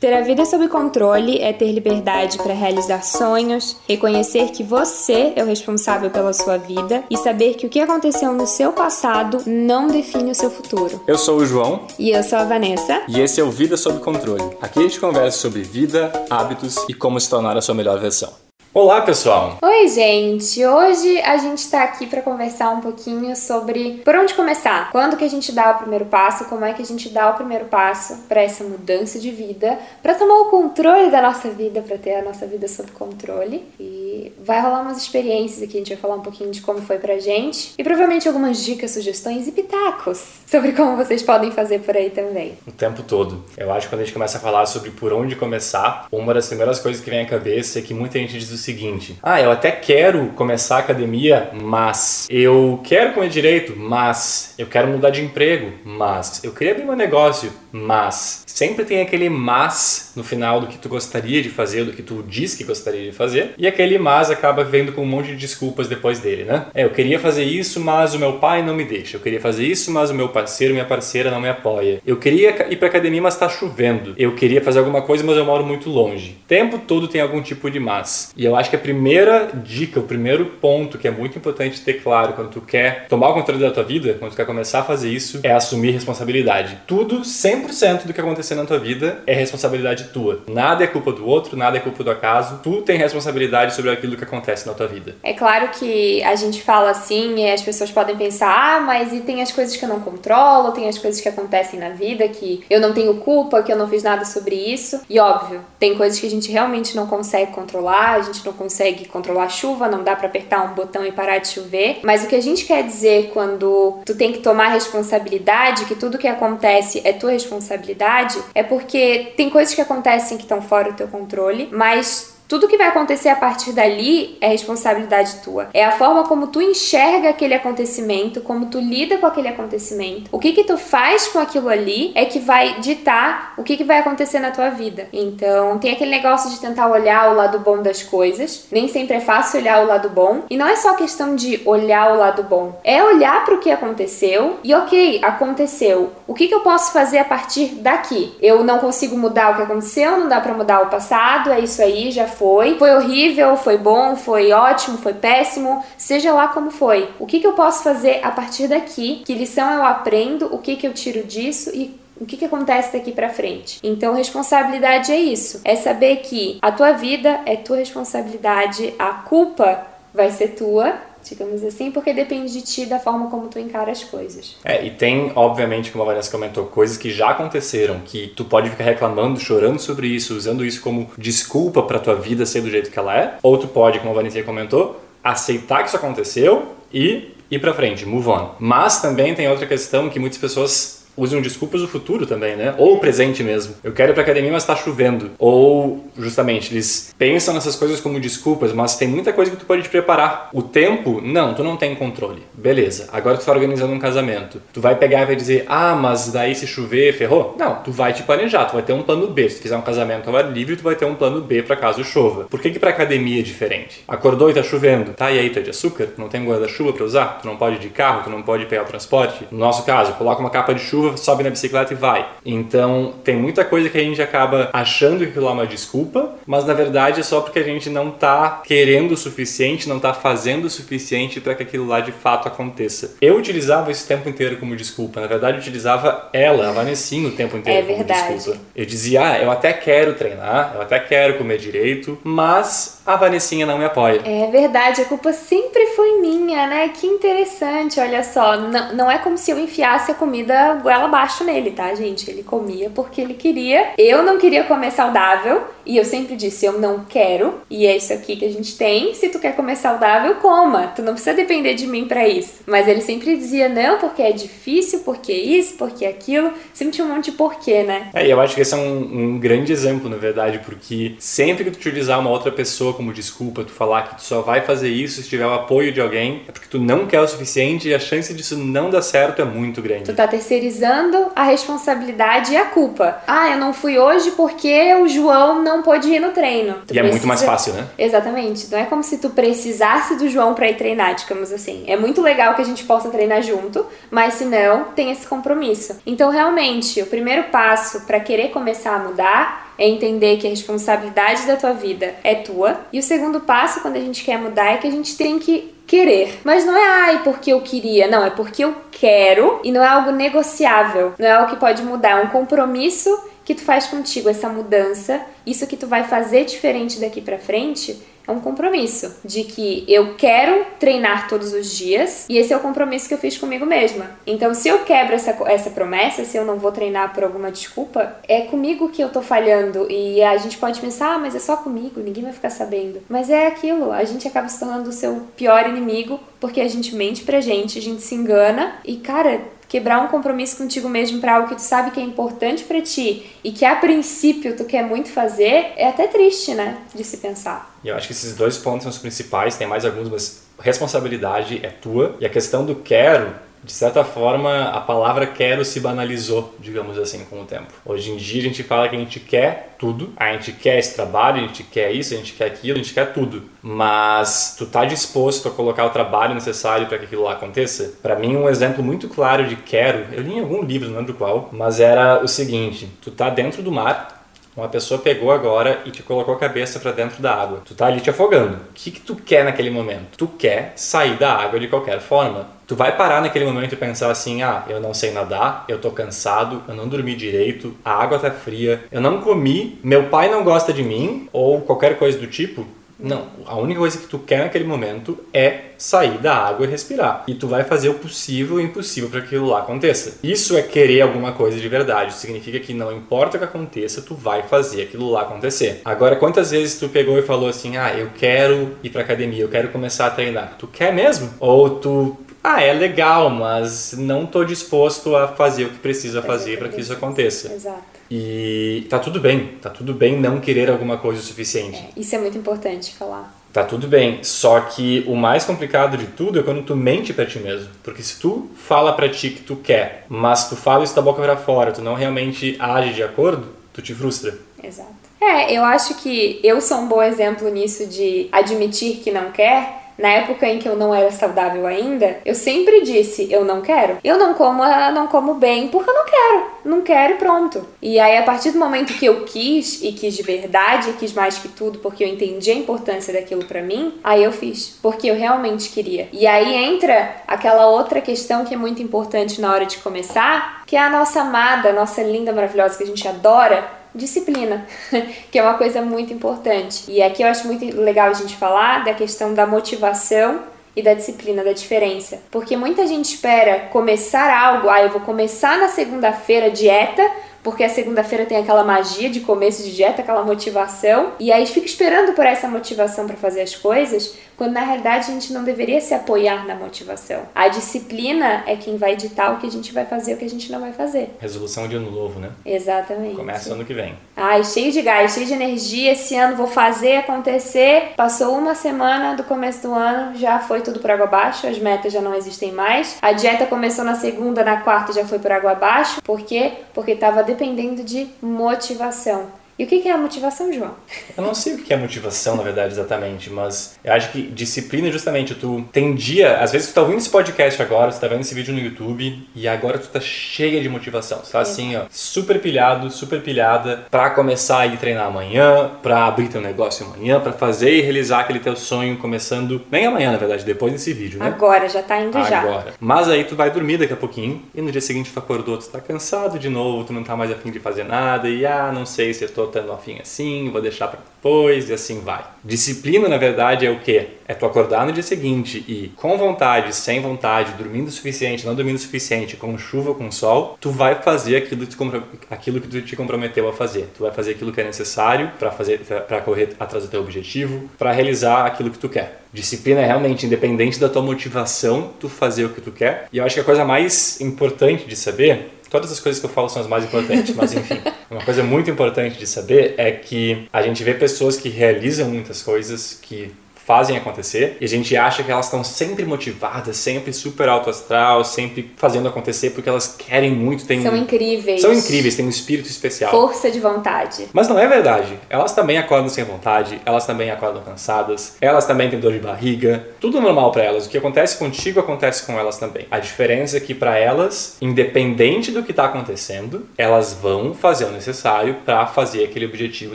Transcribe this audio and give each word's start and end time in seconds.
Ter 0.00 0.12
a 0.12 0.20
vida 0.20 0.46
sob 0.46 0.68
controle 0.68 1.40
é 1.40 1.52
ter 1.52 1.72
liberdade 1.72 2.38
para 2.38 2.54
realizar 2.54 3.02
sonhos, 3.02 3.76
reconhecer 3.88 4.52
que 4.52 4.62
você 4.62 5.32
é 5.34 5.42
o 5.42 5.46
responsável 5.46 6.08
pela 6.08 6.32
sua 6.32 6.56
vida 6.56 7.02
e 7.10 7.16
saber 7.16 7.54
que 7.54 7.66
o 7.66 7.68
que 7.68 7.80
aconteceu 7.80 8.32
no 8.32 8.46
seu 8.46 8.72
passado 8.72 9.38
não 9.44 9.88
define 9.88 10.30
o 10.30 10.34
seu 10.36 10.52
futuro. 10.52 11.02
Eu 11.04 11.18
sou 11.18 11.38
o 11.38 11.44
João. 11.44 11.84
E 11.98 12.10
eu 12.10 12.22
sou 12.22 12.38
a 12.38 12.44
Vanessa. 12.44 13.02
E 13.08 13.18
esse 13.18 13.40
é 13.40 13.42
o 13.42 13.50
Vida 13.50 13.76
Sob 13.76 13.98
Controle. 13.98 14.56
Aqui 14.62 14.78
a 14.78 14.82
gente 14.82 15.00
conversa 15.00 15.38
sobre 15.38 15.62
vida, 15.62 16.12
hábitos 16.30 16.76
e 16.88 16.94
como 16.94 17.18
se 17.18 17.28
tornar 17.28 17.56
a 17.56 17.60
sua 17.60 17.74
melhor 17.74 17.98
versão. 17.98 18.47
Olá, 18.80 19.00
pessoal! 19.00 19.58
Oi, 19.60 19.88
gente! 19.88 20.64
Hoje 20.64 21.20
a 21.22 21.36
gente 21.36 21.58
está 21.58 21.82
aqui 21.82 22.06
para 22.06 22.22
conversar 22.22 22.70
um 22.70 22.80
pouquinho 22.80 23.34
sobre 23.34 24.00
por 24.04 24.14
onde 24.14 24.34
começar, 24.34 24.92
quando 24.92 25.16
que 25.16 25.24
a 25.24 25.28
gente 25.28 25.50
dá 25.50 25.72
o 25.72 25.78
primeiro 25.78 26.04
passo, 26.04 26.44
como 26.44 26.64
é 26.64 26.72
que 26.72 26.80
a 26.80 26.84
gente 26.84 27.08
dá 27.08 27.28
o 27.28 27.34
primeiro 27.34 27.64
passo 27.64 28.18
para 28.28 28.40
essa 28.40 28.62
mudança 28.62 29.18
de 29.18 29.32
vida, 29.32 29.76
para 30.00 30.14
tomar 30.14 30.42
o 30.42 30.44
controle 30.44 31.10
da 31.10 31.20
nossa 31.20 31.50
vida, 31.50 31.82
para 31.82 31.98
ter 31.98 32.14
a 32.14 32.22
nossa 32.22 32.46
vida 32.46 32.68
sob 32.68 32.92
controle. 32.92 33.66
E 33.80 34.07
vai 34.42 34.60
rolar 34.60 34.82
umas 34.82 34.98
experiências 34.98 35.62
aqui, 35.62 35.76
a 35.76 35.78
gente 35.78 35.88
vai 35.88 35.98
falar 35.98 36.16
um 36.16 36.22
pouquinho 36.22 36.50
de 36.50 36.60
como 36.60 36.80
foi 36.80 36.98
pra 36.98 37.18
gente 37.18 37.74
e 37.78 37.84
provavelmente 37.84 38.26
algumas 38.28 38.64
dicas, 38.64 38.92
sugestões 38.92 39.46
e 39.46 39.52
pitacos 39.52 40.24
sobre 40.46 40.72
como 40.72 40.96
vocês 40.96 41.22
podem 41.22 41.50
fazer 41.50 41.80
por 41.80 41.96
aí 41.96 42.10
também. 42.10 42.54
O 42.66 42.72
tempo 42.72 43.02
todo. 43.02 43.44
Eu 43.56 43.72
acho 43.72 43.86
que 43.86 43.92
quando 43.92 44.00
a 44.00 44.04
gente 44.04 44.14
começa 44.14 44.38
a 44.38 44.40
falar 44.40 44.66
sobre 44.66 44.90
por 44.90 45.12
onde 45.12 45.36
começar, 45.36 46.06
uma 46.10 46.32
das 46.32 46.48
primeiras 46.48 46.78
coisas 46.78 47.02
que 47.02 47.10
vem 47.10 47.20
à 47.20 47.26
cabeça 47.26 47.78
é 47.78 47.82
que 47.82 47.94
muita 47.94 48.18
gente 48.18 48.38
diz 48.38 48.50
o 48.50 48.56
seguinte: 48.56 49.18
ah, 49.22 49.40
eu 49.40 49.50
até 49.50 49.70
quero 49.70 50.28
começar 50.34 50.76
a 50.76 50.80
academia, 50.80 51.50
mas 51.52 52.26
eu 52.30 52.80
quero 52.82 53.14
comer 53.14 53.28
direito, 53.28 53.74
mas 53.76 54.54
eu 54.58 54.66
quero 54.66 54.88
mudar 54.88 55.10
de 55.10 55.22
emprego, 55.22 55.72
mas 55.84 56.42
eu 56.42 56.52
queria 56.52 56.72
abrir 56.72 56.84
meu 56.84 56.96
negócio, 56.96 57.52
mas 57.70 58.44
sempre 58.46 58.84
tem 58.84 59.00
aquele 59.00 59.28
mas 59.28 60.12
no 60.16 60.24
final 60.24 60.60
do 60.60 60.66
que 60.66 60.78
tu 60.78 60.88
gostaria 60.88 61.42
de 61.42 61.48
fazer, 61.48 61.84
do 61.84 61.92
que 61.92 62.02
tu 62.02 62.24
diz 62.26 62.54
que 62.54 62.64
gostaria 62.64 63.10
de 63.10 63.16
fazer, 63.16 63.54
e 63.56 63.66
aquele 63.66 63.98
mas 64.08 64.30
acaba 64.30 64.64
vendo 64.64 64.90
com 64.92 65.02
um 65.02 65.06
monte 65.06 65.26
de 65.26 65.36
desculpas 65.36 65.86
depois 65.86 66.18
dele, 66.18 66.44
né? 66.44 66.64
É, 66.74 66.82
eu 66.84 66.88
queria 66.88 67.20
fazer 67.20 67.44
isso, 67.44 67.78
mas 67.78 68.14
o 68.14 68.18
meu 68.18 68.34
pai 68.34 68.62
não 68.62 68.74
me 68.74 68.82
deixa. 68.82 69.18
Eu 69.18 69.20
queria 69.20 69.38
fazer 69.38 69.66
isso, 69.66 69.90
mas 69.90 70.08
o 70.08 70.14
meu 70.14 70.30
parceiro, 70.30 70.72
minha 70.72 70.86
parceira 70.86 71.30
não 71.30 71.42
me 71.42 71.48
apoia. 71.50 72.00
Eu 72.06 72.16
queria 72.16 72.72
ir 72.72 72.76
pra 72.76 72.88
academia, 72.88 73.20
mas 73.20 73.36
tá 73.36 73.50
chovendo. 73.50 74.14
Eu 74.16 74.34
queria 74.34 74.62
fazer 74.62 74.78
alguma 74.78 75.02
coisa, 75.02 75.22
mas 75.22 75.36
eu 75.36 75.44
moro 75.44 75.62
muito 75.62 75.90
longe. 75.90 76.38
O 76.42 76.48
tempo 76.48 76.78
todo 76.78 77.06
tem 77.06 77.20
algum 77.20 77.42
tipo 77.42 77.70
de 77.70 77.78
mas. 77.78 78.32
E 78.34 78.46
eu 78.46 78.56
acho 78.56 78.70
que 78.70 78.76
a 78.76 78.78
primeira 78.78 79.50
dica, 79.62 80.00
o 80.00 80.04
primeiro 80.04 80.46
ponto 80.58 80.96
que 80.96 81.06
é 81.06 81.10
muito 81.10 81.36
importante 81.36 81.82
ter 81.82 82.02
claro 82.02 82.32
quando 82.32 82.48
tu 82.48 82.62
quer 82.62 83.08
tomar 83.08 83.28
o 83.28 83.34
controle 83.34 83.60
da 83.60 83.70
tua 83.70 83.84
vida, 83.84 84.16
quando 84.18 84.32
tu 84.32 84.36
quer 84.36 84.46
começar 84.46 84.80
a 84.80 84.84
fazer 84.84 85.10
isso, 85.10 85.40
é 85.42 85.52
assumir 85.52 85.90
responsabilidade. 85.90 86.78
Tudo, 86.86 87.20
100% 87.20 88.06
do 88.06 88.14
que 88.14 88.20
acontecer 88.22 88.54
na 88.54 88.64
tua 88.64 88.78
vida 88.78 89.22
é 89.26 89.34
responsabilidade 89.34 90.04
tua. 90.04 90.44
Nada 90.48 90.82
é 90.82 90.86
culpa 90.86 91.12
do 91.12 91.26
outro, 91.26 91.58
nada 91.58 91.76
é 91.76 91.80
culpa 91.80 92.02
do 92.02 92.10
acaso. 92.10 92.60
Tu 92.62 92.80
tem 92.80 92.96
responsabilidade 92.96 93.74
sobre 93.74 93.97
aquilo 93.98 94.16
que 94.16 94.24
acontece 94.24 94.66
na 94.66 94.74
tua 94.74 94.86
vida. 94.86 95.16
É 95.22 95.32
claro 95.32 95.68
que 95.68 96.22
a 96.22 96.34
gente 96.34 96.62
fala 96.62 96.90
assim 96.90 97.36
e 97.36 97.50
as 97.50 97.62
pessoas 97.62 97.90
podem 97.90 98.16
pensar, 98.16 98.48
ah, 98.48 98.80
mas 98.80 99.12
e 99.12 99.20
tem 99.20 99.42
as 99.42 99.52
coisas 99.52 99.76
que 99.76 99.84
eu 99.84 99.88
não 99.88 100.00
controlo, 100.00 100.72
tem 100.72 100.88
as 100.88 100.98
coisas 100.98 101.20
que 101.20 101.28
acontecem 101.28 101.78
na 101.78 101.90
vida 101.90 102.26
que 102.28 102.64
eu 102.70 102.80
não 102.80 102.92
tenho 102.92 103.16
culpa, 103.18 103.62
que 103.62 103.72
eu 103.72 103.76
não 103.76 103.88
fiz 103.88 104.02
nada 104.02 104.24
sobre 104.24 104.54
isso. 104.54 105.00
E 105.08 105.18
óbvio, 105.18 105.64
tem 105.78 105.96
coisas 105.96 106.18
que 106.18 106.26
a 106.26 106.30
gente 106.30 106.50
realmente 106.50 106.96
não 106.96 107.06
consegue 107.06 107.52
controlar, 107.52 108.14
a 108.14 108.22
gente 108.22 108.44
não 108.44 108.52
consegue 108.52 109.06
controlar 109.06 109.44
a 109.44 109.48
chuva, 109.48 109.88
não 109.88 110.02
dá 110.02 110.16
para 110.16 110.28
apertar 110.28 110.64
um 110.64 110.74
botão 110.74 111.04
e 111.04 111.12
parar 111.12 111.38
de 111.38 111.48
chover. 111.48 112.00
Mas 112.02 112.24
o 112.24 112.28
que 112.28 112.36
a 112.36 112.42
gente 112.42 112.64
quer 112.64 112.82
dizer 112.84 113.30
quando 113.32 113.98
tu 114.04 114.14
tem 114.14 114.32
que 114.32 114.38
tomar 114.38 114.68
responsabilidade, 114.68 115.84
que 115.84 115.94
tudo 115.94 116.18
que 116.18 116.28
acontece 116.28 117.00
é 117.04 117.12
tua 117.12 117.32
responsabilidade, 117.32 118.38
é 118.54 118.62
porque 118.62 119.32
tem 119.36 119.50
coisas 119.50 119.74
que 119.74 119.80
acontecem 119.80 120.36
que 120.36 120.44
estão 120.44 120.62
fora 120.62 120.92
do 120.92 120.96
teu 120.96 121.08
controle, 121.08 121.68
mas 121.72 122.37
tudo 122.48 122.66
que 122.66 122.78
vai 122.78 122.88
acontecer 122.88 123.28
a 123.28 123.36
partir 123.36 123.72
dali 123.72 124.38
é 124.40 124.48
responsabilidade 124.48 125.36
tua. 125.44 125.68
É 125.74 125.84
a 125.84 125.92
forma 125.92 126.24
como 126.24 126.46
tu 126.46 126.62
enxerga 126.62 127.28
aquele 127.28 127.52
acontecimento, 127.52 128.40
como 128.40 128.66
tu 128.66 128.80
lida 128.80 129.18
com 129.18 129.26
aquele 129.26 129.48
acontecimento. 129.48 130.30
O 130.32 130.38
que 130.38 130.52
que 130.52 130.64
tu 130.64 130.78
faz 130.78 131.28
com 131.28 131.38
aquilo 131.38 131.68
ali 131.68 132.10
é 132.14 132.24
que 132.24 132.38
vai 132.38 132.80
ditar 132.80 133.52
o 133.58 133.62
que 133.62 133.76
que 133.76 133.84
vai 133.84 133.98
acontecer 133.98 134.40
na 134.40 134.50
tua 134.50 134.70
vida. 134.70 135.08
Então, 135.12 135.78
tem 135.78 135.92
aquele 135.92 136.10
negócio 136.10 136.50
de 136.50 136.58
tentar 136.58 136.88
olhar 136.88 137.30
o 137.30 137.36
lado 137.36 137.58
bom 137.58 137.82
das 137.82 138.02
coisas. 138.02 138.66
Nem 138.72 138.88
sempre 138.88 139.16
é 139.16 139.20
fácil 139.20 139.60
olhar 139.60 139.84
o 139.84 139.86
lado 139.86 140.08
bom. 140.08 140.44
E 140.48 140.56
não 140.56 140.66
é 140.66 140.76
só 140.76 140.94
questão 140.94 141.36
de 141.36 141.60
olhar 141.66 142.14
o 142.14 142.16
lado 142.16 142.42
bom. 142.44 142.80
É 142.82 143.04
olhar 143.04 143.44
para 143.44 143.56
o 143.56 143.58
que 143.58 143.70
aconteceu 143.70 144.58
e 144.64 144.74
OK, 144.74 145.20
aconteceu. 145.22 146.12
O 146.26 146.32
que 146.32 146.48
que 146.48 146.54
eu 146.54 146.60
posso 146.60 146.92
fazer 146.92 147.18
a 147.18 147.24
partir 147.24 147.74
daqui? 147.74 148.34
Eu 148.40 148.64
não 148.64 148.78
consigo 148.78 149.18
mudar 149.18 149.52
o 149.52 149.56
que 149.56 149.62
aconteceu, 149.62 150.12
não 150.12 150.28
dá 150.28 150.40
para 150.40 150.54
mudar 150.54 150.80
o 150.80 150.86
passado, 150.86 151.50
é 151.50 151.60
isso 151.60 151.82
aí, 151.82 152.10
já 152.10 152.26
foi. 152.38 152.78
Foi 152.78 152.94
horrível, 152.94 153.56
foi 153.56 153.76
bom, 153.76 154.16
foi 154.16 154.52
ótimo, 154.52 154.96
foi 154.98 155.14
péssimo, 155.14 155.84
seja 155.96 156.32
lá 156.32 156.48
como 156.48 156.70
foi. 156.70 157.10
O 157.18 157.26
que, 157.26 157.40
que 157.40 157.46
eu 157.46 157.52
posso 157.52 157.82
fazer 157.82 158.20
a 158.22 158.30
partir 158.30 158.68
daqui? 158.68 159.22
Que 159.24 159.34
lição 159.34 159.70
eu 159.72 159.84
aprendo? 159.84 160.54
O 160.54 160.58
que, 160.58 160.76
que 160.76 160.86
eu 160.86 160.94
tiro 160.94 161.24
disso? 161.24 161.70
E 161.74 161.98
o 162.20 162.26
que, 162.26 162.36
que 162.36 162.44
acontece 162.44 162.92
daqui 162.92 163.12
para 163.12 163.28
frente? 163.28 163.78
Então, 163.82 164.14
responsabilidade 164.14 165.12
é 165.12 165.18
isso. 165.18 165.60
É 165.64 165.76
saber 165.76 166.16
que 166.16 166.58
a 166.60 166.72
tua 166.72 166.92
vida 166.92 167.40
é 167.46 167.56
tua 167.56 167.76
responsabilidade, 167.76 168.94
a 168.98 169.12
culpa 169.12 169.86
vai 170.12 170.30
ser 170.30 170.48
tua, 170.48 170.94
digamos 171.28 171.62
assim, 171.62 171.90
porque 171.90 172.12
depende 172.12 172.52
de 172.52 172.62
ti, 172.62 172.86
da 172.86 172.98
forma 172.98 173.30
como 173.30 173.48
tu 173.48 173.58
encara 173.58 173.90
as 173.90 174.04
coisas. 174.04 174.56
É, 174.64 174.84
e 174.84 174.90
tem, 174.90 175.32
obviamente, 175.34 175.90
como 175.90 176.04
a 176.04 176.06
Vanessa 176.06 176.30
comentou, 176.30 176.66
coisas 176.66 176.96
que 176.96 177.10
já 177.10 177.30
aconteceram, 177.30 178.00
que 178.04 178.28
tu 178.28 178.44
pode 178.44 178.70
ficar 178.70 178.84
reclamando, 178.84 179.38
chorando 179.38 179.78
sobre 179.78 180.08
isso, 180.08 180.36
usando 180.36 180.64
isso 180.64 180.80
como 180.80 181.10
desculpa 181.16 181.82
para 181.82 181.98
tua 181.98 182.14
vida 182.14 182.46
ser 182.46 182.60
do 182.60 182.70
jeito 182.70 182.90
que 182.90 182.98
ela 182.98 183.16
é, 183.16 183.38
ou 183.42 183.56
tu 183.58 183.68
pode, 183.68 183.98
como 183.98 184.10
a 184.10 184.14
Vanessa 184.14 184.42
comentou, 184.42 185.00
aceitar 185.22 185.82
que 185.82 185.88
isso 185.88 185.96
aconteceu 185.96 186.74
e 186.92 187.34
ir 187.50 187.58
para 187.58 187.74
frente, 187.74 188.06
move 188.06 188.28
on. 188.28 188.50
Mas 188.58 189.00
também 189.00 189.34
tem 189.34 189.48
outra 189.48 189.66
questão 189.66 190.08
que 190.08 190.18
muitas 190.18 190.38
pessoas 190.38 190.97
usam 191.18 191.42
desculpas 191.42 191.80
do 191.80 191.88
futuro 191.88 192.26
também, 192.26 192.56
né? 192.56 192.74
Ou 192.78 192.94
o 192.94 193.00
presente 193.00 193.42
mesmo. 193.42 193.74
Eu 193.82 193.92
quero 193.92 194.12
ir 194.12 194.14
pra 194.14 194.22
academia, 194.22 194.52
mas 194.52 194.64
tá 194.64 194.76
chovendo. 194.76 195.32
Ou, 195.38 196.04
justamente, 196.16 196.72
eles 196.72 197.14
pensam 197.18 197.52
nessas 197.52 197.74
coisas 197.76 198.00
como 198.00 198.20
desculpas, 198.20 198.72
mas 198.72 198.96
tem 198.96 199.08
muita 199.08 199.32
coisa 199.32 199.50
que 199.50 199.56
tu 199.56 199.66
pode 199.66 199.82
te 199.82 199.88
preparar. 199.88 200.48
O 200.52 200.62
tempo, 200.62 201.20
não, 201.20 201.54
tu 201.54 201.64
não 201.64 201.76
tem 201.76 201.94
controle. 201.94 202.42
Beleza, 202.54 203.08
agora 203.12 203.36
tu 203.36 203.44
tá 203.44 203.52
organizando 203.52 203.92
um 203.92 203.98
casamento. 203.98 204.62
Tu 204.72 204.80
vai 204.80 204.94
pegar 204.94 205.22
e 205.22 205.26
vai 205.26 205.36
dizer, 205.36 205.64
ah, 205.68 205.94
mas 205.94 206.30
daí 206.30 206.54
se 206.54 206.66
chover, 206.66 207.12
ferrou? 207.12 207.56
Não, 207.58 207.76
tu 207.76 207.90
vai 207.90 208.12
te 208.12 208.22
planejar, 208.22 208.66
tu 208.66 208.74
vai 208.74 208.82
ter 208.82 208.92
um 208.92 209.02
plano 209.02 209.26
B. 209.28 209.48
Se 209.48 209.56
tu 209.56 209.62
fizer 209.62 209.76
um 209.76 209.82
casamento 209.82 210.30
ao 210.30 210.36
ar 210.36 210.52
livre, 210.52 210.76
tu 210.76 210.82
vai 210.84 210.94
ter 210.94 211.04
um 211.04 211.14
plano 211.14 211.40
B 211.40 211.62
para 211.62 211.76
caso 211.76 212.04
chova. 212.04 212.44
Por 212.44 212.60
que 212.60 212.70
que 212.70 212.78
pra 212.78 212.90
academia 212.90 213.40
é 213.40 213.42
diferente? 213.42 214.04
Acordou 214.06 214.50
e 214.50 214.54
tá 214.54 214.62
chovendo. 214.62 215.12
Tá, 215.12 215.30
e 215.30 215.38
aí, 215.38 215.50
tu 215.50 215.58
é 215.58 215.62
de 215.62 215.70
açúcar? 215.70 216.06
Tu 216.06 216.20
não 216.20 216.28
tem 216.28 216.44
guarda-chuva 216.44 216.92
pra 216.92 217.04
usar? 217.04 217.38
Tu 217.40 217.46
não 217.46 217.56
pode 217.56 217.76
ir 217.76 217.80
de 217.80 217.88
carro? 217.88 218.22
Tu 218.24 218.30
não 218.30 218.42
pode 218.42 218.66
pegar 218.66 218.82
o 218.82 218.86
transporte? 218.86 219.46
No 219.50 219.58
nosso 219.58 219.84
caso, 219.84 220.12
coloca 220.14 220.40
uma 220.40 220.50
capa 220.50 220.74
de 220.74 220.80
chuva 220.80 221.07
sobe 221.16 221.42
na 221.42 221.50
bicicleta 221.50 221.92
e 221.92 221.96
vai. 221.96 222.28
Então, 222.44 223.14
tem 223.24 223.36
muita 223.36 223.64
coisa 223.64 223.88
que 223.88 223.98
a 223.98 224.02
gente 224.02 224.20
acaba 224.20 224.70
achando 224.72 225.18
que 225.18 225.30
aquilo 225.30 225.48
é 225.48 225.50
uma 225.50 225.66
desculpa, 225.66 226.34
mas 226.46 226.64
na 226.64 226.74
verdade 226.74 227.20
é 227.20 227.22
só 227.22 227.40
porque 227.40 227.58
a 227.58 227.64
gente 227.64 227.88
não 227.90 228.10
tá 228.10 228.62
querendo 228.64 229.12
o 229.12 229.16
suficiente, 229.16 229.88
não 229.88 229.98
tá 229.98 230.12
fazendo 230.12 230.66
o 230.66 230.70
suficiente 230.70 231.40
para 231.40 231.54
que 231.54 231.62
aquilo 231.62 231.86
lá 231.86 232.00
de 232.00 232.12
fato 232.12 232.48
aconteça. 232.48 233.16
Eu 233.20 233.36
utilizava 233.36 233.90
esse 233.90 234.06
tempo 234.06 234.28
inteiro 234.28 234.56
como 234.56 234.76
desculpa. 234.76 235.20
Na 235.20 235.26
verdade, 235.26 235.56
eu 235.56 235.60
utilizava 235.60 236.28
ela, 236.32 236.68
a 236.68 236.72
Vanessinha, 236.72 237.28
o 237.28 237.32
tempo 237.32 237.56
inteiro 237.56 237.78
é 237.78 237.82
como 237.82 237.96
verdade. 237.96 238.34
desculpa. 238.34 238.60
Eu 238.74 238.84
dizia, 238.84 239.30
ah, 239.30 239.38
eu 239.38 239.50
até 239.50 239.72
quero 239.72 240.14
treinar, 240.14 240.72
eu 240.74 240.82
até 240.82 240.98
quero 240.98 241.34
comer 241.38 241.58
direito, 241.58 242.18
mas 242.24 242.97
a 243.08 243.16
Vanessinha 243.16 243.64
não 243.64 243.78
me 243.78 243.86
apoia. 243.86 244.20
É 244.22 244.50
verdade, 244.50 245.00
a 245.00 245.04
culpa 245.06 245.32
sempre 245.32 245.86
foi 245.96 246.20
minha, 246.20 246.66
né? 246.66 246.88
Que 246.90 247.06
interessante, 247.06 247.98
olha 247.98 248.22
só. 248.22 248.58
Não, 248.58 248.94
não 248.94 249.10
é 249.10 249.16
como 249.16 249.38
se 249.38 249.50
eu 249.50 249.58
enfiasse 249.58 250.10
a 250.10 250.14
comida 250.14 250.74
goela 250.74 251.06
abaixo 251.06 251.42
nele, 251.42 251.70
tá, 251.70 251.94
gente? 251.94 252.30
Ele 252.30 252.42
comia 252.42 252.90
porque 252.90 253.22
ele 253.22 253.32
queria. 253.32 253.92
Eu 253.96 254.22
não 254.22 254.36
queria 254.36 254.64
comer 254.64 254.90
saudável 254.90 255.62
e 255.86 255.96
eu 255.96 256.04
sempre 256.04 256.36
disse, 256.36 256.66
eu 256.66 256.78
não 256.78 257.02
quero. 257.02 257.62
E 257.70 257.86
é 257.86 257.96
isso 257.96 258.12
aqui 258.12 258.36
que 258.36 258.44
a 258.44 258.50
gente 258.50 258.76
tem. 258.76 259.14
Se 259.14 259.30
tu 259.30 259.38
quer 259.38 259.56
comer 259.56 259.76
saudável, 259.76 260.34
coma. 260.34 260.92
Tu 260.94 261.00
não 261.00 261.14
precisa 261.14 261.34
depender 261.34 261.72
de 261.72 261.86
mim 261.86 262.04
para 262.04 262.28
isso. 262.28 262.60
Mas 262.66 262.86
ele 262.86 263.00
sempre 263.00 263.34
dizia, 263.34 263.70
não, 263.70 263.96
porque 263.96 264.20
é 264.20 264.32
difícil, 264.32 265.00
porque 265.00 265.32
isso, 265.32 265.78
porque 265.78 266.04
aquilo. 266.04 266.52
Sempre 266.74 266.92
tinha 266.92 267.06
um 267.06 267.14
monte 267.14 267.30
de 267.30 267.38
porquê, 267.38 267.84
né? 267.84 268.10
É, 268.12 268.26
e 268.26 268.30
eu 268.30 268.38
acho 268.38 268.54
que 268.54 268.60
esse 268.60 268.74
é 268.74 268.76
um, 268.76 268.98
um 268.98 269.38
grande 269.38 269.72
exemplo, 269.72 270.10
na 270.10 270.18
verdade, 270.18 270.58
porque 270.58 271.14
sempre 271.18 271.64
que 271.64 271.70
tu 271.70 271.76
utilizar 271.76 272.20
uma 272.20 272.28
outra 272.28 272.52
pessoa 272.52 272.97
como 272.98 273.12
desculpa, 273.12 273.62
tu 273.62 273.70
falar 273.70 274.08
que 274.08 274.16
tu 274.16 274.22
só 274.22 274.40
vai 274.40 274.60
fazer 274.60 274.88
isso 274.88 275.22
se 275.22 275.28
tiver 275.28 275.46
o 275.46 275.54
apoio 275.54 275.92
de 275.92 276.00
alguém, 276.00 276.42
é 276.48 276.50
porque 276.50 276.66
tu 276.68 276.80
não 276.80 277.06
quer 277.06 277.20
o 277.20 277.28
suficiente 277.28 277.88
e 277.88 277.94
a 277.94 278.00
chance 278.00 278.34
disso 278.34 278.58
não 278.58 278.90
dar 278.90 279.02
certo 279.02 279.40
é 279.40 279.44
muito 279.44 279.80
grande. 279.80 280.02
Tu 280.02 280.14
tá 280.14 280.26
terceirizando 280.26 281.30
a 281.36 281.44
responsabilidade 281.44 282.52
e 282.52 282.56
a 282.56 282.64
culpa. 282.64 283.22
Ah, 283.28 283.50
eu 283.50 283.56
não 283.56 283.72
fui 283.72 283.96
hoje 283.96 284.32
porque 284.32 284.92
o 284.96 285.06
João 285.06 285.62
não 285.62 285.80
pôde 285.80 286.08
ir 286.08 286.18
no 286.18 286.32
treino. 286.32 286.74
Tu 286.88 286.92
e 286.92 286.98
é 286.98 287.02
muito 287.04 287.24
mais 287.24 287.40
fácil, 287.44 287.72
né? 287.74 287.86
Exatamente. 287.96 288.68
Não 288.68 288.78
é 288.78 288.84
como 288.84 289.04
se 289.04 289.18
tu 289.18 289.30
precisasse 289.30 290.16
do 290.16 290.28
João 290.28 290.54
para 290.54 290.68
ir 290.68 290.76
treinar, 290.76 291.14
digamos 291.14 291.52
assim. 291.52 291.84
É 291.86 291.96
muito 291.96 292.20
legal 292.20 292.56
que 292.56 292.62
a 292.62 292.64
gente 292.64 292.82
possa 292.82 293.10
treinar 293.10 293.42
junto, 293.42 293.86
mas 294.10 294.34
se 294.34 294.44
não, 294.44 294.86
tem 294.86 295.12
esse 295.12 295.24
compromisso. 295.24 295.96
Então, 296.04 296.30
realmente, 296.30 297.00
o 297.00 297.06
primeiro 297.06 297.44
passo 297.44 298.00
para 298.06 298.18
querer 298.18 298.48
começar 298.48 298.96
a 298.96 298.98
mudar 298.98 299.67
é 299.78 299.88
entender 299.88 300.36
que 300.38 300.46
a 300.46 300.50
responsabilidade 300.50 301.46
da 301.46 301.56
tua 301.56 301.72
vida 301.72 302.14
é 302.24 302.34
tua. 302.34 302.80
E 302.92 302.98
o 302.98 303.02
segundo 303.02 303.40
passo, 303.40 303.80
quando 303.80 303.96
a 303.96 304.00
gente 304.00 304.24
quer 304.24 304.38
mudar, 304.38 304.72
é 304.72 304.76
que 304.78 304.86
a 304.86 304.90
gente 304.90 305.16
tem 305.16 305.38
que 305.38 305.72
querer. 305.86 306.40
Mas 306.44 306.66
não 306.66 306.76
é 306.76 306.86
ai 306.86 307.22
porque 307.22 307.52
eu 307.52 307.60
queria, 307.62 308.08
não, 308.08 308.24
é 308.24 308.30
porque 308.30 308.64
eu 308.64 308.74
quero 308.90 309.60
e 309.64 309.72
não 309.72 309.82
é 309.82 309.88
algo 309.88 310.10
negociável, 310.10 311.14
não 311.18 311.26
é 311.26 311.30
algo 311.30 311.50
que 311.50 311.56
pode 311.56 311.82
mudar, 311.82 312.10
é 312.10 312.22
um 312.22 312.28
compromisso 312.28 313.08
que 313.44 313.54
tu 313.54 313.62
faz 313.62 313.86
contigo 313.86 314.28
essa 314.28 314.48
mudança, 314.50 315.22
isso 315.46 315.66
que 315.66 315.76
tu 315.76 315.86
vai 315.86 316.04
fazer 316.04 316.44
diferente 316.44 317.00
daqui 317.00 317.22
para 317.22 317.38
frente 317.38 317.98
é 318.28 318.32
um 318.32 318.40
compromisso 318.40 319.16
de 319.24 319.42
que 319.44 319.84
eu 319.88 320.14
quero 320.16 320.66
treinar 320.78 321.28
todos 321.28 321.52
os 321.54 321.76
dias 321.76 322.26
e 322.28 322.36
esse 322.36 322.52
é 322.52 322.56
o 322.56 322.60
compromisso 322.60 323.08
que 323.08 323.14
eu 323.14 323.18
fiz 323.18 323.38
comigo 323.38 323.64
mesma. 323.64 324.10
Então, 324.26 324.52
se 324.52 324.68
eu 324.68 324.84
quebro 324.84 325.14
essa, 325.14 325.30
essa 325.46 325.70
promessa, 325.70 326.24
se 326.24 326.36
eu 326.36 326.44
não 326.44 326.58
vou 326.58 326.70
treinar 326.70 327.14
por 327.14 327.24
alguma 327.24 327.50
desculpa, 327.50 328.16
é 328.28 328.42
comigo 328.42 328.90
que 328.90 329.02
eu 329.02 329.08
tô 329.08 329.22
falhando 329.22 329.90
e 329.90 330.22
a 330.22 330.36
gente 330.36 330.58
pode 330.58 330.78
pensar, 330.78 331.14
ah, 331.14 331.18
mas 331.18 331.34
é 331.34 331.38
só 331.38 331.56
comigo, 331.56 332.00
ninguém 332.00 332.24
vai 332.24 332.32
ficar 332.32 332.50
sabendo. 332.50 333.00
Mas 333.08 333.30
é 333.30 333.46
aquilo, 333.46 333.90
a 333.90 334.04
gente 334.04 334.28
acaba 334.28 334.48
se 334.48 334.60
tornando 334.60 334.90
o 334.90 334.92
seu 334.92 335.22
pior 335.34 335.66
inimigo 335.66 336.20
porque 336.38 336.60
a 336.60 336.68
gente 336.68 336.94
mente 336.94 337.24
pra 337.24 337.40
gente, 337.40 337.78
a 337.78 337.82
gente 337.82 338.02
se 338.02 338.14
engana 338.14 338.74
e, 338.84 338.96
cara, 338.96 339.40
quebrar 339.68 340.00
um 340.00 340.08
compromisso 340.08 340.56
contigo 340.56 340.88
mesmo 340.88 341.20
para 341.20 341.36
algo 341.36 341.48
que 341.48 341.56
tu 341.56 341.62
sabe 341.62 341.90
que 341.90 342.00
é 342.00 342.02
importante 342.02 342.64
para 342.64 342.80
ti 342.80 343.30
e 343.44 343.52
que 343.52 343.64
a 343.64 343.76
princípio 343.76 344.56
tu 344.56 344.64
quer 344.64 344.82
muito 344.82 345.10
fazer, 345.10 345.72
é 345.76 345.88
até 345.88 346.06
triste, 346.06 346.54
né, 346.54 346.78
de 346.94 347.04
se 347.04 347.18
pensar. 347.18 347.76
Eu 347.84 347.94
acho 347.94 348.06
que 348.06 348.12
esses 348.12 348.34
dois 348.34 348.56
pontos 348.56 348.82
são 348.82 348.90
os 348.90 348.98
principais, 348.98 349.56
tem 349.56 349.66
mais 349.66 349.84
alguns, 349.84 350.08
mas 350.08 350.42
responsabilidade 350.58 351.60
é 351.62 351.68
tua 351.68 352.16
e 352.18 352.26
a 352.26 352.28
questão 352.28 352.64
do 352.64 352.74
quero 352.74 353.34
de 353.62 353.72
certa 353.72 354.04
forma, 354.04 354.64
a 354.70 354.80
palavra 354.80 355.26
quero 355.26 355.64
se 355.64 355.80
banalizou, 355.80 356.54
digamos 356.58 356.98
assim, 356.98 357.24
com 357.24 357.42
o 357.42 357.44
tempo. 357.44 357.72
Hoje 357.84 358.10
em 358.10 358.16
dia 358.16 358.40
a 358.40 358.44
gente 358.44 358.62
fala 358.62 358.88
que 358.88 358.96
a 358.96 358.98
gente 358.98 359.20
quer 359.20 359.74
tudo, 359.78 360.12
a 360.16 360.32
gente 360.32 360.52
quer 360.52 360.78
esse 360.78 360.94
trabalho, 360.94 361.38
a 361.38 361.46
gente 361.46 361.62
quer 361.62 361.92
isso, 361.92 362.14
a 362.14 362.16
gente 362.16 362.32
quer 362.32 362.46
aquilo, 362.46 362.78
a 362.78 362.82
gente 362.82 362.94
quer 362.94 363.12
tudo. 363.12 363.44
Mas 363.62 364.54
tu 364.56 364.66
tá 364.66 364.84
disposto 364.84 365.48
a 365.48 365.50
colocar 365.50 365.84
o 365.84 365.90
trabalho 365.90 366.34
necessário 366.34 366.86
para 366.86 366.98
que 366.98 367.04
aquilo 367.04 367.24
lá 367.24 367.32
aconteça? 367.32 367.94
Para 368.02 368.16
mim, 368.16 368.36
um 368.36 368.48
exemplo 368.48 368.82
muito 368.82 369.08
claro 369.08 369.46
de 369.46 369.56
quero, 369.56 370.06
eu 370.12 370.22
li 370.22 370.34
em 370.34 370.40
algum 370.40 370.62
livro, 370.62 370.88
não 370.88 370.98
lembro 370.98 371.14
qual, 371.14 371.48
mas 371.52 371.80
era 371.80 372.22
o 372.22 372.28
seguinte: 372.28 372.88
tu 373.00 373.10
tá 373.10 373.30
dentro 373.30 373.62
do 373.62 373.70
mar, 373.72 374.17
uma 374.58 374.68
pessoa 374.68 375.00
pegou 375.00 375.30
agora 375.30 375.82
e 375.86 375.90
te 375.90 376.02
colocou 376.02 376.34
a 376.34 376.38
cabeça 376.38 376.80
para 376.80 376.90
dentro 376.90 377.22
da 377.22 377.32
água. 377.32 377.62
Tu 377.64 377.74
tá 377.74 377.86
ali 377.86 378.00
te 378.00 378.10
afogando. 378.10 378.56
O 378.56 378.72
que, 378.74 378.90
que 378.90 379.00
tu 379.00 379.14
quer 379.14 379.44
naquele 379.44 379.70
momento? 379.70 380.16
Tu 380.16 380.26
quer 380.26 380.72
sair 380.74 381.16
da 381.16 381.32
água 381.32 381.60
de 381.60 381.68
qualquer 381.68 382.00
forma. 382.00 382.48
Tu 382.66 382.74
vai 382.74 382.96
parar 382.96 383.22
naquele 383.22 383.44
momento 383.44 383.74
e 383.74 383.76
pensar 383.76 384.10
assim: 384.10 384.42
ah, 384.42 384.64
eu 384.68 384.80
não 384.80 384.92
sei 384.92 385.12
nadar, 385.12 385.64
eu 385.68 385.78
tô 385.78 385.90
cansado, 385.92 386.62
eu 386.66 386.74
não 386.74 386.88
dormi 386.88 387.14
direito, 387.14 387.74
a 387.84 387.92
água 387.92 388.18
tá 388.18 388.30
fria, 388.30 388.84
eu 388.90 389.00
não 389.00 389.20
comi, 389.20 389.78
meu 389.82 390.04
pai 390.04 390.28
não 390.28 390.42
gosta 390.42 390.72
de 390.72 390.82
mim, 390.82 391.28
ou 391.32 391.60
qualquer 391.60 391.96
coisa 391.96 392.18
do 392.18 392.26
tipo. 392.26 392.66
Não, 392.98 393.28
a 393.46 393.56
única 393.56 393.78
coisa 393.78 393.96
que 393.96 394.08
tu 394.08 394.18
quer 394.18 394.40
naquele 394.40 394.64
momento 394.64 395.16
é 395.32 395.67
sair 395.78 396.18
da 396.18 396.34
água 396.34 396.66
e 396.66 396.68
respirar. 396.68 397.24
E 397.26 397.34
tu 397.34 397.46
vai 397.46 397.64
fazer 397.64 397.88
o 397.88 397.94
possível 397.94 398.60
e 398.60 398.64
o 398.64 398.66
impossível 398.66 399.08
para 399.08 399.20
que 399.20 399.28
aquilo 399.28 399.46
lá 399.46 399.60
aconteça. 399.60 400.18
Isso 400.22 400.56
é 400.56 400.62
querer 400.62 401.02
alguma 401.02 401.32
coisa 401.32 401.58
de 401.58 401.68
verdade. 401.68 402.10
Isso 402.10 402.20
significa 402.20 402.58
que 402.58 402.74
não 402.74 402.92
importa 402.92 403.36
o 403.36 403.40
que 403.40 403.46
aconteça, 403.46 404.02
tu 404.02 404.14
vai 404.14 404.42
fazer 404.42 404.82
aquilo 404.82 405.10
lá 405.10 405.22
acontecer. 405.22 405.80
Agora, 405.84 406.16
quantas 406.16 406.50
vezes 406.50 406.78
tu 406.78 406.88
pegou 406.88 407.18
e 407.18 407.22
falou 407.22 407.48
assim: 407.48 407.76
"Ah, 407.76 407.94
eu 407.94 408.10
quero 408.18 408.76
ir 408.82 408.90
para 408.90 409.02
academia, 409.02 409.42
eu 409.42 409.48
quero 409.48 409.68
começar 409.68 410.06
a 410.06 410.10
treinar". 410.10 410.56
Tu 410.58 410.66
quer 410.66 410.92
mesmo? 410.92 411.30
Ou 411.38 411.70
tu 411.70 412.16
ah, 412.42 412.62
é 412.62 412.72
legal, 412.72 413.28
mas 413.28 413.92
não 413.92 414.24
tô 414.24 414.44
disposto 414.44 415.14
a 415.16 415.28
fazer 415.28 415.64
o 415.64 415.70
que 415.70 415.78
precisa 415.78 416.22
fazer 416.22 416.58
para 416.58 416.68
que 416.68 416.80
isso 416.80 416.92
aconteça. 416.92 417.52
Exato. 417.52 417.98
E 418.10 418.86
tá 418.88 418.98
tudo 418.98 419.20
bem, 419.20 419.58
tá 419.60 419.68
tudo 419.68 419.92
bem 419.92 420.18
não 420.18 420.40
querer 420.40 420.70
alguma 420.70 420.96
coisa 420.96 421.20
o 421.20 421.22
suficiente. 421.22 421.76
É, 421.76 422.00
isso 422.00 422.14
é 422.14 422.18
muito 422.18 422.38
importante 422.38 422.94
falar. 422.94 423.37
Tá 423.58 423.64
tudo 423.64 423.88
bem, 423.88 424.22
só 424.22 424.60
que 424.60 425.04
o 425.08 425.16
mais 425.16 425.44
complicado 425.44 425.96
de 425.96 426.06
tudo 426.06 426.38
é 426.38 426.44
quando 426.44 426.62
tu 426.62 426.76
mente 426.76 427.12
para 427.12 427.26
ti 427.26 427.40
mesmo. 427.40 427.68
Porque 427.82 428.04
se 428.04 428.16
tu 428.20 428.48
fala 428.54 428.92
para 428.92 429.08
ti 429.08 429.30
que 429.30 429.40
tu 429.40 429.56
quer, 429.56 430.04
mas 430.08 430.48
tu 430.48 430.54
fala 430.54 430.84
isso 430.84 430.94
da 430.94 431.02
boca 431.02 431.20
para 431.20 431.36
fora, 431.36 431.72
tu 431.72 431.82
não 431.82 431.94
realmente 431.94 432.54
age 432.60 432.92
de 432.92 433.02
acordo, 433.02 433.48
tu 433.72 433.82
te 433.82 433.92
frustra. 433.92 434.38
Exato. 434.62 434.94
É, 435.20 435.52
eu 435.52 435.64
acho 435.64 435.96
que 435.96 436.38
eu 436.44 436.60
sou 436.60 436.78
um 436.78 436.86
bom 436.86 437.02
exemplo 437.02 437.48
nisso 437.48 437.84
de 437.88 438.28
admitir 438.30 438.98
que 438.98 439.10
não 439.10 439.32
quer, 439.32 439.87
na 439.98 440.08
época 440.08 440.46
em 440.46 440.58
que 440.58 440.68
eu 440.68 440.76
não 440.76 440.94
era 440.94 441.10
saudável 441.10 441.66
ainda, 441.66 442.18
eu 442.24 442.34
sempre 442.34 442.82
disse, 442.82 443.30
eu 443.30 443.44
não 443.44 443.60
quero. 443.60 443.98
Eu 444.04 444.16
não 444.16 444.34
como, 444.34 444.62
não 444.92 445.08
como 445.08 445.34
bem 445.34 445.68
porque 445.68 445.90
eu 445.90 445.94
não 445.94 446.04
quero. 446.04 446.46
Não 446.64 446.80
quero 446.82 447.14
e 447.14 447.16
pronto. 447.16 447.66
E 447.82 447.98
aí 447.98 448.16
a 448.16 448.22
partir 448.22 448.52
do 448.52 448.58
momento 448.58 448.94
que 448.94 449.06
eu 449.06 449.24
quis 449.24 449.82
e 449.82 449.92
quis 449.92 450.14
de 450.14 450.22
verdade, 450.22 450.92
quis 450.98 451.12
mais 451.12 451.38
que 451.38 451.48
tudo 451.48 451.80
porque 451.80 452.04
eu 452.04 452.08
entendi 452.08 452.50
a 452.50 452.54
importância 452.54 453.12
daquilo 453.12 453.44
para 453.44 453.62
mim, 453.62 453.94
aí 454.04 454.22
eu 454.22 454.32
fiz, 454.32 454.78
porque 454.80 455.08
eu 455.10 455.16
realmente 455.16 455.70
queria. 455.70 456.08
E 456.12 456.26
aí 456.26 456.54
entra 456.54 457.16
aquela 457.26 457.68
outra 457.68 458.00
questão 458.00 458.44
que 458.44 458.54
é 458.54 458.56
muito 458.56 458.82
importante 458.82 459.40
na 459.40 459.52
hora 459.52 459.66
de 459.66 459.78
começar, 459.78 460.62
que 460.66 460.76
é 460.76 460.80
a 460.80 460.90
nossa 460.90 461.22
amada, 461.22 461.72
nossa 461.72 462.02
linda, 462.02 462.32
maravilhosa 462.32 462.76
que 462.76 462.84
a 462.84 462.86
gente 462.86 463.06
adora, 463.08 463.77
disciplina, 463.94 464.66
que 465.30 465.38
é 465.38 465.42
uma 465.42 465.54
coisa 465.54 465.82
muito 465.82 466.12
importante. 466.12 466.84
E 466.88 467.02
aqui 467.02 467.22
eu 467.22 467.28
acho 467.28 467.46
muito 467.46 467.64
legal 467.80 468.08
a 468.08 468.14
gente 468.14 468.36
falar 468.36 468.84
da 468.84 468.94
questão 468.94 469.34
da 469.34 469.46
motivação 469.46 470.42
e 470.76 470.82
da 470.82 470.94
disciplina, 470.94 471.42
da 471.42 471.52
diferença. 471.52 472.22
Porque 472.30 472.56
muita 472.56 472.86
gente 472.86 473.14
espera 473.14 473.68
começar 473.70 474.32
algo, 474.32 474.68
ah, 474.68 474.80
eu 474.80 474.90
vou 474.90 475.00
começar 475.00 475.58
na 475.58 475.68
segunda-feira 475.68 476.50
dieta, 476.50 477.02
porque 477.42 477.64
a 477.64 477.68
segunda-feira 477.68 478.26
tem 478.26 478.38
aquela 478.38 478.64
magia 478.64 479.08
de 479.08 479.20
começo 479.20 479.62
de 479.62 479.74
dieta, 479.74 480.02
aquela 480.02 480.22
motivação, 480.22 481.12
e 481.18 481.32
aí 481.32 481.46
fica 481.46 481.66
esperando 481.66 482.12
por 482.12 482.26
essa 482.26 482.48
motivação 482.48 483.06
para 483.06 483.16
fazer 483.16 483.42
as 483.42 483.54
coisas, 483.54 484.14
quando 484.36 484.52
na 484.52 484.60
realidade 484.60 485.10
a 485.10 485.14
gente 485.14 485.32
não 485.32 485.42
deveria 485.42 485.80
se 485.80 485.92
apoiar 485.92 486.46
na 486.46 486.54
motivação. 486.54 487.22
A 487.34 487.48
disciplina 487.48 488.44
é 488.46 488.54
quem 488.56 488.76
vai 488.76 488.94
ditar 488.94 489.34
o 489.34 489.38
que 489.38 489.46
a 489.46 489.50
gente 489.50 489.72
vai 489.72 489.84
fazer 489.84 490.12
e 490.12 490.14
o 490.14 490.16
que 490.16 490.24
a 490.24 490.30
gente 490.30 490.50
não 490.52 490.60
vai 490.60 490.72
fazer. 490.72 491.16
Resolução 491.18 491.66
de 491.66 491.74
ano 491.74 491.90
novo, 491.90 492.20
né? 492.20 492.30
Exatamente. 492.46 493.16
Começa 493.16 493.52
ano 493.52 493.64
que 493.64 493.74
vem. 493.74 493.96
Ai, 494.16 494.44
cheio 494.44 494.70
de 494.70 494.80
gás, 494.80 495.12
cheio 495.12 495.26
de 495.26 495.32
energia, 495.32 495.92
esse 495.92 496.14
ano 496.14 496.36
vou 496.36 496.46
fazer 496.46 496.98
acontecer. 496.98 497.94
Passou 497.96 498.36
uma 498.36 498.54
semana 498.54 499.16
do 499.16 499.24
começo 499.24 499.62
do 499.62 499.74
ano, 499.74 500.16
já 500.16 500.38
foi 500.38 500.60
tudo 500.60 500.78
por 500.78 500.90
água 500.90 501.06
abaixo, 501.06 501.46
as 501.46 501.58
metas 501.58 501.92
já 501.92 502.00
não 502.00 502.14
existem 502.14 502.52
mais. 502.52 502.96
A 503.02 503.12
dieta 503.12 503.46
começou 503.46 503.84
na 503.84 503.96
segunda, 503.96 504.44
na 504.44 504.58
quarta 504.60 504.92
já 504.92 505.04
foi 505.04 505.18
por 505.18 505.32
água 505.32 505.52
abaixo. 505.52 506.00
Por 506.02 506.20
quê? 506.20 506.52
Porque 506.72 506.92
estava 506.92 507.24
dependendo 507.28 507.84
de 507.84 508.08
motivação. 508.22 509.26
E 509.58 509.64
o 509.64 509.66
que 509.66 509.88
é 509.88 509.90
a 509.90 509.98
motivação, 509.98 510.52
João? 510.52 510.74
Eu 511.16 511.24
não 511.24 511.34
sei 511.34 511.54
o 511.54 511.58
que 511.58 511.74
é 511.74 511.76
motivação, 511.76 512.36
na 512.36 512.44
verdade, 512.44 512.72
exatamente, 512.72 513.28
mas 513.28 513.76
eu 513.82 513.92
acho 513.92 514.12
que 514.12 514.22
disciplina 514.22 514.86
é 514.86 514.92
justamente 514.92 515.34
tu 515.34 515.64
tem 515.72 515.96
dia, 515.96 516.38
às 516.38 516.52
vezes 516.52 516.68
tu 516.68 516.74
tá 516.74 516.82
ouvindo 516.82 516.98
esse 516.98 517.10
podcast 517.10 517.60
agora, 517.60 517.90
tu 517.90 517.98
tá 517.98 518.06
vendo 518.06 518.20
esse 518.20 518.34
vídeo 518.36 518.54
no 518.54 518.60
YouTube 518.60 519.26
e 519.34 519.48
agora 519.48 519.76
tu 519.78 519.88
tá 519.88 519.98
cheia 519.98 520.60
de 520.60 520.68
motivação. 520.68 521.18
Tu 521.24 521.30
tá 521.32 521.40
assim, 521.40 521.74
ó, 521.74 521.82
super 521.90 522.40
pilhado, 522.40 522.88
super 522.88 523.20
pilhada 523.20 523.84
pra 523.90 524.10
começar 524.10 524.60
a 524.60 524.66
ir 524.66 524.76
treinar 524.78 525.06
amanhã, 525.06 525.72
pra 525.82 526.06
abrir 526.06 526.28
teu 526.28 526.40
negócio 526.40 526.86
amanhã, 526.86 527.18
pra 527.18 527.32
fazer 527.32 527.72
e 527.72 527.80
realizar 527.80 528.20
aquele 528.20 528.38
teu 528.38 528.54
sonho 528.54 528.96
começando, 528.96 529.60
nem 529.72 529.86
amanhã, 529.86 530.12
na 530.12 530.18
verdade, 530.18 530.44
depois 530.44 530.72
desse 530.72 530.92
vídeo, 530.92 531.18
né? 531.18 531.26
Agora, 531.26 531.68
já 531.68 531.82
tá 531.82 532.00
indo 532.00 532.16
agora. 532.16 532.30
já. 532.30 532.40
Agora. 532.42 532.74
Mas 532.78 533.08
aí 533.08 533.24
tu 533.24 533.34
vai 533.34 533.50
dormir 533.50 533.78
daqui 533.78 533.92
a 533.92 533.96
pouquinho 533.96 534.40
e 534.54 534.62
no 534.62 534.70
dia 534.70 534.80
seguinte 534.80 535.10
tu 535.12 535.18
acordou, 535.18 535.58
tu 535.58 535.66
tá 535.66 535.80
cansado 535.80 536.38
de 536.38 536.48
novo, 536.48 536.84
tu 536.84 536.92
não 536.92 537.02
tá 537.02 537.16
mais 537.16 537.32
afim 537.32 537.50
de 537.50 537.58
fazer 537.58 537.82
nada 537.82 538.28
e 538.28 538.46
ah, 538.46 538.70
não 538.72 538.86
sei 538.86 539.12
se 539.12 539.24
eu 539.24 539.28
tô 539.28 539.47
tendo 539.48 539.72
afim 539.72 539.98
assim, 540.00 540.50
vou 540.50 540.60
deixar 540.60 540.88
para 540.88 541.00
depois 541.00 541.68
e 541.68 541.72
assim 541.72 542.00
vai. 542.00 542.24
Disciplina, 542.44 543.08
na 543.08 543.16
verdade, 543.16 543.66
é 543.66 543.70
o 543.70 543.80
quê? 543.80 544.08
É 544.26 544.34
tu 544.34 544.46
acordar 544.46 544.86
no 544.86 544.92
dia 544.92 545.02
seguinte 545.02 545.64
e 545.66 545.88
com 545.96 546.16
vontade, 546.16 546.74
sem 546.74 547.00
vontade, 547.00 547.52
dormindo 547.52 547.88
o 547.88 547.90
suficiente, 547.90 548.46
não 548.46 548.54
dormindo 548.54 548.76
o 548.76 548.80
suficiente, 548.80 549.36
com 549.36 549.56
chuva, 549.58 549.94
com 549.94 550.10
sol, 550.10 550.56
tu 550.60 550.70
vai 550.70 550.94
fazer 550.96 551.36
aquilo 551.36 551.66
que 551.66 551.76
tu, 551.76 552.04
aquilo 552.30 552.60
que 552.60 552.68
tu 552.68 552.82
te 552.82 552.94
comprometeu 552.94 553.48
a 553.48 553.52
fazer. 553.52 553.88
Tu 553.96 554.02
vai 554.02 554.12
fazer 554.12 554.32
aquilo 554.32 554.52
que 554.52 554.60
é 554.60 554.64
necessário 554.64 555.30
para 555.38 555.50
fazer 555.50 555.80
para 555.80 556.20
correr 556.20 556.50
atrás 556.58 556.84
do 556.84 556.90
teu 556.90 557.00
objetivo, 557.00 557.68
para 557.78 557.92
realizar 557.92 558.46
aquilo 558.46 558.70
que 558.70 558.78
tu 558.78 558.88
quer. 558.88 559.22
Disciplina 559.32 559.80
é 559.80 559.86
realmente 559.86 560.24
independente 560.24 560.80
da 560.80 560.88
tua 560.88 561.02
motivação, 561.02 561.92
tu 562.00 562.08
fazer 562.08 562.44
o 562.46 562.48
que 562.48 562.60
tu 562.60 562.72
quer. 562.72 563.08
E 563.12 563.18
eu 563.18 563.24
acho 563.24 563.34
que 563.34 563.40
a 563.40 563.44
coisa 563.44 563.64
mais 563.64 564.20
importante 564.20 564.86
de 564.86 564.96
saber 564.96 565.50
Todas 565.70 565.92
as 565.92 566.00
coisas 566.00 566.20
que 566.20 566.26
eu 566.26 566.30
falo 566.30 566.48
são 566.48 566.62
as 566.62 566.68
mais 566.68 566.84
importantes, 566.84 567.34
mas 567.34 567.52
enfim. 567.52 567.80
Uma 568.10 568.24
coisa 568.24 568.42
muito 568.42 568.70
importante 568.70 569.18
de 569.18 569.26
saber 569.26 569.74
é 569.76 569.92
que 569.92 570.48
a 570.52 570.62
gente 570.62 570.82
vê 570.82 570.94
pessoas 570.94 571.36
que 571.36 571.48
realizam 571.48 572.08
muitas 572.08 572.42
coisas, 572.42 572.98
que 573.00 573.30
fazem 573.68 573.98
acontecer 573.98 574.56
e 574.62 574.64
a 574.64 574.68
gente 574.68 574.96
acha 574.96 575.22
que 575.22 575.30
elas 575.30 575.44
estão 575.44 575.62
sempre 575.62 576.06
motivadas, 576.06 576.74
sempre 576.78 577.12
super 577.12 577.50
alto 577.50 577.68
astral, 577.68 578.24
sempre 578.24 578.72
fazendo 578.78 579.06
acontecer 579.06 579.50
porque 579.50 579.68
elas 579.68 579.94
querem 579.94 580.30
muito, 580.30 580.64
têm 580.64 580.82
São 580.82 580.96
incríveis. 580.96 581.60
São 581.60 581.74
incríveis, 581.74 582.14
têm 582.16 582.24
um 582.24 582.30
espírito 582.30 582.70
especial. 582.70 583.10
Força 583.10 583.50
de 583.50 583.60
vontade. 583.60 584.26
Mas 584.32 584.48
não 584.48 584.58
é 584.58 584.66
verdade. 584.66 585.18
Elas 585.28 585.52
também 585.52 585.76
acordam 585.76 586.08
sem 586.08 586.24
vontade, 586.24 586.80
elas 586.86 587.04
também 587.04 587.30
acordam 587.30 587.62
cansadas, 587.62 588.38
elas 588.40 588.64
também 588.64 588.88
têm 588.88 588.98
dor 588.98 589.12
de 589.12 589.18
barriga. 589.18 589.86
Tudo 590.00 590.18
normal 590.18 590.50
para 590.50 590.64
elas. 590.64 590.86
O 590.86 590.88
que 590.88 590.96
acontece 590.96 591.36
contigo 591.36 591.78
acontece 591.78 592.24
com 592.24 592.38
elas 592.38 592.56
também. 592.56 592.86
A 592.90 592.98
diferença 592.98 593.58
é 593.58 593.60
que 593.60 593.74
para 593.74 593.98
elas, 593.98 594.56
independente 594.62 595.50
do 595.50 595.62
que 595.62 595.72
está 595.72 595.84
acontecendo, 595.84 596.66
elas 596.78 597.12
vão 597.12 597.52
fazer 597.52 597.84
o 597.84 597.90
necessário 597.90 598.56
para 598.64 598.86
fazer 598.86 599.24
aquele 599.24 599.44
objetivo 599.44 599.94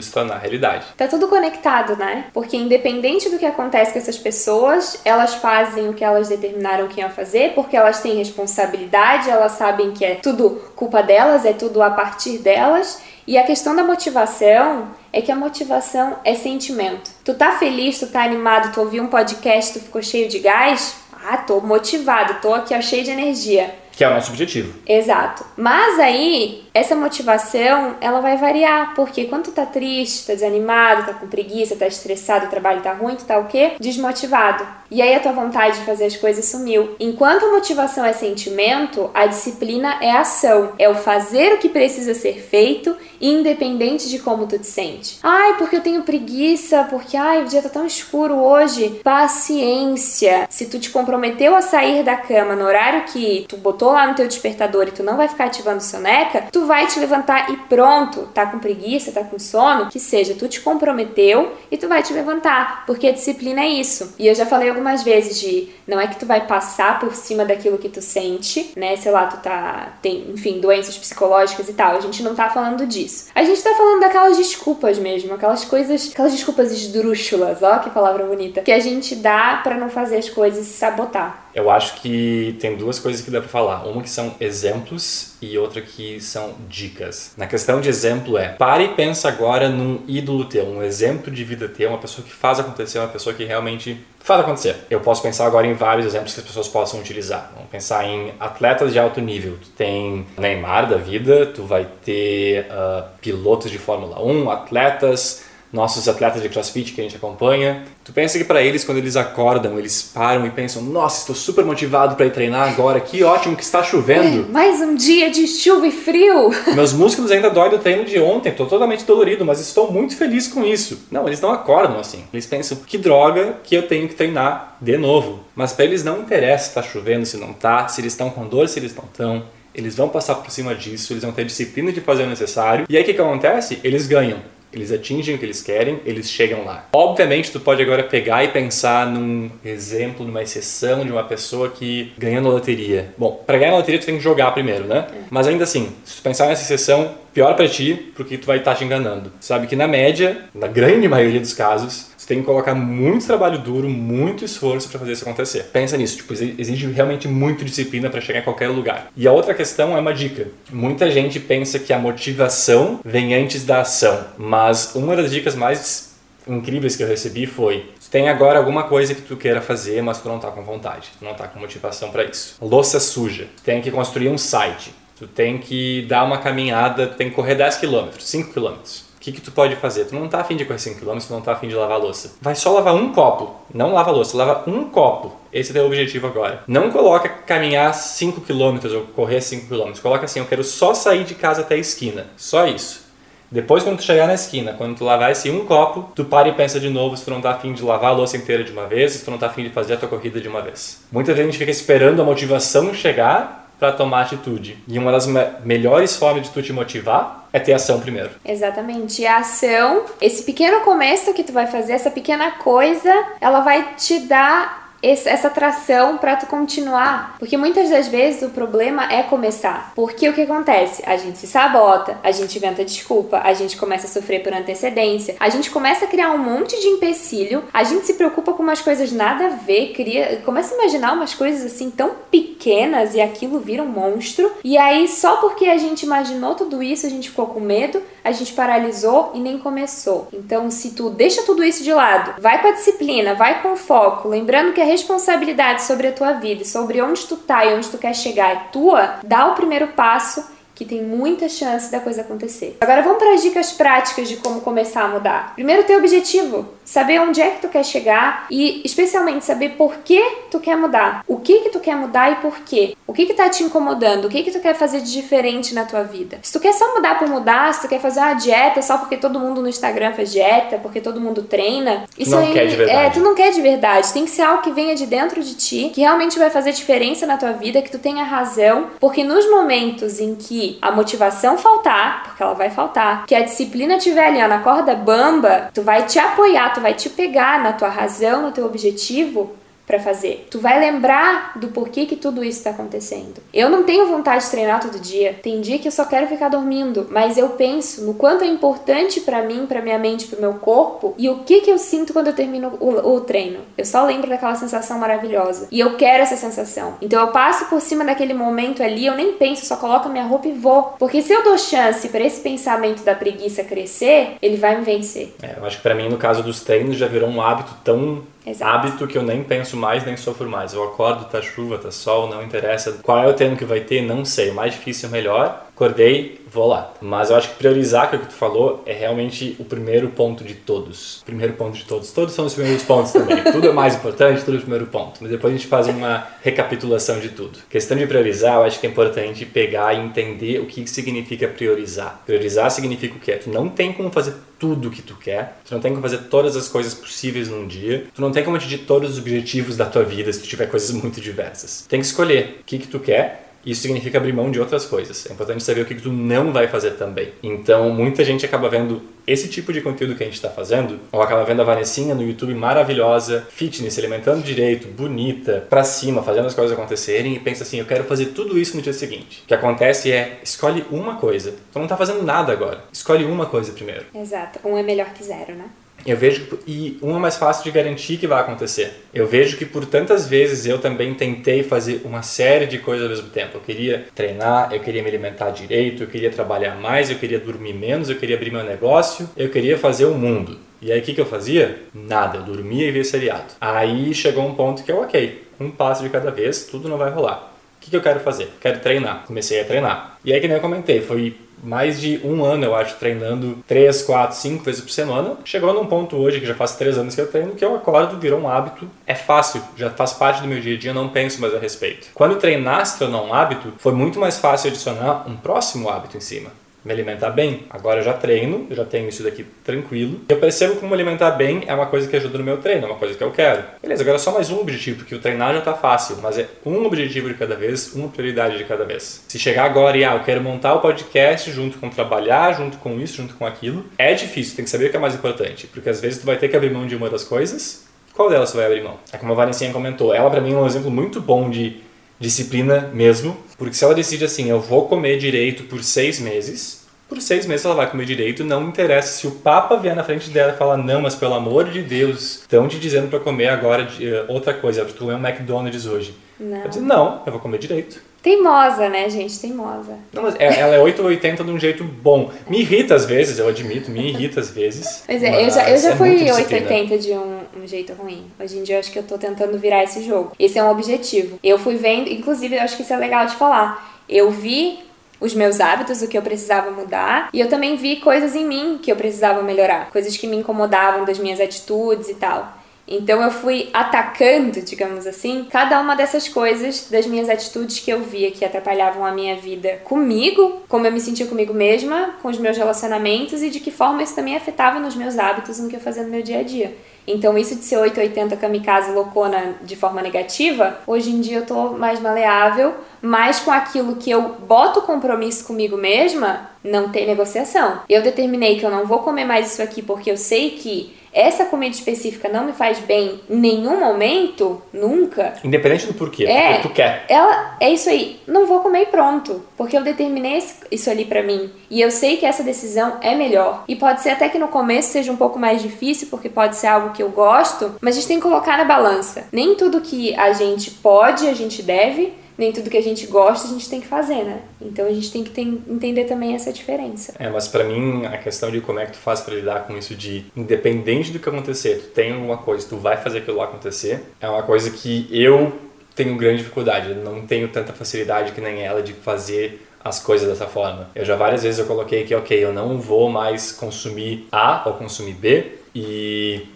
se 0.00 0.12
tornar 0.12 0.38
realidade. 0.38 0.84
Tá 0.96 1.08
tudo 1.08 1.26
conectado, 1.26 1.96
né? 1.96 2.26
Porque 2.32 2.56
independente 2.56 3.28
do 3.28 3.36
que 3.36 3.44
acontece 3.44 3.63
com 3.70 3.98
essas 3.98 4.18
pessoas, 4.18 5.00
elas 5.04 5.34
fazem 5.34 5.88
o 5.88 5.94
que 5.94 6.04
elas 6.04 6.28
determinaram 6.28 6.88
que 6.88 7.00
iam 7.00 7.10
fazer, 7.10 7.52
porque 7.54 7.76
elas 7.76 8.00
têm 8.00 8.16
responsabilidade, 8.16 9.30
elas 9.30 9.52
sabem 9.52 9.92
que 9.92 10.04
é 10.04 10.14
tudo 10.16 10.62
culpa 10.74 11.02
delas, 11.02 11.44
é 11.44 11.52
tudo 11.52 11.82
a 11.82 11.90
partir 11.90 12.38
delas. 12.38 13.00
E 13.26 13.38
a 13.38 13.44
questão 13.44 13.74
da 13.74 13.82
motivação 13.82 14.88
é 15.12 15.22
que 15.22 15.32
a 15.32 15.36
motivação 15.36 16.18
é 16.24 16.34
sentimento. 16.34 17.10
Tu 17.24 17.32
tá 17.34 17.52
feliz, 17.52 17.98
tu 17.98 18.06
tá 18.06 18.22
animado, 18.22 18.72
tu 18.72 18.80
ouviu 18.80 19.02
um 19.02 19.08
podcast, 19.08 19.72
tu 19.72 19.80
ficou 19.80 20.02
cheio 20.02 20.28
de 20.28 20.40
gás? 20.40 20.96
Ah, 21.26 21.38
tô 21.38 21.60
motivado, 21.60 22.34
tô 22.42 22.52
aqui 22.52 22.74
ó, 22.74 22.80
cheio 22.82 23.02
de 23.02 23.10
energia. 23.10 23.74
Que 23.92 24.04
é 24.04 24.08
o 24.08 24.12
nosso 24.12 24.30
objetivo. 24.30 24.78
Exato. 24.86 25.44
Mas 25.56 25.98
aí, 25.98 26.63
essa 26.74 26.96
motivação, 26.96 27.94
ela 28.00 28.20
vai 28.20 28.36
variar, 28.36 28.94
porque 28.96 29.26
quando 29.26 29.44
tu 29.44 29.52
tá 29.52 29.64
triste, 29.64 30.26
tá 30.26 30.34
desanimado, 30.34 31.06
tá 31.06 31.14
com 31.14 31.28
preguiça, 31.28 31.76
tá 31.76 31.86
estressado, 31.86 32.46
o 32.46 32.50
trabalho 32.50 32.82
tá 32.82 32.92
ruim, 32.92 33.14
tu 33.14 33.24
tá 33.24 33.38
o 33.38 33.46
quê? 33.46 33.74
Desmotivado. 33.78 34.66
E 34.90 35.00
aí 35.00 35.14
a 35.14 35.20
tua 35.20 35.32
vontade 35.32 35.78
de 35.78 35.84
fazer 35.84 36.04
as 36.04 36.16
coisas 36.16 36.44
sumiu. 36.44 36.94
Enquanto 37.00 37.46
a 37.46 37.50
motivação 37.52 38.04
é 38.04 38.12
sentimento, 38.12 39.10
a 39.14 39.26
disciplina 39.26 39.98
é 40.00 40.12
ação. 40.12 40.72
É 40.78 40.88
o 40.88 40.94
fazer 40.94 41.54
o 41.54 41.58
que 41.58 41.68
precisa 41.68 42.14
ser 42.14 42.40
feito, 42.40 42.96
independente 43.20 44.08
de 44.08 44.18
como 44.18 44.46
tu 44.46 44.58
te 44.58 44.66
sente. 44.66 45.18
Ai, 45.22 45.56
porque 45.56 45.76
eu 45.76 45.80
tenho 45.80 46.02
preguiça, 46.02 46.86
porque 46.90 47.16
ai, 47.16 47.42
o 47.42 47.46
dia 47.46 47.62
tá 47.62 47.68
tão 47.68 47.86
escuro 47.86 48.34
hoje. 48.34 49.00
Paciência. 49.02 50.46
Se 50.50 50.66
tu 50.66 50.78
te 50.78 50.90
comprometeu 50.90 51.54
a 51.56 51.62
sair 51.62 52.04
da 52.04 52.16
cama 52.16 52.54
no 52.54 52.64
horário 52.64 53.04
que 53.04 53.46
tu 53.48 53.56
botou 53.56 53.92
lá 53.92 54.06
no 54.06 54.14
teu 54.14 54.28
despertador 54.28 54.88
e 54.88 54.92
tu 54.92 55.02
não 55.02 55.16
vai 55.16 55.28
ficar 55.28 55.46
ativando 55.46 55.82
soneca, 55.82 56.44
tu 56.52 56.63
vai 56.66 56.86
te 56.86 56.98
levantar 56.98 57.50
e 57.50 57.56
pronto. 57.56 58.28
Tá 58.34 58.46
com 58.46 58.58
preguiça, 58.58 59.12
tá 59.12 59.22
com 59.22 59.38
sono, 59.38 59.88
que 59.88 60.00
seja, 60.00 60.34
tu 60.34 60.48
te 60.48 60.60
comprometeu 60.60 61.52
e 61.70 61.76
tu 61.76 61.88
vai 61.88 62.02
te 62.02 62.12
levantar, 62.12 62.84
porque 62.86 63.08
a 63.08 63.12
disciplina 63.12 63.60
é 63.60 63.68
isso. 63.68 64.14
E 64.18 64.26
eu 64.26 64.34
já 64.34 64.46
falei 64.46 64.68
algumas 64.68 65.02
vezes 65.02 65.38
de 65.40 65.68
não 65.86 66.00
é 66.00 66.06
que 66.06 66.18
tu 66.18 66.26
vai 66.26 66.46
passar 66.46 66.98
por 66.98 67.14
cima 67.14 67.44
daquilo 67.44 67.78
que 67.78 67.88
tu 67.88 68.00
sente, 68.00 68.72
né? 68.76 68.96
Sei 68.96 69.12
lá, 69.12 69.26
tu 69.26 69.36
tá 69.38 69.94
tem, 70.00 70.30
enfim, 70.30 70.60
doenças 70.60 70.96
psicológicas 70.96 71.68
e 71.68 71.72
tal. 71.72 71.96
A 71.96 72.00
gente 72.00 72.22
não 72.22 72.34
tá 72.34 72.48
falando 72.50 72.86
disso. 72.86 73.28
A 73.34 73.44
gente 73.44 73.62
tá 73.62 73.74
falando 73.74 74.00
daquelas 74.00 74.36
desculpas 74.36 74.98
mesmo, 74.98 75.34
aquelas 75.34 75.64
coisas, 75.64 76.10
aquelas 76.12 76.32
desculpas 76.32 76.72
esdrúxulas, 76.72 77.62
ó, 77.62 77.78
que 77.78 77.90
palavra 77.90 78.24
bonita, 78.24 78.62
que 78.62 78.72
a 78.72 78.80
gente 78.80 79.14
dá 79.14 79.60
para 79.62 79.76
não 79.76 79.88
fazer 79.88 80.16
as 80.16 80.28
coisas 80.28 80.66
e 80.66 80.70
sabotar. 80.70 81.43
Eu 81.54 81.70
acho 81.70 82.00
que 82.00 82.56
tem 82.60 82.76
duas 82.76 82.98
coisas 82.98 83.22
que 83.22 83.30
dá 83.30 83.40
para 83.40 83.48
falar. 83.48 83.86
Uma 83.86 84.02
que 84.02 84.10
são 84.10 84.34
exemplos 84.40 85.34
e 85.40 85.56
outra 85.56 85.80
que 85.80 86.20
são 86.20 86.54
dicas. 86.68 87.32
Na 87.36 87.46
questão 87.46 87.80
de 87.80 87.88
exemplo 87.88 88.36
é, 88.36 88.48
pare 88.48 88.84
e 88.84 88.88
pensa 88.88 89.28
agora 89.28 89.68
num 89.68 90.02
ídolo 90.08 90.44
teu, 90.46 90.64
um 90.64 90.82
exemplo 90.82 91.32
de 91.32 91.44
vida 91.44 91.68
teu, 91.68 91.90
uma 91.90 91.98
pessoa 91.98 92.26
que 92.26 92.32
faz 92.32 92.58
acontecer, 92.58 92.98
uma 92.98 93.08
pessoa 93.08 93.34
que 93.34 93.44
realmente 93.44 94.04
faz 94.18 94.40
acontecer. 94.40 94.76
Eu 94.90 95.00
posso 95.00 95.22
pensar 95.22 95.46
agora 95.46 95.66
em 95.66 95.74
vários 95.74 96.06
exemplos 96.06 96.34
que 96.34 96.40
as 96.40 96.46
pessoas 96.46 96.66
possam 96.66 96.98
utilizar. 96.98 97.52
Vamos 97.54 97.70
pensar 97.70 98.04
em 98.04 98.32
atletas 98.40 98.92
de 98.92 98.98
alto 98.98 99.20
nível. 99.20 99.58
Tu 99.62 99.68
tem 99.70 100.26
Neymar 100.38 100.88
da 100.88 100.96
vida, 100.96 101.46
tu 101.46 101.62
vai 101.62 101.86
ter 102.04 102.66
uh, 102.66 103.04
pilotos 103.20 103.70
de 103.70 103.78
Fórmula 103.78 104.20
1, 104.20 104.50
atletas 104.50 105.44
nossos 105.74 106.08
atletas 106.08 106.40
de 106.40 106.48
crossfit 106.48 106.92
que 106.92 107.00
a 107.00 107.04
gente 107.04 107.16
acompanha. 107.16 107.82
Tu 108.04 108.12
pensa 108.12 108.38
que 108.38 108.44
para 108.44 108.62
eles, 108.62 108.84
quando 108.84 108.98
eles 108.98 109.16
acordam, 109.16 109.76
eles 109.76 110.02
param 110.14 110.46
e 110.46 110.50
pensam: 110.50 110.80
Nossa, 110.80 111.20
estou 111.20 111.34
super 111.34 111.64
motivado 111.64 112.14
para 112.14 112.26
ir 112.26 112.32
treinar 112.32 112.68
agora, 112.68 113.00
que 113.00 113.24
ótimo 113.24 113.56
que 113.56 113.64
está 113.64 113.82
chovendo. 113.82 114.46
É, 114.48 114.52
mais 114.52 114.80
um 114.80 114.94
dia 114.94 115.30
de 115.30 115.46
chuva 115.48 115.88
e 115.88 115.90
frio. 115.90 116.50
Meus 116.74 116.92
músculos 116.92 117.32
ainda 117.32 117.50
doem 117.50 117.70
do 117.70 117.78
treino 117.78 118.04
de 118.04 118.18
ontem, 118.20 118.50
estou 118.50 118.66
totalmente 118.66 119.04
dolorido, 119.04 119.44
mas 119.44 119.60
estou 119.60 119.90
muito 119.90 120.16
feliz 120.16 120.46
com 120.46 120.64
isso. 120.64 121.06
Não, 121.10 121.26
eles 121.26 121.40
não 121.40 121.50
acordam 121.50 121.98
assim. 121.98 122.24
Eles 122.32 122.46
pensam: 122.46 122.78
Que 122.86 122.96
droga 122.96 123.56
que 123.64 123.74
eu 123.74 123.82
tenho 123.88 124.08
que 124.08 124.14
treinar 124.14 124.76
de 124.80 124.96
novo. 124.96 125.40
Mas 125.56 125.72
para 125.72 125.84
eles 125.86 126.04
não 126.04 126.20
interessa 126.20 126.64
se 126.64 126.68
está 126.70 126.82
chovendo, 126.82 127.26
se 127.26 127.36
não 127.36 127.50
está, 127.50 127.88
se 127.88 128.00
eles 128.00 128.12
estão 128.12 128.30
com 128.30 128.46
dor, 128.46 128.68
se 128.68 128.78
eles 128.78 128.94
não 128.94 129.04
estão. 129.04 129.42
Eles 129.74 129.96
vão 129.96 130.08
passar 130.08 130.36
por 130.36 130.52
cima 130.52 130.72
disso, 130.72 131.12
eles 131.12 131.24
vão 131.24 131.32
ter 131.32 131.44
disciplina 131.44 131.90
de 131.90 132.00
fazer 132.00 132.22
o 132.22 132.28
necessário. 132.28 132.86
E 132.88 132.96
aí 132.96 133.02
o 133.02 133.06
que, 133.06 133.12
que 133.12 133.20
acontece? 133.20 133.80
Eles 133.82 134.06
ganham 134.06 134.38
eles 134.76 134.92
atingem 134.92 135.34
o 135.34 135.38
que 135.38 135.44
eles 135.44 135.62
querem, 135.62 136.00
eles 136.04 136.30
chegam 136.30 136.64
lá. 136.64 136.88
Obviamente, 136.92 137.50
tu 137.50 137.60
pode 137.60 137.82
agora 137.82 138.02
pegar 138.02 138.44
e 138.44 138.48
pensar 138.48 139.06
num 139.06 139.50
exemplo, 139.64 140.26
numa 140.26 140.42
exceção 140.42 141.04
de 141.04 141.12
uma 141.12 141.24
pessoa 141.24 141.70
que 141.70 142.12
ganhou 142.18 142.42
na 142.42 142.48
loteria. 142.48 143.12
Bom, 143.16 143.42
para 143.46 143.58
ganhar 143.58 143.72
na 143.72 143.78
loteria 143.78 144.00
tu 144.00 144.06
tem 144.06 144.16
que 144.16 144.22
jogar 144.22 144.52
primeiro, 144.52 144.84
né? 144.84 145.06
É. 145.10 145.18
Mas 145.30 145.46
ainda 145.46 145.64
assim, 145.64 145.90
se 146.04 146.16
tu 146.16 146.22
pensar 146.22 146.46
nessa 146.46 146.62
exceção, 146.62 147.14
pior 147.32 147.54
para 147.54 147.68
ti, 147.68 148.12
porque 148.14 148.38
tu 148.38 148.46
vai 148.46 148.58
estar 148.58 148.72
tá 148.72 148.78
te 148.78 148.84
enganando. 148.84 149.32
Sabe 149.40 149.66
que 149.66 149.76
na 149.76 149.88
média, 149.88 150.42
na 150.54 150.68
grande 150.68 151.08
maioria 151.08 151.40
dos 151.40 151.52
casos, 151.52 152.13
você 152.24 152.28
tem 152.28 152.40
que 152.40 152.46
colocar 152.46 152.74
muito 152.74 153.26
trabalho 153.26 153.58
duro, 153.58 153.86
muito 153.86 154.46
esforço 154.46 154.88
para 154.88 154.98
fazer 154.98 155.12
isso 155.12 155.24
acontecer. 155.24 155.64
Pensa 155.64 155.94
nisso, 155.96 156.16
tipo, 156.16 156.32
exige 156.32 156.90
realmente 156.90 157.28
muita 157.28 157.64
disciplina 157.66 158.08
para 158.08 158.20
chegar 158.20 158.38
em 158.38 158.42
qualquer 158.42 158.68
lugar. 158.68 159.08
E 159.14 159.28
a 159.28 159.32
outra 159.32 159.52
questão 159.52 159.94
é 159.94 160.00
uma 160.00 160.14
dica. 160.14 160.48
Muita 160.72 161.10
gente 161.10 161.38
pensa 161.38 161.78
que 161.78 161.92
a 161.92 161.98
motivação 161.98 162.98
vem 163.04 163.34
antes 163.34 163.66
da 163.66 163.82
ação, 163.82 164.24
mas 164.38 164.94
uma 164.94 165.14
das 165.14 165.30
dicas 165.30 165.54
mais 165.54 166.14
incríveis 166.48 166.96
que 166.96 167.02
eu 167.02 167.06
recebi 167.06 167.44
foi: 167.44 167.90
tem 168.10 168.30
agora 168.30 168.58
alguma 168.58 168.84
coisa 168.84 169.14
que 169.14 169.20
tu 169.20 169.36
queira 169.36 169.60
fazer, 169.60 170.02
mas 170.02 170.22
tu 170.22 170.28
não 170.28 170.38
tá 170.38 170.50
com 170.50 170.62
vontade, 170.62 171.10
tu 171.18 171.24
não 171.24 171.34
tá 171.34 171.46
com 171.46 171.60
motivação 171.60 172.10
para 172.10 172.24
isso. 172.24 172.56
Louça 172.58 172.98
suja, 173.00 173.48
tem 173.62 173.82
que 173.82 173.90
construir 173.90 174.30
um 174.30 174.38
site, 174.38 174.94
tu 175.18 175.26
tem 175.26 175.58
que 175.58 176.06
dar 176.08 176.24
uma 176.24 176.38
caminhada, 176.38 177.06
tu 177.06 177.16
tem 177.16 177.28
que 177.28 177.36
correr 177.36 177.54
10 177.54 177.76
km, 177.76 178.08
5 178.18 178.54
km 178.54 178.76
que, 179.24 179.32
que 179.32 179.40
tu 179.40 179.50
pode 179.50 179.74
fazer? 179.76 180.04
Tu 180.04 180.14
não 180.14 180.28
tá 180.28 180.40
afim 180.40 180.54
de 180.54 180.66
correr 180.66 180.78
5 180.78 181.00
km, 181.00 181.18
tu 181.18 181.32
não 181.32 181.40
tá 181.40 181.52
afim 181.52 181.66
de 181.66 181.74
lavar 181.74 181.96
a 181.96 182.02
louça. 182.02 182.36
Vai 182.42 182.54
só 182.54 182.70
lavar 182.74 182.94
um 182.94 183.10
copo. 183.10 183.54
Não 183.72 183.94
lava 183.94 184.10
a 184.10 184.12
louça, 184.12 184.36
lava 184.36 184.68
um 184.68 184.84
copo. 184.90 185.34
Esse 185.50 185.70
é 185.70 185.72
o 185.72 185.74
teu 185.74 185.86
objetivo 185.86 186.26
agora. 186.26 186.62
Não 186.68 186.90
coloca 186.90 187.28
caminhar 187.28 187.94
5 187.94 188.42
km 188.42 188.78
ou 188.94 189.02
correr 189.14 189.40
5 189.40 189.66
km. 189.66 189.98
Coloca 190.02 190.26
assim, 190.26 190.40
eu 190.40 190.46
quero 190.46 190.62
só 190.62 190.92
sair 190.92 191.24
de 191.24 191.34
casa 191.34 191.62
até 191.62 191.74
a 191.74 191.78
esquina. 191.78 192.26
Só 192.36 192.66
isso. 192.66 193.02
Depois, 193.50 193.82
quando 193.82 193.98
tu 193.98 194.02
chegar 194.02 194.26
na 194.26 194.34
esquina, 194.34 194.74
quando 194.76 194.96
tu 194.96 195.04
lavar 195.04 195.30
esse 195.30 195.50
um 195.50 195.64
copo, 195.64 196.10
tu 196.14 196.24
para 196.24 196.48
e 196.48 196.52
pensa 196.52 196.78
de 196.78 196.90
novo 196.90 197.16
se 197.16 197.24
tu 197.24 197.30
não 197.30 197.40
tá 197.40 197.52
afim 197.52 197.72
de 197.72 197.82
lavar 197.82 198.10
a 198.10 198.14
louça 198.14 198.36
inteira 198.36 198.62
de 198.62 198.72
uma 198.72 198.86
vez, 198.86 199.12
se 199.12 199.24
tu 199.24 199.30
não 199.30 199.38
tá 199.38 199.46
afim 199.46 199.62
de 199.62 199.70
fazer 199.70 199.94
a 199.94 199.96
tua 199.96 200.08
corrida 200.08 200.40
de 200.40 200.48
uma 200.48 200.60
vez. 200.60 201.02
Muita 201.10 201.34
gente 201.34 201.56
fica 201.56 201.70
esperando 201.70 202.20
a 202.20 202.24
motivação 202.24 202.92
chegar 202.92 203.63
para 203.78 203.92
tomar 203.92 204.22
atitude. 204.22 204.82
E 204.86 204.98
uma 204.98 205.12
das 205.12 205.26
me 205.26 205.40
melhores 205.64 206.16
formas 206.16 206.44
de 206.44 206.50
tu 206.50 206.62
te 206.62 206.72
motivar 206.72 207.48
é 207.52 207.58
ter 207.58 207.72
ação 207.72 208.00
primeiro. 208.00 208.30
Exatamente. 208.44 209.22
E 209.22 209.26
a 209.26 209.38
ação, 209.38 210.04
esse 210.20 210.42
pequeno 210.42 210.80
começo 210.80 211.32
que 211.34 211.44
tu 211.44 211.52
vai 211.52 211.66
fazer, 211.66 211.92
essa 211.92 212.10
pequena 212.10 212.52
coisa, 212.52 213.12
ela 213.40 213.60
vai 213.60 213.94
te 213.96 214.20
dar 214.20 214.83
essa 215.04 215.48
atração 215.48 216.18
para 216.18 216.36
tu 216.36 216.46
continuar. 216.46 217.36
Porque 217.38 217.56
muitas 217.56 217.90
das 217.90 218.08
vezes 218.08 218.42
o 218.42 218.50
problema 218.50 219.12
é 219.12 219.22
começar. 219.22 219.92
Porque 219.94 220.28
o 220.28 220.32
que 220.32 220.42
acontece? 220.42 221.02
A 221.06 221.16
gente 221.16 221.38
se 221.38 221.46
sabota, 221.46 222.18
a 222.22 222.30
gente 222.30 222.56
inventa 222.56 222.84
desculpa, 222.84 223.40
a 223.44 223.52
gente 223.52 223.76
começa 223.76 224.06
a 224.06 224.10
sofrer 224.10 224.42
por 224.42 224.52
antecedência, 224.52 225.36
a 225.38 225.48
gente 225.48 225.70
começa 225.70 226.04
a 226.04 226.08
criar 226.08 226.30
um 226.32 226.38
monte 226.38 226.80
de 226.80 226.86
empecilho, 226.86 227.64
a 227.72 227.84
gente 227.84 228.06
se 228.06 228.14
preocupa 228.14 228.52
com 228.52 228.62
umas 228.62 228.80
coisas 228.80 229.12
nada 229.12 229.46
a 229.46 229.50
ver, 229.50 229.92
cria, 229.92 230.40
começa 230.44 230.74
a 230.74 230.78
imaginar 230.78 231.12
umas 231.12 231.34
coisas 231.34 231.72
assim 231.72 231.90
tão 231.90 232.12
pequenas 232.30 233.14
e 233.14 233.20
aquilo 233.20 233.60
vira 233.60 233.82
um 233.82 233.88
monstro. 233.88 234.50
E 234.64 234.78
aí 234.78 235.08
só 235.08 235.36
porque 235.36 235.66
a 235.66 235.76
gente 235.76 236.04
imaginou 236.04 236.54
tudo 236.54 236.82
isso, 236.82 237.06
a 237.06 237.10
gente 237.10 237.30
ficou 237.30 237.46
com 237.46 237.60
medo, 237.60 238.02
a 238.22 238.32
gente 238.32 238.52
paralisou 238.54 239.32
e 239.34 239.40
nem 239.40 239.58
começou. 239.58 240.28
Então, 240.32 240.70
se 240.70 240.92
tu 240.92 241.10
deixa 241.10 241.42
tudo 241.42 241.62
isso 241.62 241.84
de 241.84 241.92
lado, 241.92 242.40
vai 242.40 242.60
com 242.60 242.68
a 242.68 242.72
disciplina, 242.72 243.34
vai 243.34 243.62
com 243.62 243.72
o 243.72 243.76
foco, 243.76 244.28
lembrando 244.28 244.72
que 244.72 244.80
a 244.80 244.84
responsabilidade 244.94 245.82
sobre 245.82 246.06
a 246.06 246.12
tua 246.12 246.34
vida, 246.34 246.64
sobre 246.64 247.02
onde 247.02 247.26
tu 247.26 247.36
tá 247.36 247.64
e 247.64 247.74
onde 247.74 247.88
tu 247.88 247.98
quer 247.98 248.14
chegar 248.14 248.52
é 248.52 248.56
tua, 248.72 249.18
dá 249.24 249.46
o 249.48 249.54
primeiro 249.54 249.88
passo 249.88 250.53
que 250.74 250.84
tem 250.84 251.02
muita 251.02 251.48
chance 251.48 251.90
da 251.90 252.00
coisa 252.00 252.22
acontecer. 252.22 252.76
Agora 252.80 253.02
vamos 253.02 253.18
para 253.18 253.34
as 253.34 253.42
dicas 253.42 253.72
práticas 253.72 254.28
de 254.28 254.36
como 254.36 254.60
começar 254.60 255.02
a 255.04 255.08
mudar. 255.08 255.54
Primeiro, 255.54 255.84
ter 255.84 255.96
objetivo, 255.96 256.68
saber 256.84 257.20
onde 257.20 257.40
é 257.40 257.50
que 257.50 257.62
tu 257.62 257.68
quer 257.68 257.84
chegar 257.84 258.46
e 258.50 258.82
especialmente 258.84 259.44
saber 259.44 259.70
por 259.70 259.96
que 259.98 260.20
tu 260.50 260.58
quer 260.60 260.76
mudar. 260.76 261.24
O 261.26 261.38
que 261.38 261.60
que 261.60 261.70
tu 261.70 261.80
quer 261.80 261.96
mudar 261.96 262.32
e 262.32 262.36
por 262.36 262.60
quê? 262.60 262.96
O 263.06 263.12
que 263.12 263.26
que 263.26 263.34
tá 263.34 263.48
te 263.48 263.62
incomodando? 263.62 264.26
O 264.26 264.28
que 264.28 264.42
que 264.42 264.50
tu 264.50 264.60
quer 264.60 264.74
fazer 264.74 265.00
de 265.00 265.12
diferente 265.12 265.74
na 265.74 265.84
tua 265.84 266.02
vida? 266.02 266.38
Se 266.42 266.52
tu 266.52 266.60
quer 266.60 266.72
só 266.72 266.94
mudar 266.94 267.18
por 267.18 267.28
mudar, 267.28 267.72
se 267.72 267.82
tu 267.82 267.88
quer 267.88 268.00
fazer 268.00 268.20
uma 268.20 268.34
dieta 268.34 268.82
só 268.82 268.98
porque 268.98 269.16
todo 269.16 269.38
mundo 269.38 269.62
no 269.62 269.68
Instagram 269.68 270.12
faz 270.14 270.32
dieta, 270.32 270.78
porque 270.78 271.00
todo 271.00 271.20
mundo 271.20 271.42
treina, 271.42 272.04
isso 272.18 272.32
não 272.32 272.40
aí 272.40 272.52
quer 272.52 272.66
de 272.66 272.76
verdade. 272.76 273.06
é, 273.06 273.10
tu 273.10 273.20
não 273.20 273.34
quer 273.34 273.52
de 273.52 273.60
verdade. 273.60 274.12
Tem 274.12 274.24
que 274.24 274.30
ser 274.30 274.42
algo 274.42 274.62
que 274.62 274.72
venha 274.72 274.94
de 274.94 275.06
dentro 275.06 275.42
de 275.42 275.54
ti, 275.54 275.90
que 275.94 276.00
realmente 276.00 276.38
vai 276.38 276.50
fazer 276.50 276.72
diferença 276.72 277.26
na 277.26 277.36
tua 277.36 277.52
vida, 277.52 277.80
que 277.82 277.90
tu 277.90 277.98
tenha 277.98 278.24
razão, 278.24 278.90
porque 278.98 279.22
nos 279.22 279.48
momentos 279.50 280.20
em 280.20 280.34
que 280.34 280.63
a 280.80 280.90
motivação 280.90 281.56
faltar, 281.58 282.24
porque 282.24 282.42
ela 282.42 282.54
vai 282.54 282.70
faltar, 282.70 283.26
que 283.26 283.34
a 283.34 283.42
disciplina 283.42 283.98
tiver 283.98 284.26
ali 284.26 284.42
ó, 284.42 284.48
na 284.48 284.58
corda 284.58 284.94
bamba, 284.94 285.70
tu 285.72 285.82
vai 285.82 286.04
te 286.04 286.18
apoiar, 286.18 286.72
tu 286.72 286.80
vai 286.80 286.94
te 286.94 287.08
pegar 287.10 287.62
na 287.62 287.72
tua 287.72 287.88
razão, 287.88 288.42
no 288.42 288.52
teu 288.52 288.66
objetivo 288.66 289.52
para 289.86 289.98
fazer. 289.98 290.46
Tu 290.50 290.58
vai 290.58 290.80
lembrar 290.80 291.52
do 291.56 291.68
porquê 291.68 292.06
que 292.06 292.16
tudo 292.16 292.42
isso 292.42 292.58
está 292.58 292.70
acontecendo. 292.70 293.42
Eu 293.52 293.68
não 293.68 293.82
tenho 293.82 294.06
vontade 294.06 294.44
de 294.44 294.50
treinar 294.50 294.80
todo 294.80 294.98
dia. 294.98 295.38
Tem 295.42 295.60
dia 295.60 295.78
que 295.78 295.86
eu 295.86 295.92
só 295.92 296.04
quero 296.04 296.26
ficar 296.26 296.48
dormindo, 296.48 297.06
mas 297.10 297.36
eu 297.36 297.50
penso 297.50 298.02
no 298.04 298.14
quanto 298.14 298.44
é 298.44 298.46
importante 298.46 299.20
para 299.20 299.42
mim, 299.42 299.66
para 299.66 299.82
minha 299.82 299.98
mente, 299.98 300.26
para 300.26 300.40
meu 300.40 300.54
corpo 300.54 301.14
e 301.18 301.28
o 301.28 301.40
que 301.40 301.60
que 301.60 301.70
eu 301.70 301.78
sinto 301.78 302.12
quando 302.12 302.28
eu 302.28 302.32
termino 302.32 302.72
o, 302.80 303.14
o, 303.14 303.20
treino. 303.20 303.60
Eu 303.76 303.84
só 303.84 304.04
lembro 304.04 304.28
daquela 304.28 304.54
sensação 304.54 304.98
maravilhosa 304.98 305.68
e 305.70 305.80
eu 305.80 305.96
quero 305.96 306.22
essa 306.22 306.36
sensação. 306.36 306.94
Então 307.00 307.20
eu 307.20 307.28
passo 307.28 307.66
por 307.66 307.80
cima 307.80 308.04
daquele 308.04 308.34
momento 308.34 308.82
ali, 308.82 309.06
eu 309.06 309.14
nem 309.14 309.34
penso, 309.34 309.66
só 309.66 309.76
coloco 309.76 310.08
minha 310.08 310.24
roupa 310.24 310.48
e 310.48 310.52
vou. 310.52 310.94
Porque 310.98 311.20
se 311.20 311.32
eu 311.32 311.42
dou 311.44 311.58
chance 311.58 312.08
para 312.08 312.24
esse 312.24 312.40
pensamento 312.40 313.02
da 313.02 313.14
preguiça 313.14 313.62
crescer, 313.62 314.36
ele 314.40 314.56
vai 314.56 314.78
me 314.78 314.84
vencer. 314.84 315.34
É, 315.42 315.56
eu 315.58 315.64
acho 315.66 315.76
que 315.76 315.82
para 315.82 315.94
mim 315.94 316.08
no 316.08 316.16
caso 316.16 316.42
dos 316.42 316.60
treinos 316.60 316.96
já 316.96 317.06
virou 317.06 317.28
um 317.28 317.40
hábito 317.40 317.74
tão 317.84 318.22
Exato. 318.46 318.70
hábito 318.70 319.06
que 319.06 319.16
eu 319.16 319.22
nem 319.22 319.42
penso 319.42 319.76
mais, 319.76 320.04
nem 320.04 320.16
sofro 320.16 320.48
mais. 320.48 320.74
Eu 320.74 320.84
acordo, 320.84 321.24
tá 321.24 321.40
chuva, 321.40 321.78
tá 321.78 321.90
sol, 321.90 322.28
não 322.28 322.42
interessa. 322.42 322.98
Qual 323.02 323.18
é 323.18 323.26
o 323.26 323.32
treino 323.32 323.56
que 323.56 323.64
vai 323.64 323.80
ter, 323.80 324.02
não 324.02 324.24
sei. 324.24 324.50
O 324.50 324.54
mais 324.54 324.74
difícil 324.74 325.08
é 325.08 325.12
melhor. 325.12 325.66
Acordei, 325.74 326.40
vou 326.50 326.68
lá. 326.68 326.94
Mas 327.00 327.30
eu 327.30 327.36
acho 327.36 327.50
que 327.50 327.56
priorizar, 327.56 328.08
que 328.08 328.14
é 328.14 328.18
o 328.18 328.22
que 328.22 328.28
tu 328.28 328.34
falou, 328.34 328.82
é 328.86 328.92
realmente 328.92 329.56
o 329.58 329.64
primeiro 329.64 330.08
ponto 330.08 330.44
de 330.44 330.54
todos. 330.54 331.20
O 331.22 331.24
primeiro 331.24 331.54
ponto 331.54 331.76
de 331.76 331.84
todos. 331.84 332.12
Todos 332.12 332.32
são 332.32 332.46
os 332.46 332.54
primeiros 332.54 332.84
pontos 332.84 333.12
também. 333.12 333.42
tudo 333.52 333.68
é 333.68 333.72
mais 333.72 333.96
importante, 333.96 334.44
tudo 334.44 334.54
é 334.54 334.58
o 334.58 334.60
primeiro 334.60 334.86
ponto. 334.86 335.18
Mas 335.20 335.30
depois 335.30 335.52
a 335.52 335.56
gente 335.56 335.66
faz 335.66 335.88
uma 335.88 336.28
recapitulação 336.42 337.18
de 337.18 337.30
tudo. 337.30 337.58
Questão 337.68 337.96
de 337.96 338.06
priorizar, 338.06 338.54
eu 338.54 338.62
acho 338.62 338.78
que 338.78 338.86
é 338.86 338.90
importante 338.90 339.44
pegar 339.44 339.92
e 339.94 339.98
entender 339.98 340.60
o 340.60 340.66
que 340.66 340.86
significa 340.86 341.48
priorizar. 341.48 342.22
Priorizar 342.24 342.70
significa 342.70 343.16
o 343.16 343.18
quê? 343.18 343.32
Tu 343.32 343.50
não 343.50 343.68
tem 343.68 343.92
como 343.92 344.10
fazer 344.10 344.34
tudo 344.60 344.90
que 344.90 345.02
tu 345.02 345.16
quer, 345.16 345.58
tu 345.64 345.74
não 345.74 345.80
tem 345.80 345.90
como 345.90 346.02
fazer 346.02 346.18
todas 346.30 346.56
as 346.56 346.68
coisas 346.68 346.94
possíveis 346.94 347.48
num 347.48 347.66
dia, 347.66 348.04
tu 348.14 348.22
não 348.22 348.30
tem 348.30 348.44
como 348.44 348.56
atingir 348.56 348.78
todos 348.78 349.10
os 349.10 349.18
objetivos 349.18 349.76
da 349.76 349.84
tua 349.84 350.04
vida 350.04 350.32
se 350.32 350.40
tu 350.40 350.46
tiver 350.46 350.66
coisas 350.66 350.90
muito 350.92 351.20
diversas. 351.20 351.84
Tem 351.88 352.00
que 352.00 352.06
escolher 352.06 352.60
o 352.60 352.64
que, 352.64 352.78
que 352.78 352.86
tu 352.86 352.98
quer 353.00 353.43
isso 353.64 353.82
significa 353.82 354.18
abrir 354.18 354.32
mão 354.32 354.50
de 354.50 354.60
outras 354.60 354.84
coisas. 354.84 355.26
É 355.28 355.32
importante 355.32 355.62
saber 355.62 355.82
o 355.82 355.84
que 355.84 355.94
tu 355.94 356.12
não 356.12 356.52
vai 356.52 356.68
fazer 356.68 356.92
também. 356.92 357.32
Então, 357.42 357.90
muita 357.90 358.24
gente 358.24 358.44
acaba 358.44 358.68
vendo 358.68 359.02
esse 359.26 359.48
tipo 359.48 359.72
de 359.72 359.80
conteúdo 359.80 360.14
que 360.14 360.22
a 360.22 360.26
gente 360.26 360.34
está 360.34 360.50
fazendo, 360.50 361.00
ou 361.10 361.22
acaba 361.22 361.44
vendo 361.44 361.62
a 361.62 361.64
Vanessinha 361.64 362.14
no 362.14 362.22
YouTube 362.22 362.54
maravilhosa, 362.54 363.46
fitness, 363.50 363.98
alimentando 363.98 364.42
direito, 364.42 364.88
bonita, 364.88 365.66
pra 365.70 365.82
cima, 365.82 366.22
fazendo 366.22 366.46
as 366.46 366.54
coisas 366.54 366.76
acontecerem 366.76 367.34
e 367.34 367.38
pensa 367.38 367.62
assim, 367.62 367.78
eu 367.78 367.86
quero 367.86 368.04
fazer 368.04 368.26
tudo 368.26 368.58
isso 368.58 368.76
no 368.76 368.82
dia 368.82 368.92
seguinte. 368.92 369.42
O 369.44 369.46
que 369.46 369.54
acontece 369.54 370.12
é, 370.12 370.38
escolhe 370.42 370.84
uma 370.90 371.16
coisa. 371.16 371.54
Tu 371.72 371.78
não 371.78 371.86
tá 371.86 371.96
fazendo 371.96 372.22
nada 372.22 372.52
agora. 372.52 372.84
Escolhe 372.92 373.24
uma 373.24 373.46
coisa 373.46 373.72
primeiro. 373.72 374.04
Exato. 374.14 374.60
Um 374.64 374.76
é 374.76 374.82
melhor 374.82 375.12
que 375.14 375.24
zero, 375.24 375.54
né? 375.54 375.66
Eu 376.06 376.16
vejo 376.16 376.44
que, 376.44 376.70
e 376.70 376.98
um 377.02 377.16
é 377.16 377.18
mais 377.18 377.36
fácil 377.36 377.64
de 377.64 377.70
garantir 377.70 378.16
que 378.16 378.26
vai 378.26 378.40
acontecer. 378.40 379.04
Eu 379.12 379.26
vejo 379.26 379.56
que 379.56 379.64
por 379.64 379.86
tantas 379.86 380.28
vezes 380.28 380.66
eu 380.66 380.78
também 380.78 381.14
tentei 381.14 381.62
fazer 381.62 382.02
uma 382.04 382.22
série 382.22 382.66
de 382.66 382.78
coisas 382.78 383.04
ao 383.04 383.10
mesmo 383.10 383.30
tempo. 383.30 383.56
Eu 383.56 383.60
queria 383.60 384.06
treinar, 384.14 384.72
eu 384.72 384.80
queria 384.80 385.02
me 385.02 385.08
alimentar 385.08 385.50
direito, 385.50 386.02
eu 386.02 386.06
queria 386.06 386.30
trabalhar 386.30 386.74
mais, 386.76 387.10
eu 387.10 387.16
queria 387.16 387.38
dormir 387.38 387.72
menos, 387.72 388.10
eu 388.10 388.16
queria 388.16 388.36
abrir 388.36 388.50
meu 388.50 388.64
negócio, 388.64 389.28
eu 389.36 389.48
queria 389.48 389.78
fazer 389.78 390.04
o 390.04 390.14
mundo. 390.14 390.58
E 390.82 390.92
aí 390.92 391.00
o 391.00 391.02
que, 391.02 391.14
que 391.14 391.20
eu 391.20 391.26
fazia? 391.26 391.78
Nada, 391.94 392.38
eu 392.38 392.42
dormia 392.42 392.86
e 392.86 392.90
via 392.90 393.04
seriado. 393.04 393.54
Aí 393.58 394.12
chegou 394.12 394.46
um 394.46 394.54
ponto 394.54 394.82
que 394.82 394.92
eu, 394.92 395.00
ok, 395.00 395.42
um 395.58 395.70
passo 395.70 396.02
de 396.02 396.10
cada 396.10 396.30
vez, 396.30 396.64
tudo 396.64 396.88
não 396.88 396.98
vai 396.98 397.10
rolar. 397.10 397.54
O 397.78 397.80
que, 397.80 397.90
que 397.90 397.96
eu 397.96 398.02
quero 398.02 398.20
fazer? 398.20 398.50
Quero 398.60 398.80
treinar. 398.80 399.24
Comecei 399.26 399.60
a 399.60 399.64
treinar. 399.64 400.18
E 400.24 400.32
aí, 400.32 400.40
que 400.40 400.48
nem 400.48 400.56
eu 400.56 400.60
comentei, 400.62 401.02
foi 401.02 401.36
mais 401.64 402.00
de 402.00 402.20
um 402.24 402.44
ano, 402.44 402.64
eu 402.64 402.74
acho, 402.74 402.96
treinando 402.96 403.58
três, 403.66 404.02
quatro, 404.02 404.36
cinco 404.36 404.64
vezes 404.64 404.80
por 404.80 404.90
semana. 404.90 405.36
Chegou 405.44 405.72
num 405.72 405.86
ponto 405.86 406.16
hoje, 406.16 406.40
que 406.40 406.46
já 406.46 406.54
faz 406.54 406.76
três 406.76 406.98
anos 406.98 407.14
que 407.14 407.20
eu 407.20 407.30
treino, 407.30 407.54
que 407.54 407.64
eu 407.64 407.74
acordo, 407.74 408.18
virou 408.18 408.40
um 408.40 408.48
hábito. 408.48 408.88
É 409.06 409.14
fácil, 409.14 409.62
já 409.76 409.90
faz 409.90 410.12
parte 410.12 410.42
do 410.42 410.48
meu 410.48 410.60
dia 410.60 410.76
a 410.76 410.78
dia, 410.78 410.94
não 410.94 411.08
penso 411.08 411.40
mais 411.40 411.54
a 411.54 411.58
respeito. 411.58 412.08
Quando 412.14 412.36
treinar 412.36 412.84
se 412.86 412.98
tornou 412.98 413.26
um 413.26 413.34
hábito, 413.34 413.72
foi 413.78 413.92
muito 413.92 414.18
mais 414.18 414.38
fácil 414.38 414.70
adicionar 414.70 415.24
um 415.26 415.36
próximo 415.36 415.88
hábito 415.88 416.16
em 416.16 416.20
cima 416.20 416.63
me 416.84 416.92
alimentar 416.92 417.30
bem. 417.30 417.64
Agora 417.70 418.00
eu 418.00 418.04
já 418.04 418.12
treino, 418.12 418.66
eu 418.68 418.76
já 418.76 418.84
tenho 418.84 419.08
isso 419.08 419.22
daqui 419.22 419.44
tranquilo. 419.64 420.20
Eu 420.28 420.36
percebo 420.36 420.84
me 420.86 420.92
alimentar 420.92 421.30
bem 421.32 421.64
é 421.66 421.74
uma 421.74 421.86
coisa 421.86 422.08
que 422.08 422.16
ajuda 422.16 422.38
no 422.38 422.44
meu 422.44 422.58
treino, 422.58 422.84
é 422.84 422.86
uma 422.86 422.98
coisa 422.98 423.14
que 423.14 423.24
eu 423.24 423.30
quero. 423.30 423.64
Beleza, 423.82 424.02
agora 424.02 424.16
é 424.16 424.18
só 424.18 424.32
mais 424.32 424.50
um 424.50 424.60
objetivo, 424.60 424.98
porque 424.98 425.14
o 425.14 425.18
treinar 425.18 425.54
já 425.54 425.60
tá 425.60 425.74
fácil, 425.74 426.18
mas 426.22 426.38
é 426.38 426.48
um 426.64 426.84
objetivo 426.84 427.28
de 427.28 427.34
cada 427.34 427.54
vez, 427.54 427.94
uma 427.94 428.08
prioridade 428.08 428.58
de 428.58 428.64
cada 428.64 428.84
vez. 428.84 429.24
Se 429.28 429.38
chegar 429.38 429.64
agora 429.64 429.96
e 429.96 430.04
ah, 430.04 430.14
eu 430.14 430.20
quero 430.20 430.42
montar 430.42 430.74
o 430.74 430.80
podcast 430.80 431.50
junto 431.50 431.78
com 431.78 431.88
trabalhar, 431.88 432.52
junto 432.52 432.78
com 432.78 433.00
isso, 433.00 433.16
junto 433.16 433.34
com 433.34 433.46
aquilo, 433.46 433.84
é 433.98 434.12
difícil, 434.14 434.56
tem 434.56 434.64
que 434.64 434.70
saber 434.70 434.86
o 434.86 434.90
que 434.90 434.96
é 434.96 435.00
mais 435.00 435.14
importante, 435.14 435.66
porque 435.68 435.88
às 435.88 436.00
vezes 436.00 436.18
tu 436.18 436.26
vai 436.26 436.36
ter 436.36 436.48
que 436.48 436.56
abrir 436.56 436.70
mão 436.70 436.86
de 436.86 436.94
uma 436.96 437.08
das 437.08 437.24
coisas. 437.24 437.84
Qual 438.12 438.30
delas 438.30 438.52
tu 438.52 438.56
vai 438.56 438.66
abrir 438.66 438.82
mão? 438.82 438.96
É 439.12 439.16
como 439.16 439.32
a 439.32 439.36
Valencinha 439.36 439.72
comentou, 439.72 440.14
ela 440.14 440.30
para 440.30 440.40
mim 440.40 440.52
é 440.52 440.56
um 440.56 440.66
exemplo 440.66 440.90
muito 440.90 441.20
bom 441.20 441.50
de 441.50 441.80
disciplina 442.18 442.90
mesmo, 442.92 443.36
porque 443.58 443.74
se 443.74 443.84
ela 443.84 443.94
decide 443.94 444.24
assim, 444.24 444.48
eu 444.48 444.60
vou 444.60 444.88
comer 444.88 445.18
direito 445.18 445.64
por 445.64 445.82
seis 445.82 446.20
meses, 446.20 446.84
por 447.08 447.20
seis 447.20 447.46
meses 447.46 447.64
ela 447.66 447.74
vai 447.74 447.90
comer 447.90 448.06
direito, 448.06 448.44
não 448.44 448.68
interessa 448.68 449.18
se 449.18 449.26
o 449.26 449.32
Papa 449.32 449.76
vier 449.76 449.94
na 449.94 450.02
frente 450.02 450.30
dela 450.30 450.52
e 450.52 450.56
falar, 450.56 450.76
não, 450.76 451.02
mas 451.02 451.14
pelo 451.14 451.34
amor 451.34 451.70
de 451.70 451.82
Deus, 451.82 452.40
estão 452.40 452.66
te 452.66 452.78
dizendo 452.78 453.08
para 453.08 453.20
comer 453.20 453.48
agora 453.48 453.84
uh, 453.84 454.32
outra 454.32 454.54
coisa, 454.54 454.84
tu 454.84 455.10
é 455.10 455.16
um 455.16 455.26
McDonald's 455.26 455.86
hoje. 455.86 456.14
Não. 456.40 456.80
Não, 456.80 457.22
eu 457.26 457.32
vou 457.32 457.40
comer 457.40 457.58
direito. 457.58 458.00
Teimosa, 458.24 458.88
né, 458.88 459.10
gente? 459.10 459.38
Teimosa. 459.38 459.98
Não, 460.10 460.22
mas 460.22 460.34
é, 460.36 460.58
ela 460.58 460.74
é 460.74 460.80
8 460.80 461.02
ou 461.02 461.08
80 461.08 461.44
de 461.44 461.50
um 461.50 461.60
jeito 461.60 461.84
bom. 461.84 462.30
Me 462.48 462.60
irrita 462.60 462.94
às 462.94 463.04
vezes, 463.04 463.38
eu 463.38 463.46
admito, 463.46 463.90
me 463.90 464.08
irrita 464.08 464.40
às 464.40 464.50
vezes. 464.50 465.02
Pois 465.04 465.22
é, 465.22 465.44
eu 465.44 465.50
já, 465.50 465.68
eu 465.68 465.76
já 465.76 465.90
é 465.90 465.96
fui 465.96 466.08
muita 466.08 466.34
8 466.34 466.34
disciplina. 466.36 466.70
80 466.70 466.98
de 466.98 467.12
um, 467.12 467.40
um 467.62 467.66
jeito 467.66 467.92
ruim. 467.92 468.24
Hoje 468.40 468.56
em 468.56 468.62
dia 468.62 468.76
eu 468.76 468.80
acho 468.80 468.90
que 468.90 468.98
eu 468.98 469.02
tô 469.02 469.18
tentando 469.18 469.58
virar 469.58 469.84
esse 469.84 470.02
jogo. 470.02 470.32
Esse 470.38 470.58
é 470.58 470.64
um 470.64 470.70
objetivo. 470.70 471.38
Eu 471.44 471.58
fui 471.58 471.76
vendo, 471.76 472.08
inclusive 472.08 472.56
eu 472.56 472.62
acho 472.62 472.76
que 472.76 472.82
isso 472.82 472.94
é 472.94 472.96
legal 472.96 473.26
de 473.26 473.36
falar. 473.36 474.02
Eu 474.08 474.30
vi 474.30 474.78
os 475.20 475.34
meus 475.34 475.60
hábitos, 475.60 476.00
o 476.00 476.08
que 476.08 476.16
eu 476.16 476.22
precisava 476.22 476.70
mudar, 476.70 477.28
e 477.30 477.40
eu 477.40 477.48
também 477.50 477.76
vi 477.76 477.96
coisas 477.96 478.34
em 478.34 478.46
mim 478.46 478.78
que 478.82 478.90
eu 478.90 478.96
precisava 478.96 479.42
melhorar, 479.42 479.90
coisas 479.90 480.16
que 480.16 480.26
me 480.26 480.36
incomodavam 480.36 481.04
das 481.04 481.18
minhas 481.18 481.40
atitudes 481.40 482.08
e 482.08 482.14
tal. 482.14 482.56
Então 482.86 483.22
eu 483.22 483.30
fui 483.30 483.70
atacando, 483.72 484.60
digamos 484.60 485.06
assim, 485.06 485.46
cada 485.50 485.80
uma 485.80 485.96
dessas 485.96 486.28
coisas 486.28 486.88
das 486.90 487.06
minhas 487.06 487.30
atitudes 487.30 487.78
que 487.78 487.90
eu 487.90 488.00
via 488.00 488.30
que 488.30 488.44
atrapalhavam 488.44 489.06
a 489.06 489.12
minha 489.12 489.36
vida 489.36 489.80
comigo, 489.84 490.62
como 490.68 490.86
eu 490.86 490.92
me 490.92 491.00
sentia 491.00 491.26
comigo 491.26 491.54
mesma, 491.54 492.14
com 492.20 492.28
os 492.28 492.38
meus 492.38 492.56
relacionamentos 492.56 493.42
e 493.42 493.48
de 493.48 493.58
que 493.58 493.70
forma 493.70 494.02
isso 494.02 494.14
também 494.14 494.36
afetava 494.36 494.78
nos 494.78 494.94
meus 494.94 495.18
hábitos, 495.18 495.58
no 495.58 495.68
que 495.68 495.76
eu 495.76 495.80
fazia 495.80 496.02
no 496.02 496.10
meu 496.10 496.22
dia 496.22 496.40
a 496.40 496.42
dia. 496.42 496.76
Então, 497.06 497.36
isso 497.36 497.54
de 497.56 497.64
ser 497.64 497.76
880 497.76 498.36
kamikaze 498.36 498.90
loucona 498.90 499.56
de 499.62 499.76
forma 499.76 500.00
negativa, 500.00 500.78
hoje 500.86 501.10
em 501.10 501.20
dia 501.20 501.38
eu 501.38 501.46
tô 501.46 501.70
mais 501.70 502.00
maleável, 502.00 502.74
mas 503.04 503.38
com 503.40 503.50
aquilo 503.50 503.96
que 503.96 504.10
eu 504.10 504.22
boto 504.48 504.80
compromisso 504.80 505.44
comigo 505.44 505.76
mesma, 505.76 506.48
não 506.64 506.88
tem 506.88 507.06
negociação. 507.06 507.80
Eu 507.86 508.00
determinei 508.00 508.58
que 508.58 508.64
eu 508.64 508.70
não 508.70 508.86
vou 508.86 509.00
comer 509.00 509.26
mais 509.26 509.52
isso 509.52 509.62
aqui 509.62 509.82
porque 509.82 510.10
eu 510.10 510.16
sei 510.16 510.52
que 510.52 510.96
essa 511.12 511.44
comida 511.44 511.72
específica 511.76 512.28
não 512.28 512.44
me 512.46 512.52
faz 512.52 512.80
bem 512.80 513.20
em 513.30 513.36
nenhum 513.36 513.78
momento, 513.78 514.60
nunca. 514.72 515.34
Independente 515.44 515.86
do 515.86 515.94
porquê, 515.94 516.24
É. 516.24 516.54
porque 516.54 516.68
tu 516.68 516.74
quer. 516.74 517.04
Ela 517.08 517.56
é 517.60 517.70
isso 517.70 517.88
aí, 517.88 518.18
não 518.26 518.46
vou 518.46 518.60
comer 518.60 518.82
e 518.82 518.86
pronto, 518.86 519.44
porque 519.56 519.76
eu 519.76 519.82
determinei 519.84 520.42
isso 520.72 520.90
ali 520.90 521.04
pra 521.04 521.22
mim 521.22 521.50
e 521.70 521.80
eu 521.80 521.90
sei 521.90 522.16
que 522.16 522.26
essa 522.26 522.42
decisão 522.42 522.96
é 523.00 523.14
melhor. 523.14 523.62
E 523.68 523.76
pode 523.76 524.00
ser 524.00 524.10
até 524.10 524.28
que 524.28 524.38
no 524.38 524.48
começo 524.48 524.90
seja 524.90 525.12
um 525.12 525.16
pouco 525.16 525.38
mais 525.38 525.62
difícil, 525.62 526.08
porque 526.10 526.28
pode 526.28 526.56
ser 526.56 526.66
algo 526.68 526.90
que 526.90 527.02
eu 527.02 527.10
gosto, 527.10 527.76
mas 527.80 527.94
a 527.94 528.00
gente 528.00 528.08
tem 528.08 528.16
que 528.16 528.22
colocar 528.24 528.56
na 528.58 528.64
balança. 528.64 529.28
Nem 529.30 529.54
tudo 529.54 529.80
que 529.82 530.14
a 530.16 530.32
gente 530.32 530.70
pode, 530.72 531.28
a 531.28 531.34
gente 531.34 531.62
deve, 531.62 532.12
nem 532.36 532.52
tudo 532.52 532.68
que 532.70 532.76
a 532.76 532.82
gente 532.82 533.06
gosta, 533.06 533.46
a 533.46 533.50
gente 533.50 533.68
tem 533.68 533.80
que 533.80 533.86
fazer, 533.86 534.24
né? 534.24 534.40
Então 534.60 534.86
a 534.86 534.92
gente 534.92 535.10
tem 535.12 535.22
que 535.22 535.30
ten- 535.30 535.62
entender 535.68 536.04
também 536.04 536.34
essa 536.34 536.52
diferença. 536.52 537.14
É, 537.18 537.28
mas 537.30 537.46
pra 537.48 537.64
mim 537.64 538.04
a 538.06 538.18
questão 538.18 538.50
de 538.50 538.60
como 538.60 538.78
é 538.80 538.86
que 538.86 538.92
tu 538.92 538.98
faz 538.98 539.20
pra 539.20 539.34
lidar 539.34 539.66
com 539.66 539.76
isso 539.76 539.94
de 539.94 540.24
independente 540.36 541.12
do 541.12 541.18
que 541.18 541.28
acontecer, 541.28 541.76
tu 541.78 541.86
tem 541.94 542.12
alguma 542.12 542.36
coisa, 542.38 542.66
tu 542.68 542.76
vai 542.76 542.96
fazer 542.96 543.18
aquilo 543.18 543.36
lá 543.36 543.44
acontecer, 543.44 544.02
é 544.20 544.28
uma 544.28 544.42
coisa 544.42 544.70
que 544.70 545.06
eu 545.10 545.52
tenho 545.94 546.16
grande 546.16 546.38
dificuldade, 546.38 546.90
eu 546.90 546.96
não 546.96 547.24
tenho 547.26 547.46
tanta 547.48 547.72
facilidade 547.72 548.32
que 548.32 548.40
nem 548.40 548.62
ela 548.62 548.82
de 548.82 548.92
fazer 548.94 549.64
as 549.84 550.00
coisas 550.00 550.28
dessa 550.28 550.46
forma. 550.46 550.88
Eu 550.94 551.04
já 551.04 551.14
várias 551.14 551.42
vezes 551.42 551.60
eu 551.60 551.66
coloquei 551.66 552.04
que, 552.04 552.14
ok, 552.14 552.42
eu 552.42 552.52
não 552.52 552.78
vou 552.80 553.08
mais 553.10 553.52
consumir 553.52 554.26
A 554.32 554.62
ou 554.66 554.72
consumir 554.74 555.12
B 555.12 555.52
e 555.74 556.46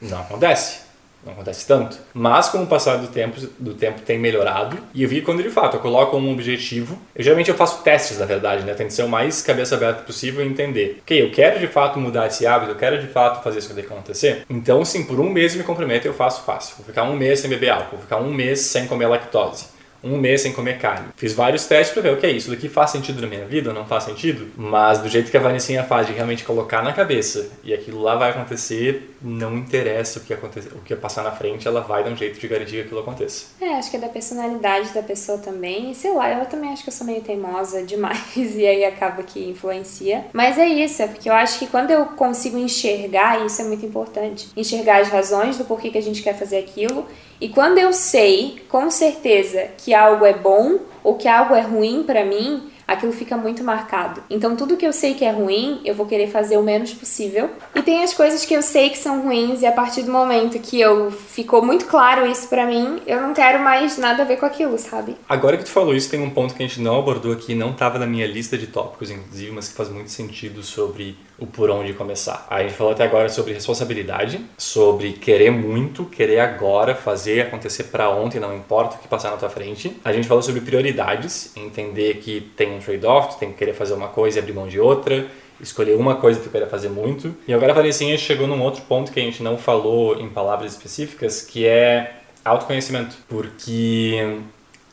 não 0.00 0.20
acontece 0.20 0.81
não 1.24 1.32
acontece 1.32 1.66
tanto. 1.66 1.98
Mas 2.12 2.48
com 2.48 2.62
o 2.62 2.66
passar 2.66 2.96
do 2.96 3.08
tempo, 3.08 3.40
do 3.58 3.74
tempo 3.74 4.00
tem 4.00 4.18
melhorado 4.18 4.78
e 4.94 5.02
eu 5.02 5.08
vi 5.08 5.22
quando 5.22 5.42
de 5.42 5.50
fato 5.50 5.76
eu 5.76 5.80
coloco 5.80 6.16
um 6.16 6.32
objetivo, 6.32 6.98
eu 7.14 7.22
geralmente 7.22 7.50
eu 7.50 7.56
faço 7.56 7.82
testes 7.82 8.18
na 8.18 8.26
verdade, 8.26 8.64
né? 8.64 8.74
Tento 8.74 8.92
ser 8.92 9.02
o 9.02 9.08
mais 9.08 9.42
cabeça 9.42 9.74
aberta 9.74 10.02
possível 10.02 10.44
e 10.44 10.48
entender, 10.48 10.98
ok, 11.02 11.22
eu 11.22 11.30
quero 11.30 11.60
de 11.60 11.66
fato 11.66 11.98
mudar 11.98 12.26
esse 12.26 12.46
hábito, 12.46 12.72
eu 12.72 12.76
quero 12.76 13.00
de 13.00 13.06
fato 13.06 13.42
fazer 13.42 13.58
isso 13.58 13.72
acontecer. 13.82 14.44
Então, 14.48 14.84
sim, 14.84 15.04
por 15.04 15.18
um 15.18 15.30
mês 15.30 15.54
me 15.54 15.62
comprometo 15.62 16.06
eu 16.06 16.14
faço 16.14 16.44
fácil. 16.44 16.76
Vou 16.76 16.86
ficar 16.86 17.04
um 17.04 17.16
mês 17.16 17.40
sem 17.40 17.50
beber 17.50 17.70
álcool, 17.70 17.96
vou 17.96 18.00
ficar 18.00 18.18
um 18.18 18.32
mês 18.32 18.60
sem 18.60 18.86
comer 18.86 19.06
lactose 19.06 19.72
um 20.02 20.18
mês 20.18 20.42
sem 20.42 20.52
comer 20.52 20.78
carne. 20.78 21.08
Fiz 21.16 21.32
vários 21.32 21.66
testes 21.66 21.92
para 21.92 22.02
ver 22.02 22.12
o 22.14 22.16
que 22.20 22.26
é 22.26 22.30
isso 22.30 22.50
daqui 22.50 22.68
faz 22.68 22.90
sentido 22.90 23.20
na 23.20 23.26
minha 23.26 23.44
vida 23.44 23.70
ou 23.70 23.74
não 23.74 23.84
faz 23.86 24.04
sentido, 24.04 24.50
mas 24.56 24.98
do 24.98 25.08
jeito 25.08 25.30
que 25.30 25.36
a 25.36 25.40
Vanessinha 25.40 25.84
faz 25.84 26.06
de 26.06 26.12
realmente 26.12 26.44
colocar 26.44 26.82
na 26.82 26.92
cabeça 26.92 27.50
e 27.62 27.72
aquilo 27.72 28.00
lá 28.00 28.16
vai 28.16 28.30
acontecer, 28.30 29.14
não 29.20 29.56
interessa 29.56 30.18
o 30.18 30.22
que 30.22 30.32
acontecer, 30.32 30.70
o 30.74 30.80
que 30.80 30.94
passar 30.96 31.22
na 31.22 31.30
frente, 31.30 31.66
ela 31.66 31.80
vai 31.80 32.04
dar 32.04 32.10
um 32.10 32.16
jeito 32.16 32.38
de 32.38 32.48
garantir 32.48 32.72
que 32.72 32.80
aquilo 32.82 33.00
aconteça. 33.00 33.46
É, 33.60 33.74
acho 33.74 33.90
que 33.90 33.96
é 33.96 34.00
da 34.00 34.08
personalidade 34.08 34.92
da 34.92 35.02
pessoa 35.02 35.38
também, 35.38 35.94
sei 35.94 36.12
lá, 36.14 36.30
eu 36.32 36.46
também 36.46 36.72
acho 36.72 36.82
que 36.82 36.88
eu 36.88 36.92
sou 36.92 37.06
meio 37.06 37.20
teimosa 37.20 37.82
demais 37.84 38.56
e 38.56 38.66
aí 38.66 38.84
acaba 38.84 39.22
que 39.22 39.48
influencia. 39.48 40.26
Mas 40.32 40.58
é 40.58 40.66
isso, 40.66 41.02
é 41.02 41.06
porque 41.06 41.28
eu 41.28 41.34
acho 41.34 41.58
que 41.58 41.66
quando 41.66 41.90
eu 41.90 42.06
consigo 42.06 42.58
enxergar, 42.58 43.44
isso 43.44 43.60
é 43.62 43.64
muito 43.64 43.84
importante, 43.84 44.48
enxergar 44.56 45.00
as 45.00 45.08
razões 45.08 45.58
do 45.58 45.64
porquê 45.64 45.90
que 45.90 45.98
a 45.98 46.02
gente 46.02 46.22
quer 46.22 46.36
fazer 46.36 46.58
aquilo 46.58 47.06
e 47.42 47.48
quando 47.48 47.76
eu 47.76 47.92
sei 47.92 48.62
com 48.68 48.88
certeza 48.88 49.66
que 49.76 49.92
algo 49.92 50.24
é 50.24 50.32
bom 50.32 50.78
ou 51.02 51.16
que 51.16 51.26
algo 51.26 51.56
é 51.56 51.60
ruim 51.60 52.04
para 52.04 52.24
mim, 52.24 52.70
aquilo 52.86 53.12
fica 53.12 53.36
muito 53.36 53.64
marcado. 53.64 54.22
Então, 54.30 54.54
tudo 54.54 54.76
que 54.76 54.86
eu 54.86 54.92
sei 54.92 55.14
que 55.14 55.24
é 55.24 55.30
ruim, 55.32 55.80
eu 55.84 55.92
vou 55.92 56.06
querer 56.06 56.28
fazer 56.28 56.56
o 56.56 56.62
menos 56.62 56.94
possível. 56.94 57.50
E 57.74 57.82
tem 57.82 58.04
as 58.04 58.14
coisas 58.14 58.44
que 58.44 58.54
eu 58.54 58.62
sei 58.62 58.90
que 58.90 58.98
são 58.98 59.22
ruins, 59.22 59.60
e 59.60 59.66
a 59.66 59.72
partir 59.72 60.02
do 60.02 60.12
momento 60.12 60.58
que 60.60 60.80
eu 60.80 61.10
ficou 61.10 61.64
muito 61.64 61.86
claro 61.86 62.24
isso 62.26 62.46
para 62.48 62.64
mim, 62.64 63.00
eu 63.06 63.20
não 63.20 63.34
quero 63.34 63.58
mais 63.58 63.98
nada 63.98 64.22
a 64.22 64.26
ver 64.26 64.36
com 64.36 64.46
aquilo, 64.46 64.78
sabe? 64.78 65.16
Agora 65.28 65.56
que 65.56 65.64
tu 65.64 65.70
falou 65.70 65.94
isso, 65.94 66.10
tem 66.10 66.22
um 66.22 66.30
ponto 66.30 66.54
que 66.54 66.62
a 66.62 66.66
gente 66.66 66.80
não 66.80 66.98
abordou 66.98 67.32
aqui, 67.32 67.56
não 67.56 67.70
estava 67.70 67.98
na 67.98 68.06
minha 68.06 68.26
lista 68.26 68.56
de 68.56 68.68
tópicos, 68.68 69.10
inclusive, 69.10 69.50
mas 69.50 69.68
que 69.68 69.74
faz 69.74 69.88
muito 69.88 70.10
sentido 70.10 70.62
sobre 70.62 71.16
o 71.42 71.46
por 71.46 71.68
onde 71.70 71.92
começar. 71.92 72.46
A 72.48 72.62
gente 72.62 72.74
falou 72.74 72.92
até 72.92 73.02
agora 73.02 73.28
sobre 73.28 73.52
responsabilidade, 73.52 74.40
sobre 74.56 75.14
querer 75.14 75.50
muito, 75.50 76.04
querer 76.04 76.38
agora 76.38 76.94
fazer 76.94 77.42
acontecer 77.42 77.84
para 77.84 78.08
ontem, 78.08 78.38
não 78.38 78.56
importa 78.56 78.94
o 78.94 78.98
que 79.00 79.08
passar 79.08 79.32
na 79.32 79.36
tua 79.36 79.50
frente. 79.50 79.96
A 80.04 80.12
gente 80.12 80.28
falou 80.28 80.42
sobre 80.42 80.60
prioridades, 80.60 81.52
entender 81.56 82.18
que 82.18 82.40
tem 82.56 82.72
um 82.72 82.78
trade-off, 82.78 83.40
tem 83.40 83.50
que 83.50 83.58
querer 83.58 83.74
fazer 83.74 83.94
uma 83.94 84.08
coisa 84.08 84.38
e 84.38 84.40
abrir 84.40 84.52
mão 84.52 84.68
de 84.68 84.78
outra, 84.78 85.26
escolher 85.60 85.96
uma 85.96 86.14
coisa 86.14 86.38
que 86.38 86.46
tu 86.46 86.50
queira 86.50 86.68
fazer 86.68 86.88
muito. 86.88 87.34
E 87.48 87.52
agora 87.52 87.72
a 87.72 87.74
Vanessinha 87.74 88.16
chegou 88.16 88.46
num 88.46 88.62
outro 88.62 88.82
ponto 88.82 89.10
que 89.10 89.18
a 89.18 89.22
gente 89.22 89.42
não 89.42 89.58
falou 89.58 90.20
em 90.20 90.28
palavras 90.28 90.72
específicas, 90.72 91.42
que 91.42 91.66
é 91.66 92.18
autoconhecimento. 92.44 93.16
Porque 93.28 94.38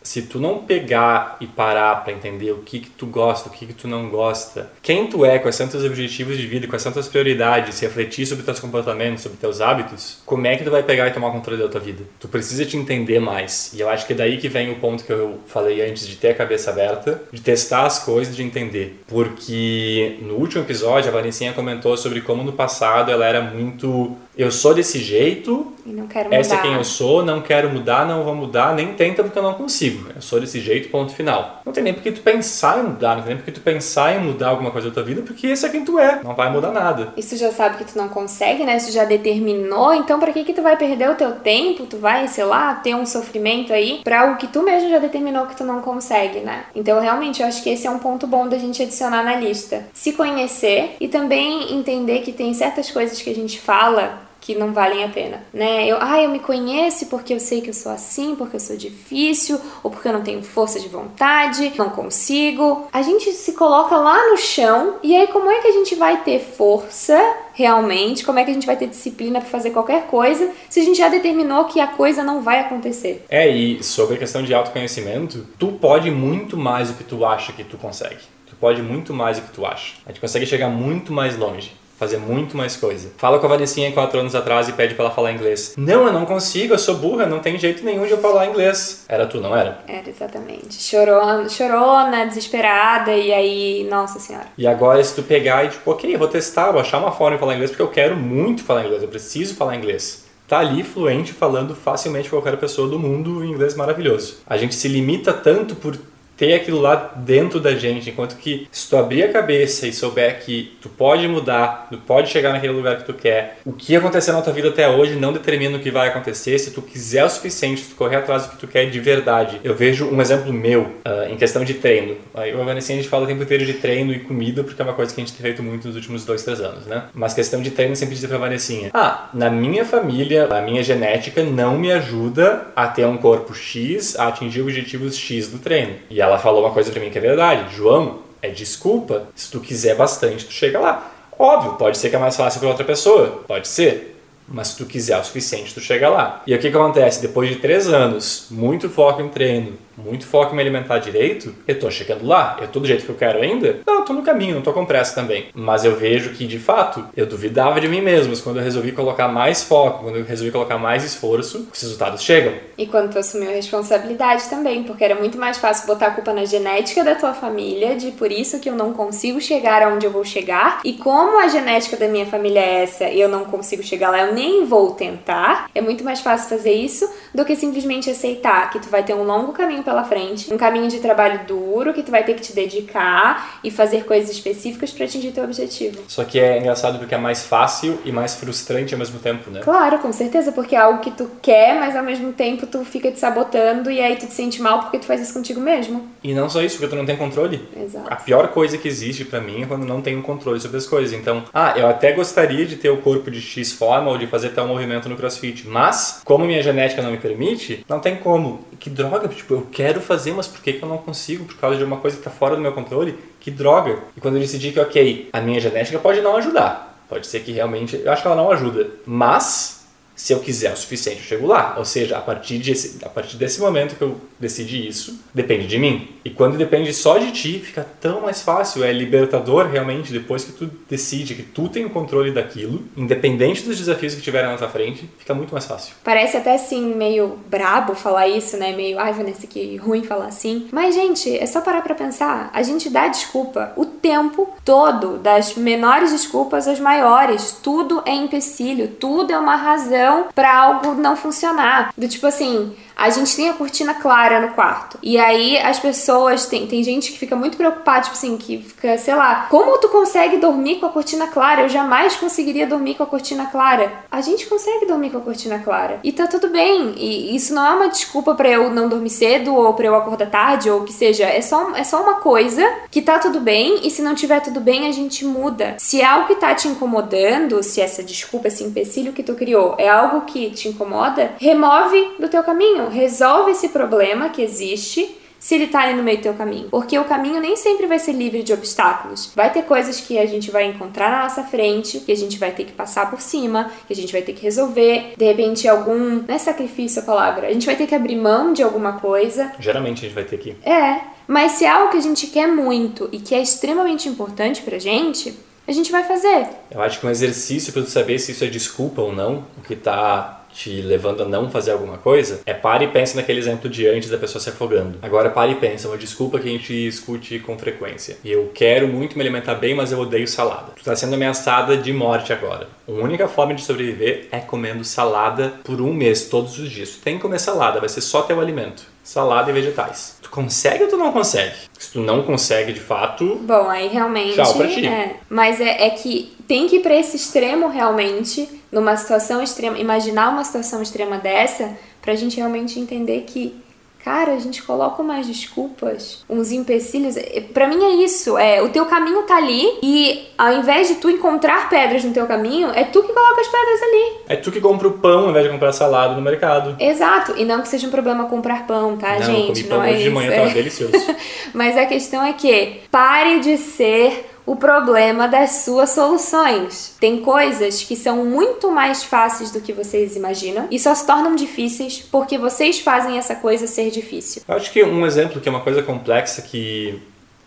se 0.02 0.24
tu 0.24 0.40
não 0.40 0.60
pegar 0.60 1.38
e 1.40 1.48
parar 1.48 2.04
para 2.04 2.14
entender 2.14 2.52
o 2.52 2.60
que 2.60 2.80
que 2.80 2.90
tu 2.90 3.06
gosta, 3.06 3.50
o 3.50 3.52
que 3.52 3.66
que 3.66 3.74
tu 3.74 3.88
não 3.88 4.10
gosta, 4.10 4.72
quem 4.82 5.08
tu 5.08 5.26
é, 5.26 5.40
quais 5.40 5.56
são 5.56 5.68
teus 5.68 5.84
objetivos 5.84 6.38
de 6.38 6.48
vida, 6.48 6.68
quais 6.68 6.82
são 6.82 6.92
tuas 6.92 7.08
prioridades, 7.08 7.80
refletir 7.80 8.26
sobre 8.26 8.44
teus 8.44 8.60
comportamentos, 8.60 9.24
sobre 9.24 9.38
teus 9.38 9.62
hábitos, 9.62 10.20
como 10.26 10.48
é 10.48 10.56
que 10.56 10.64
tu 10.64 10.72
vai 10.72 10.84
pegar 10.84 11.08
e 11.08 11.12
tomar 11.12 11.32
controle 11.32 11.62
da 11.62 11.68
tua 11.68 11.80
vida? 11.80 12.04
Tu 12.20 12.28
precisa 12.28 12.66
te 12.66 12.78
entender 12.78 13.20
mais. 13.20 13.74
E 13.74 13.82
eu 13.82 13.90
acho 13.90 14.06
que 14.06 14.14
é 14.14 14.16
daí 14.16 14.38
que 14.38 14.48
vem 14.48 14.72
o 14.72 14.76
ponto 14.76 15.04
que 15.04 15.12
eu 15.12 15.40
falei 15.48 15.88
antes 15.88 16.08
de 16.08 16.16
ter 16.16 16.30
a 16.30 16.36
cabeça 16.36 16.72
aberta, 16.72 17.22
de 17.32 17.42
testar 17.42 17.86
as 17.86 18.00
coisas, 18.00 18.36
de 18.36 18.44
entender. 18.44 19.02
Porque 19.08 20.18
no 20.22 20.36
último 20.36 20.64
episódio 20.64 21.10
a 21.10 21.14
Valencinha 21.14 21.54
comentou 21.54 21.96
sobre 21.98 22.22
como 22.22 22.44
no 22.44 22.54
passado 22.54 23.12
ela 23.12 23.26
era 23.26 23.42
muito 23.42 24.18
eu 24.42 24.52
sou 24.52 24.74
desse 24.74 25.00
jeito, 25.00 25.74
e 25.86 25.92
não 25.92 26.08
quero 26.08 26.26
mudar. 26.26 26.38
essa 26.38 26.56
é 26.56 26.62
quem 26.62 26.74
eu 26.74 26.84
sou, 26.86 27.26
não 27.26 27.42
quero 27.42 27.70
mudar, 27.70 28.08
não 28.08 28.24
vou 28.24 28.34
mudar, 28.34 28.74
nem 28.74 28.94
tenta 28.94 29.22
porque 29.22 29.38
eu 29.38 29.44
não 29.44 29.54
consigo. 29.54 30.10
Eu 30.16 30.22
sou 30.22 30.40
desse 30.40 30.62
jeito, 30.62 30.90
ponto 30.90 31.14
final. 31.14 31.62
Não 31.66 31.74
tem 31.74 31.84
nem 31.84 31.94
porque 31.94 32.12
tu 32.12 32.22
pensar 32.22 32.80
em 32.80 32.84
mudar, 32.84 33.16
não 33.16 33.24
tem 33.24 33.34
nem 33.34 33.38
porque 33.38 33.52
tu 33.52 33.60
pensar 33.60 34.16
em 34.16 34.20
mudar 34.20 34.50
alguma 34.50 34.72
coisa 34.72 34.88
da 34.88 34.94
tua 34.94 35.04
vida, 35.04 35.22
porque 35.24 35.48
esse 35.48 35.66
é 35.66 35.70
quem 35.70 35.84
tu 35.84 36.00
é, 36.00 36.22
não 36.24 36.36
vai 36.36 36.50
mudar 36.52 36.72
nada. 36.72 37.14
Isso 37.18 37.36
já 37.36 37.52
sabe 37.52 37.78
que 37.78 37.92
tu 37.92 37.98
não 37.98 38.08
consegue, 38.08 38.64
né? 38.64 38.78
Isso 38.78 38.94
já 38.94 39.04
determinou, 39.04 39.94
então 39.94 40.22
para 40.22 40.32
que 40.32 40.46
que 40.46 40.54
tu 40.54 40.62
vai 40.62 40.78
perder 40.78 41.10
o 41.10 41.16
teu 41.16 41.32
tempo? 41.34 41.86
Tu 41.86 41.98
vai, 41.98 42.26
sei 42.30 42.46
lá, 42.46 42.76
ter 42.76 42.96
um 42.96 43.06
sofrimento 43.06 43.74
aí 43.74 44.00
para 44.06 44.22
algo 44.22 44.38
que 44.38 44.48
tu 44.48 44.64
mesmo 44.64 44.90
já 44.90 45.00
determinou 45.00 45.48
que 45.48 45.58
tu 45.58 45.66
não 45.66 45.82
consegue, 45.82 46.40
né? 46.40 46.64
Então 46.74 47.02
realmente 47.02 47.42
eu 47.42 47.48
acho 47.48 47.62
que 47.62 47.72
esse 47.72 47.86
é 47.86 47.92
um 47.92 48.00
ponto 48.00 48.26
bom 48.26 48.48
da 48.48 48.58
gente 48.58 48.82
adicionar 48.82 49.22
na 49.22 49.36
lista. 49.36 49.88
Se 49.94 50.14
conhecer 50.14 50.96
e 50.98 51.10
também 51.10 51.74
entender 51.74 52.20
que 52.20 52.32
tem 52.32 52.54
certas 52.54 52.90
coisas 52.90 53.22
que 53.22 53.30
a 53.30 53.36
gente 53.36 53.60
fala 53.60 54.29
que 54.40 54.56
não 54.56 54.74
valem 54.74 55.04
a 55.04 55.10
pena, 55.10 55.44
né? 55.54 55.86
Eu, 55.86 55.98
ah, 56.00 56.22
eu 56.22 56.30
me 56.30 56.40
conheço 56.40 57.06
porque 57.08 57.34
eu 57.34 57.40
sei 57.40 57.62
que 57.62 57.70
eu 57.70 57.74
sou 57.74 57.92
assim, 57.92 58.36
porque 58.36 58.56
eu 58.56 58.60
sou 58.60 58.78
difícil, 58.78 59.60
ou 59.84 59.92
porque 59.92 60.08
eu 60.08 60.14
não 60.14 60.22
tenho 60.22 60.42
força 60.42 60.80
de 60.80 60.88
vontade, 60.88 61.74
não 61.78 61.90
consigo. 61.90 62.88
A 62.92 63.02
gente 63.02 63.32
se 63.32 63.54
coloca 63.54 63.96
lá 63.98 64.30
no 64.30 64.38
chão 64.38 64.96
e 65.04 65.16
aí 65.16 65.28
como 65.28 65.50
é 65.50 65.60
que 65.60 65.68
a 65.68 65.72
gente 65.72 65.96
vai 65.96 66.24
ter 66.24 66.40
força 66.40 67.20
realmente? 67.54 68.24
Como 68.24 68.40
é 68.40 68.46
que 68.46 68.52
a 68.52 68.54
gente 68.54 68.66
vai 68.66 68.78
ter 68.78 68.88
disciplina 68.88 69.40
para 69.40 69.50
fazer 69.50 69.72
qualquer 69.72 70.08
coisa 70.08 70.50
se 70.70 70.80
a 70.80 70.84
gente 70.84 70.98
já 70.98 71.10
determinou 71.10 71.66
que 71.66 71.80
a 71.80 71.88
coisa 71.88 72.24
não 72.24 72.42
vai 72.42 72.60
acontecer? 72.60 73.26
É, 73.30 73.48
e 73.50 73.84
sobre 73.84 74.16
a 74.16 74.18
questão 74.18 74.42
de 74.42 74.54
autoconhecimento, 74.54 75.46
tu 75.58 75.74
pode 75.74 76.10
muito 76.10 76.56
mais 76.56 76.90
do 76.90 76.96
que 76.96 77.04
tu 77.04 77.26
acha 77.26 77.52
que 77.52 77.64
tu 77.64 77.78
consegue. 77.78 78.22
Tu 78.48 78.56
pode 78.56 78.82
muito 78.82 79.14
mais 79.14 79.38
do 79.38 79.46
que 79.46 79.54
tu 79.54 79.66
acha. 79.66 79.96
A 80.06 80.10
gente 80.10 80.22
consegue 80.22 80.46
chegar 80.46 80.70
muito 80.70 81.12
mais 81.12 81.38
longe 81.38 81.74
fazer 82.00 82.18
muito 82.18 82.56
mais 82.56 82.78
coisa. 82.78 83.12
Fala 83.18 83.38
com 83.40 83.46
a 83.46 83.50
Vanessinha 83.50 83.92
quatro 83.92 84.20
anos 84.20 84.34
atrás 84.34 84.70
e 84.70 84.74
pede 84.74 84.96
para 84.96 85.06
ela 85.06 85.14
falar 85.14 85.34
inglês. 85.34 85.74
Não, 85.78 86.08
eu 86.08 86.14
não 86.14 86.26
consigo, 86.26 86.74
eu 86.74 86.80
sou 86.80 86.96
burra, 86.96 87.26
não 87.26 87.40
tem 87.40 87.60
jeito 87.60 87.84
nenhum 87.84 88.06
de 88.06 88.12
eu 88.12 88.18
falar 88.20 88.48
inglês. 88.48 89.04
Era 89.10 89.28
tu, 89.28 89.42
não 89.42 89.56
era? 89.56 89.84
Era, 89.86 90.10
exatamente. 90.10 90.82
Chorou, 90.82 91.50
chorona, 91.50 92.26
desesperada, 92.26 93.12
e 93.12 93.34
aí, 93.34 93.88
nossa 93.90 94.18
senhora. 94.18 94.48
E 94.58 94.66
agora, 94.66 95.04
se 95.04 95.14
tu 95.14 95.24
pegar 95.24 95.66
e 95.66 95.70
tipo, 95.70 95.92
ok, 95.92 96.16
vou 96.16 96.30
testar, 96.30 96.72
vou 96.72 96.80
achar 96.80 97.00
uma 97.00 97.12
forma 97.12 97.36
de 97.36 97.42
falar 97.42 97.56
inglês, 97.56 97.70
porque 97.70 97.84
eu 97.84 97.90
quero 97.90 98.16
muito 98.16 98.64
falar 98.64 98.86
inglês, 98.86 99.04
eu 99.04 99.10
preciso 99.10 99.56
falar 99.56 99.76
inglês 99.76 100.30
tá 100.48 100.58
ali 100.58 100.84
fluente, 100.84 101.32
falando 101.32 101.76
facilmente 101.76 102.28
qualquer 102.28 102.58
pessoa 102.58 102.90
do 102.90 102.98
mundo 102.98 103.46
em 103.46 103.52
inglês 103.52 103.76
maravilhoso. 103.76 104.38
A 104.48 104.58
gente 104.58 104.74
se 104.74 104.88
limita 104.88 105.32
tanto 105.32 105.76
por 105.76 105.96
ter 106.40 106.54
aquilo 106.54 106.80
lá 106.80 107.12
dentro 107.18 107.60
da 107.60 107.76
gente, 107.76 108.10
enquanto 108.10 108.38
que 108.38 108.66
se 108.72 108.90
tu 108.90 108.96
abrir 108.96 109.24
a 109.24 109.28
cabeça 109.28 109.86
e 109.86 109.92
souber 109.92 110.40
que 110.40 110.78
tu 110.82 110.88
pode 110.88 111.28
mudar, 111.28 111.88
tu 111.92 111.98
pode 111.98 112.30
chegar 112.30 112.54
naquele 112.54 112.72
lugar 112.72 112.98
que 112.98 113.04
tu 113.04 113.14
quer, 113.14 113.58
o 113.66 113.74
que 113.74 113.94
aconteceu 113.94 114.34
na 114.34 114.42
tua 114.42 114.54
vida 114.54 114.70
até 114.70 114.88
hoje 114.88 115.18
não 115.18 115.34
determina 115.34 115.76
o 115.76 115.82
que 115.82 115.92
vai 115.92 116.08
acontecer, 116.08 116.58
se 116.58 116.72
tu 116.72 116.82
quiser 116.82 117.26
o 117.26 117.30
suficiente, 117.30 117.82
se 117.82 117.90
tu 117.90 117.96
correr 117.96 118.16
atrás 118.16 118.46
do 118.46 118.52
que 118.52 118.58
tu 118.58 118.68
quer 118.68 118.90
de 118.90 119.00
verdade. 119.02 119.60
Eu 119.66 119.76
vejo 119.76 120.06
um 120.06 120.22
exemplo 120.22 120.54
meu 120.54 120.84
uh, 120.84 121.30
em 121.30 121.36
questão 121.36 121.66
de 121.66 121.74
treino. 121.74 122.16
Aí 122.34 122.56
o 122.56 122.64
Vanessa 122.64 122.94
a 122.94 122.96
gente 122.96 123.10
fala 123.10 123.26
o 123.26 123.28
tempo 123.28 123.44
inteiro 123.44 123.66
de 123.66 123.74
treino 123.74 124.14
e 124.14 124.20
comida, 124.20 124.64
porque 124.64 124.82
é 124.82 124.86
uma 124.86 124.94
coisa 124.94 125.14
que 125.14 125.20
a 125.20 125.26
gente 125.26 125.36
tem 125.36 125.42
feito 125.42 125.62
muito 125.62 125.88
nos 125.88 125.98
últimos 125.98 126.24
dois, 126.24 126.42
três 126.42 126.62
anos, 126.62 126.86
né? 126.86 127.04
Mas 127.14 127.34
questão 127.34 127.62
de 127.62 127.72
treino 127.72 127.98
sempre 127.98 128.16
dizer 128.16 128.30
pra 128.30 128.38
Vanessinha, 128.38 128.92
ah, 128.94 129.28
na 129.34 129.50
minha 129.50 129.84
família, 129.84 130.46
a 130.46 130.62
minha 130.62 130.82
genética 130.82 131.44
não 131.44 131.78
me 131.78 131.92
ajuda 131.92 132.68
a 132.74 132.88
ter 132.88 133.06
um 133.06 133.18
corpo 133.18 133.54
X, 133.54 134.18
a 134.18 134.30
atingir 134.30 134.62
objetivos 134.62 135.18
X 135.18 135.50
do 135.50 135.60
treino. 135.60 135.96
E 136.10 136.22
ela 136.22 136.29
ela 136.30 136.40
falou 136.40 136.64
uma 136.64 136.72
coisa 136.72 136.92
para 136.92 137.02
mim 137.02 137.10
que 137.10 137.18
é 137.18 137.22
verdade. 137.22 137.76
João, 137.76 138.20
é 138.42 138.50
desculpa. 138.50 139.28
Se 139.36 139.52
tu 139.52 139.60
quiser 139.60 139.96
bastante, 139.96 140.46
tu 140.46 140.54
chega 140.54 140.80
lá. 140.80 141.12
Óbvio, 141.38 141.74
pode 141.74 141.98
ser 141.98 142.10
que 142.10 142.16
é 142.16 142.20
mais 142.20 142.36
fácil 142.36 142.60
para 142.60 142.70
outra 142.70 142.86
pessoa. 142.86 143.44
Pode 143.48 143.68
ser. 143.68 144.18
Mas 144.48 144.70
se 144.70 144.78
tu 144.78 144.86
quiser 144.86 145.18
o 145.20 145.24
suficiente, 145.24 145.74
tu 145.74 145.80
chega 145.80 146.10
lá. 146.10 146.42
E 146.46 146.56
o 146.56 146.60
que, 146.60 146.68
acontece? 146.68 147.22
Depois 147.22 147.50
de 147.50 147.58
três 147.58 147.88
anos, 147.88 148.48
muito 148.50 148.90
foco 148.90 149.22
em 149.22 149.30
treino, 149.30 149.74
muito 150.04 150.26
foco 150.26 150.54
em 150.54 150.56
me 150.56 150.62
alimentar 150.62 151.00
direito, 151.00 151.54
eu 151.68 151.80
tô 151.80 151.90
chegando 151.92 152.26
lá. 152.26 152.58
Eu 152.62 152.68
tô 152.68 152.80
do 152.80 152.88
jeito 152.88 153.06
que 153.06 153.10
eu 153.10 153.16
quero 153.16 153.40
ainda? 153.42 153.80
Não, 153.86 154.04
tô 154.04 154.14
no 154.14 154.22
caminho, 154.22 154.56
não 154.56 154.62
tô 154.62 154.74
com 154.74 154.86
pressa 154.86 155.16
também. 155.16 155.48
Mas 155.54 155.86
eu 155.86 155.96
vejo 155.96 156.32
que, 156.32 156.46
de 156.48 156.60
fato, 156.60 157.06
eu 157.16 157.26
duvidava 157.26 157.80
de 157.80 157.88
mim 157.88 158.02
mesmo. 158.02 158.30
Mas 158.30 158.42
quando 158.42 158.58
eu 158.58 158.64
resolvi 158.64 158.92
colocar 158.92 159.28
mais 159.28 159.64
foco, 159.64 160.04
quando 160.04 160.18
eu 160.18 160.24
resolvi 160.24 160.52
colocar 160.52 160.78
mais 160.78 161.04
esforço, 161.04 161.68
os 161.72 161.82
resultados 161.82 162.22
chegam. 162.22 162.54
E 162.78 162.86
quando 162.86 163.12
tu 163.12 163.20
assumiu 163.20 163.50
a 163.50 163.54
responsabilidade 163.54 164.50
também, 164.50 164.84
porque 164.84 165.04
era 165.04 165.16
muito 165.16 165.38
mais 165.38 165.58
fácil 165.58 165.88
botar 165.88 166.08
a 166.08 166.12
culpa 166.12 166.34
na 166.34 166.46
genética 166.46 167.04
da 167.04 167.16
tua 167.16 167.34
família, 167.34 167.96
de 167.96 168.12
por 168.12 168.32
isso 168.32 168.60
que 168.60 168.70
eu 168.70 168.76
não 168.76 168.94
consigo 168.94 169.42
chegar 169.42 169.82
aonde 169.84 170.06
eu 170.06 170.12
vou 170.12 170.24
chegar. 170.24 170.80
E 170.84 170.94
como 170.94 171.40
a 171.40 171.48
genética 171.48 171.98
da 171.98 172.08
minha 172.08 172.26
família 172.26 172.60
é 172.60 172.84
essa 172.84 173.10
e 173.10 173.20
eu 173.20 173.30
não 173.30 173.46
consigo 173.46 173.84
chegar 173.84 174.12
lá, 174.12 174.28
eu 174.28 174.34
nem 174.34 174.66
vou 174.66 174.92
tentar. 174.92 175.70
É 175.74 175.82
muito 175.82 176.04
mais 176.04 176.22
fácil 176.22 176.50
fazer 176.50 176.74
isso 176.74 177.10
do 177.34 177.46
que 177.46 177.56
simplesmente 177.56 178.10
aceitar 178.10 178.70
que 178.70 178.80
tu 178.80 178.90
vai 178.90 179.04
ter 179.04 179.14
um 179.14 179.24
longo 179.24 179.52
caminho 179.52 179.84
pela 179.90 180.04
frente, 180.04 180.54
um 180.54 180.58
caminho 180.58 180.88
de 180.88 181.00
trabalho 181.00 181.42
duro 181.48 181.94
que 181.94 182.04
tu 182.04 182.12
vai 182.12 182.24
ter 182.24 182.36
que 182.36 182.42
te 182.42 182.54
dedicar 182.54 183.60
e 183.64 183.72
fazer 183.72 184.06
coisas 184.06 184.30
específicas 184.30 184.92
para 184.92 185.06
atingir 185.06 185.32
teu 185.32 185.44
objetivo. 185.44 186.04
Só 186.08 186.24
que 186.24 186.40
é 186.40 186.60
engraçado 186.60 187.00
porque 187.00 187.16
é 187.16 187.18
mais 187.18 187.44
fácil 187.44 188.00
e 188.06 188.12
mais 188.12 188.36
frustrante 188.36 188.94
ao 188.94 189.00
mesmo 189.00 189.18
tempo, 189.20 189.50
né? 189.50 189.62
Claro, 189.64 189.98
com 189.98 190.14
certeza, 190.14 190.52
porque 190.52 190.76
é 190.76 190.80
algo 190.80 191.00
que 191.00 191.10
tu 191.10 191.30
quer, 191.42 191.80
mas 191.80 191.96
ao 191.96 192.04
mesmo 192.04 192.32
tempo 192.34 192.68
tu 192.68 192.86
fica 192.86 193.12
te 193.12 193.20
sabotando 193.20 193.90
e 193.90 194.00
aí 194.00 194.16
tu 194.16 194.28
te 194.28 194.34
sente 194.34 194.62
mal 194.62 194.80
porque 194.80 195.00
tu 195.00 195.06
faz 195.06 195.22
isso 195.22 195.34
contigo 195.34 195.60
mesmo. 195.60 196.08
E 196.24 196.34
não 196.34 196.50
só 196.50 196.62
isso, 196.62 196.78
porque 196.78 196.90
tu 196.90 196.96
não 196.96 197.06
tem 197.06 197.18
controle. 197.18 197.68
Exato. 197.76 198.12
A 198.12 198.16
pior 198.16 198.50
coisa 198.50 198.78
que 198.78 198.88
existe 198.88 199.26
para 199.26 199.42
mim 199.42 199.64
é 199.64 199.66
quando 199.66 199.86
não 199.86 200.02
tenho 200.02 200.22
controle 200.22 200.60
sobre 200.60 200.78
as 200.78 200.86
coisas. 200.86 201.14
Então, 201.14 201.44
ah, 201.52 201.74
eu 201.76 201.88
até 201.88 202.12
gostaria 202.12 202.66
de 202.66 202.76
ter 202.76 202.90
o 202.90 202.98
corpo 202.98 203.32
de 203.32 203.42
X 203.42 203.72
forma 203.72 204.12
ou 204.12 204.18
de 204.18 204.28
fazer 204.28 204.50
tal 204.50 204.68
movimento 204.68 205.10
no 205.10 205.16
CrossFit, 205.16 205.68
mas 205.68 206.22
como 206.24 206.46
minha 206.46 206.62
genética 206.62 207.02
não 207.02 207.12
me 207.12 207.18
permite, 207.18 207.84
não 207.90 208.00
tem 208.00 208.18
como. 208.18 208.60
Que 208.80 208.90
droga, 208.90 209.28
tipo, 209.28 209.54
eu 209.56 209.68
quero 209.80 210.02
fazer, 210.02 210.34
mas 210.34 210.46
por 210.46 210.62
que, 210.62 210.74
que 210.74 210.84
eu 210.84 210.90
não 210.90 210.98
consigo? 210.98 211.46
Por 211.46 211.56
causa 211.56 211.78
de 211.78 211.86
uma 211.86 211.96
coisa 211.96 212.18
que 212.18 212.22
tá 212.22 212.30
fora 212.30 212.54
do 212.54 212.62
meu 212.62 212.74
controle? 212.74 213.18
Que 213.40 213.50
droga. 213.50 213.98
E 214.18 214.20
quando 214.20 214.36
eu 214.36 214.42
decidi 214.42 214.74
que, 214.74 214.80
ok, 214.80 215.30
a 215.32 215.40
minha 215.40 215.58
genética 215.58 215.98
pode 216.00 216.20
não 216.20 216.36
ajudar. 216.36 217.02
Pode 217.08 217.26
ser 217.26 217.40
que 217.40 217.54
realmente, 217.54 217.96
eu 217.96 218.12
acho 218.12 218.22
que 218.22 218.28
ela 218.28 218.36
não 218.36 218.52
ajuda, 218.52 218.90
mas 219.06 219.79
se 220.20 220.34
eu 220.34 220.40
quiser 220.42 220.74
o 220.74 220.76
suficiente, 220.76 221.20
eu 221.20 221.24
chego 221.24 221.48
lá. 221.48 221.76
Ou 221.78 221.86
seja, 221.86 222.18
a 222.18 222.22
partir, 222.22 222.58
de 222.58 222.74
esse, 222.74 222.98
a 223.06 223.08
partir 223.08 223.38
desse 223.38 223.62
momento 223.62 223.96
que 223.96 224.02
eu 224.02 224.20
decidi 224.38 224.86
isso, 224.86 225.18
depende 225.34 225.66
de 225.66 225.80
mim. 225.80 226.10
E 226.26 226.30
quando 226.30 226.58
depende 226.58 226.94
só 226.94 227.18
de 227.18 227.32
ti, 227.32 227.58
fica 227.58 227.88
tão 228.02 228.20
mais 228.20 228.42
fácil. 228.42 228.84
É 228.84 228.92
libertador 228.92 229.68
realmente 229.68 230.12
depois 230.12 230.44
que 230.44 230.52
tu 230.52 230.70
decide 230.90 231.36
que 231.36 231.44
tu 231.44 231.70
tem 231.70 231.86
o 231.86 231.90
controle 231.90 232.34
daquilo, 232.34 232.84
independente 232.98 233.62
dos 233.62 233.78
desafios 233.78 234.14
que 234.14 234.22
tiverem 234.22 234.50
na 234.50 234.58
tua 234.58 234.68
frente, 234.68 235.10
fica 235.18 235.34
muito 235.34 235.54
mais 235.54 235.66
fácil. 235.66 235.96
Parece 236.04 236.36
até 236.36 236.54
assim 236.54 236.94
meio 236.94 237.40
brabo 237.48 237.96
falar 237.96 238.28
isso, 238.28 238.58
né? 238.58 238.76
Meio, 238.76 239.00
ai, 239.00 239.14
Vanessa, 239.14 239.48
que 239.48 239.78
ruim 239.78 240.04
falar 240.04 240.26
assim. 240.26 240.68
Mas, 240.70 240.96
gente, 240.96 241.34
é 241.34 241.46
só 241.46 241.62
parar 241.62 241.82
pra 241.82 241.96
pensar. 241.96 242.50
A 242.54 242.62
gente 242.62 242.90
dá 242.90 243.08
desculpa 243.08 243.72
o 243.78 243.86
tempo 243.86 244.50
todo, 244.66 245.18
das 245.18 245.56
menores 245.56 246.12
desculpas 246.12 246.68
às 246.68 246.78
maiores. 246.78 247.58
Tudo 247.64 248.04
é 248.06 248.14
empecilho, 248.14 248.90
tudo 249.00 249.32
é 249.32 249.40
uma 249.40 249.56
razão 249.56 250.09
para 250.36 250.56
algo 250.56 250.94
não 250.94 251.16
funcionar. 251.16 251.94
Do 251.98 252.08
tipo 252.08 252.28
assim, 252.28 252.76
a 253.00 253.10
gente 253.10 253.36
tem 253.36 253.50
a 253.50 253.54
cortina 253.54 253.94
clara 253.94 254.40
no 254.40 254.50
quarto. 254.50 254.98
E 255.02 255.18
aí 255.18 255.58
as 255.58 255.80
pessoas, 255.80 256.46
tem, 256.46 256.68
tem 256.68 256.84
gente 256.84 257.12
que 257.12 257.18
fica 257.18 257.36
muito 257.36 257.58
preocupada, 257.58 258.02
tipo 258.02 258.16
assim, 258.16 258.38
que 258.38 258.58
fica, 258.58 258.98
sei 258.98 259.16
lá, 259.16 259.48
como 259.50 259.78
tu 259.80 259.88
consegue 259.90 260.38
dormir 260.38 260.80
com 260.80 260.86
a 260.86 260.90
cortina 260.90 261.28
clara? 261.28 261.62
Eu 261.62 261.70
jamais 261.70 262.16
conseguiria 262.16 262.68
dormir 262.68 262.96
com 262.96 263.04
a 263.04 263.06
cortina 263.06 263.46
clara. 263.46 263.92
A 264.12 264.22
gente 264.22 264.46
consegue 264.48 264.86
dormir 264.86 265.12
com 265.12 265.18
a 265.18 265.22
cortina 265.22 265.60
clara. 265.60 266.00
E 266.04 266.12
tá 266.12 266.28
tudo 266.28 266.50
bem. 266.50 266.94
E 266.98 267.36
isso 267.36 267.54
não 267.54 267.66
é 267.66 267.76
uma 267.76 267.90
desculpa 267.90 268.36
para 268.36 268.50
eu 268.50 268.70
não 268.70 268.90
dormir 268.90 269.10
cedo 269.10 269.56
ou 269.56 269.74
para 269.74 269.86
eu 269.86 269.96
acordar 269.96 270.30
tarde 270.30 270.70
ou 270.70 270.82
o 270.82 270.84
que 270.84 270.94
seja. 270.94 271.26
É 271.26 271.42
só, 271.42 271.72
é 271.76 271.84
só 271.84 272.02
uma 272.02 272.16
coisa 272.16 272.64
que 272.92 273.02
tá 273.02 273.18
tudo 273.18 273.40
bem 273.40 273.88
e 273.88 273.90
se 273.90 274.02
não 274.02 274.14
tiver 274.14 274.42
tudo 274.42 274.60
bem, 274.60 274.88
a 274.88 274.92
gente 274.92 275.24
muda. 275.24 275.76
Se 275.78 276.02
é 276.02 276.06
algo 276.06 276.28
que 276.28 276.36
tá 276.36 276.54
te 276.54 276.68
incomodando, 276.68 277.64
se 277.64 277.80
essa 277.80 278.04
desculpa, 278.04 278.50
esse 278.50 278.64
empecilho 278.64 279.14
que 279.14 279.24
tu 279.24 279.36
criou 279.36 279.76
é 279.78 279.88
algo 279.88 280.22
que 280.22 280.50
te 280.50 280.68
incomoda, 280.68 281.32
remove 281.40 282.16
do 282.20 282.28
teu 282.28 282.44
caminho, 282.44 282.89
resolve 282.90 283.52
esse 283.52 283.70
problema 283.70 284.30
que 284.30 284.42
existe 284.42 285.16
se 285.40 285.56
ele 285.56 285.68
tá 285.68 285.84
ali 285.84 285.94
no 285.94 286.04
meio 286.04 286.18
do 286.18 286.24
teu 286.24 286.34
caminho. 286.34 286.68
Porque 286.70 287.00
o 287.00 287.06
caminho 287.06 287.40
nem 287.40 287.56
sempre 287.56 287.88
vai 287.88 287.98
ser 287.98 288.12
livre 288.12 288.44
de 288.44 288.52
obstáculos. 288.52 289.32
Vai 289.36 289.52
ter 289.52 289.64
coisas 289.64 290.02
que 290.02 290.20
a 290.20 290.26
gente 290.26 290.52
vai 290.52 290.66
encontrar 290.66 291.10
na 291.10 291.24
nossa 291.24 291.44
frente, 291.44 292.02
que 292.02 292.12
a 292.12 292.16
gente 292.16 292.38
vai 292.38 292.52
ter 292.52 292.66
que 292.66 292.74
passar 292.74 293.10
por 293.10 293.22
cima, 293.22 293.72
que 293.88 293.94
a 293.94 293.96
gente 293.96 294.12
vai 294.12 294.22
ter 294.22 294.34
que 294.34 294.44
resolver. 294.44 295.14
De 295.18 295.26
repente, 295.26 295.68
algum. 295.68 296.24
Não 296.28 296.36
é 296.36 296.38
sacrifício 296.38 297.02
a 297.02 297.06
palavra. 297.06 297.48
A 297.48 297.54
gente 297.54 297.66
vai 297.66 297.76
ter 297.76 297.88
que 297.88 297.96
abrir 297.96 298.18
mão 298.18 298.52
de 298.52 298.62
alguma 298.62 298.94
coisa. 299.00 299.54
Geralmente 299.60 300.00
a 300.00 300.02
gente 300.02 300.16
vai 300.16 300.26
ter 300.26 300.38
que. 300.38 300.56
É. 300.70 301.00
Mas 301.26 301.54
se 301.54 301.66
é 301.66 301.70
algo 301.70 301.92
que 301.92 301.98
a 301.98 302.02
gente 302.02 302.28
quer 302.28 302.48
muito 302.48 303.08
e 303.12 303.20
que 303.20 303.34
é 303.34 303.42
extremamente 303.42 304.10
importante 304.10 304.64
pra 304.64 304.80
gente, 304.80 305.34
a 305.68 305.72
gente 305.72 305.92
vai 305.92 306.04
fazer. 306.04 306.48
Eu 306.72 306.82
acho 306.82 307.00
que 307.00 307.06
um 307.06 307.10
exercício 307.10 307.72
para 307.72 307.84
tu 307.84 307.90
saber 307.90 308.18
se 308.18 308.32
isso 308.32 308.44
é 308.44 308.48
desculpa 308.48 309.04
ou 309.04 309.14
não, 309.14 309.46
o 309.56 309.62
que 309.62 309.76
tá 309.76 310.39
te 310.52 310.82
levando 310.82 311.24
a 311.24 311.26
não 311.26 311.50
fazer 311.50 311.72
alguma 311.72 311.98
coisa, 311.98 312.42
é 312.46 312.54
pare 312.54 312.86
e 312.86 312.88
pense 312.90 313.16
naquele 313.16 313.40
exemplo 313.40 313.70
de 313.70 313.88
antes 313.88 314.10
da 314.10 314.18
pessoa 314.18 314.42
se 314.42 314.50
afogando. 314.50 314.98
Agora 315.02 315.30
pare 315.30 315.54
e 315.54 315.56
pense, 315.56 315.86
é 315.86 315.90
uma 315.90 315.98
desculpa 315.98 316.40
que 316.40 316.48
a 316.48 316.52
gente 316.52 316.74
escute 316.74 317.40
com 317.40 317.58
frequência. 317.58 318.18
Eu 318.24 318.52
quero 318.54 318.88
muito 318.88 319.16
me 319.16 319.22
alimentar 319.22 319.56
bem, 319.56 319.74
mas 319.74 319.92
eu 319.92 320.00
odeio 320.00 320.28
salada. 320.28 320.74
Tu 320.76 320.84
tá 320.84 320.96
sendo 320.96 321.14
ameaçada 321.16 321.78
de 321.78 321.94
morte 321.94 322.34
agora. 322.34 322.68
A 322.88 322.92
única 322.92 323.28
forma 323.28 323.54
de 323.54 323.62
sobreviver 323.62 324.28
é 324.32 324.40
comendo 324.40 324.84
salada 324.84 325.54
por 325.64 325.80
um 325.82 325.94
mês, 325.94 326.26
todos 326.26 326.58
os 326.58 326.70
dias. 326.70 326.90
Tu 326.90 327.00
tem 327.02 327.16
que 327.16 327.22
comer 327.22 327.40
salada, 327.40 327.80
vai 327.80 327.90
ser 327.90 328.02
só 328.02 328.24
teu 328.24 328.42
alimento. 328.42 328.84
Salada 329.10 329.50
e 329.50 329.54
vegetais. 329.56 330.18
Tu 330.22 330.30
consegue 330.30 330.84
ou 330.84 330.88
tu 330.88 330.96
não 330.96 331.12
consegue? 331.12 331.56
Se 331.80 331.94
tu 331.94 332.00
não 332.00 332.22
consegue 332.22 332.72
de 332.72 332.80
fato. 332.80 333.38
Bom, 333.42 333.68
aí 333.68 333.88
realmente. 333.88 334.36
Tchau 334.36 334.54
pra 334.54 334.68
ti. 334.68 334.86
É. 334.86 335.16
Mas 335.28 335.60
é, 335.60 335.88
é 335.88 335.90
que 335.90 336.38
tem 336.48 336.68
que 336.68 336.76
ir 336.76 336.82
pra 336.82 336.94
esse 336.96 337.18
extremo 337.18 337.70
realmente, 337.70 338.48
numa 338.72 338.96
situação 338.96 339.42
extrema, 339.42 339.80
imaginar 339.80 340.30
uma 340.30 340.44
situação 340.44 340.80
extrema 340.80 341.18
dessa, 341.18 341.76
pra 342.04 342.14
gente 342.14 342.38
realmente 342.38 342.80
entender 342.80 343.22
que 343.22 343.60
Cara, 344.04 344.32
a 344.32 344.40
gente 344.40 344.64
coloca 344.64 345.02
umas 345.02 345.28
desculpas, 345.28 346.24
uns 346.30 346.52
empecilhos. 346.52 347.16
Para 347.54 347.68
mim 347.68 347.84
é 347.84 347.90
isso, 348.04 348.38
é 348.38 348.62
o 348.62 348.70
teu 348.70 348.86
caminho 348.86 349.24
tá 349.24 349.36
ali 349.36 349.66
e 349.84 350.28
ao 350.38 350.54
invés 350.54 350.88
de 350.88 350.96
tu 350.96 351.10
encontrar 351.10 351.70
pedras 351.70 352.04
no 352.04 352.14
teu 352.14 352.26
caminho, 352.26 352.70
é 352.70 352.86
tu 352.86 353.04
que 353.04 353.14
coloca 353.14 353.42
as 353.42 353.48
pedras 353.48 353.82
ali. 353.82 354.12
É 354.30 354.36
tu 354.38 354.52
que 354.52 354.62
compra 354.62 354.88
o 354.88 354.94
pão 354.94 355.26
ao 355.26 355.30
invés 355.30 355.46
de 355.46 355.52
comprar 355.52 355.74
salada 355.74 356.16
no 356.16 356.22
mercado. 356.22 356.78
Exato, 356.80 357.34
e 357.38 357.44
não 357.44 357.62
que 357.62 357.68
seja 357.68 357.88
um 357.88 357.92
problema 357.92 358.26
comprar 358.26 358.66
pão, 358.66 358.98
tá, 358.98 359.20
não, 359.20 359.22
gente? 359.24 359.64
Comi 359.64 359.64
pão 359.66 359.78
não 359.80 359.84
é 359.84 359.90
hoje 359.90 359.98
de 359.98 360.06
isso. 360.06 360.16
manhã, 360.16 360.32
é. 360.32 360.40
tava 360.40 360.54
delicioso. 360.54 360.94
Mas 361.54 361.78
a 361.78 361.86
questão 361.86 362.24
é 362.24 362.34
que 362.34 362.82
pare 362.90 363.40
de 363.42 363.58
ser 363.58 364.30
o 364.50 364.56
problema 364.56 365.28
das 365.28 365.64
suas 365.64 365.92
soluções. 365.92 366.96
Tem 367.00 367.22
coisas 367.22 367.84
que 367.84 367.96
são 367.96 368.26
muito 368.26 368.72
mais 368.72 369.04
fáceis 369.04 369.52
do 369.52 369.62
que 369.62 369.72
vocês 369.72 370.16
imaginam 370.16 370.68
e 370.72 370.80
só 370.80 370.96
se 370.96 371.06
tornam 371.06 371.36
difíceis 371.36 372.00
porque 372.12 372.36
vocês 372.36 372.80
fazem 372.80 373.20
essa 373.20 373.36
coisa 373.36 373.68
ser 373.68 373.92
difícil. 373.92 374.42
Eu 374.48 374.56
acho 374.56 374.72
que 374.72 374.84
um 374.84 375.06
exemplo 375.06 375.40
que 375.40 375.48
é 375.48 375.52
uma 375.52 375.62
coisa 375.62 375.84
complexa 375.84 376.42
que 376.42 377.00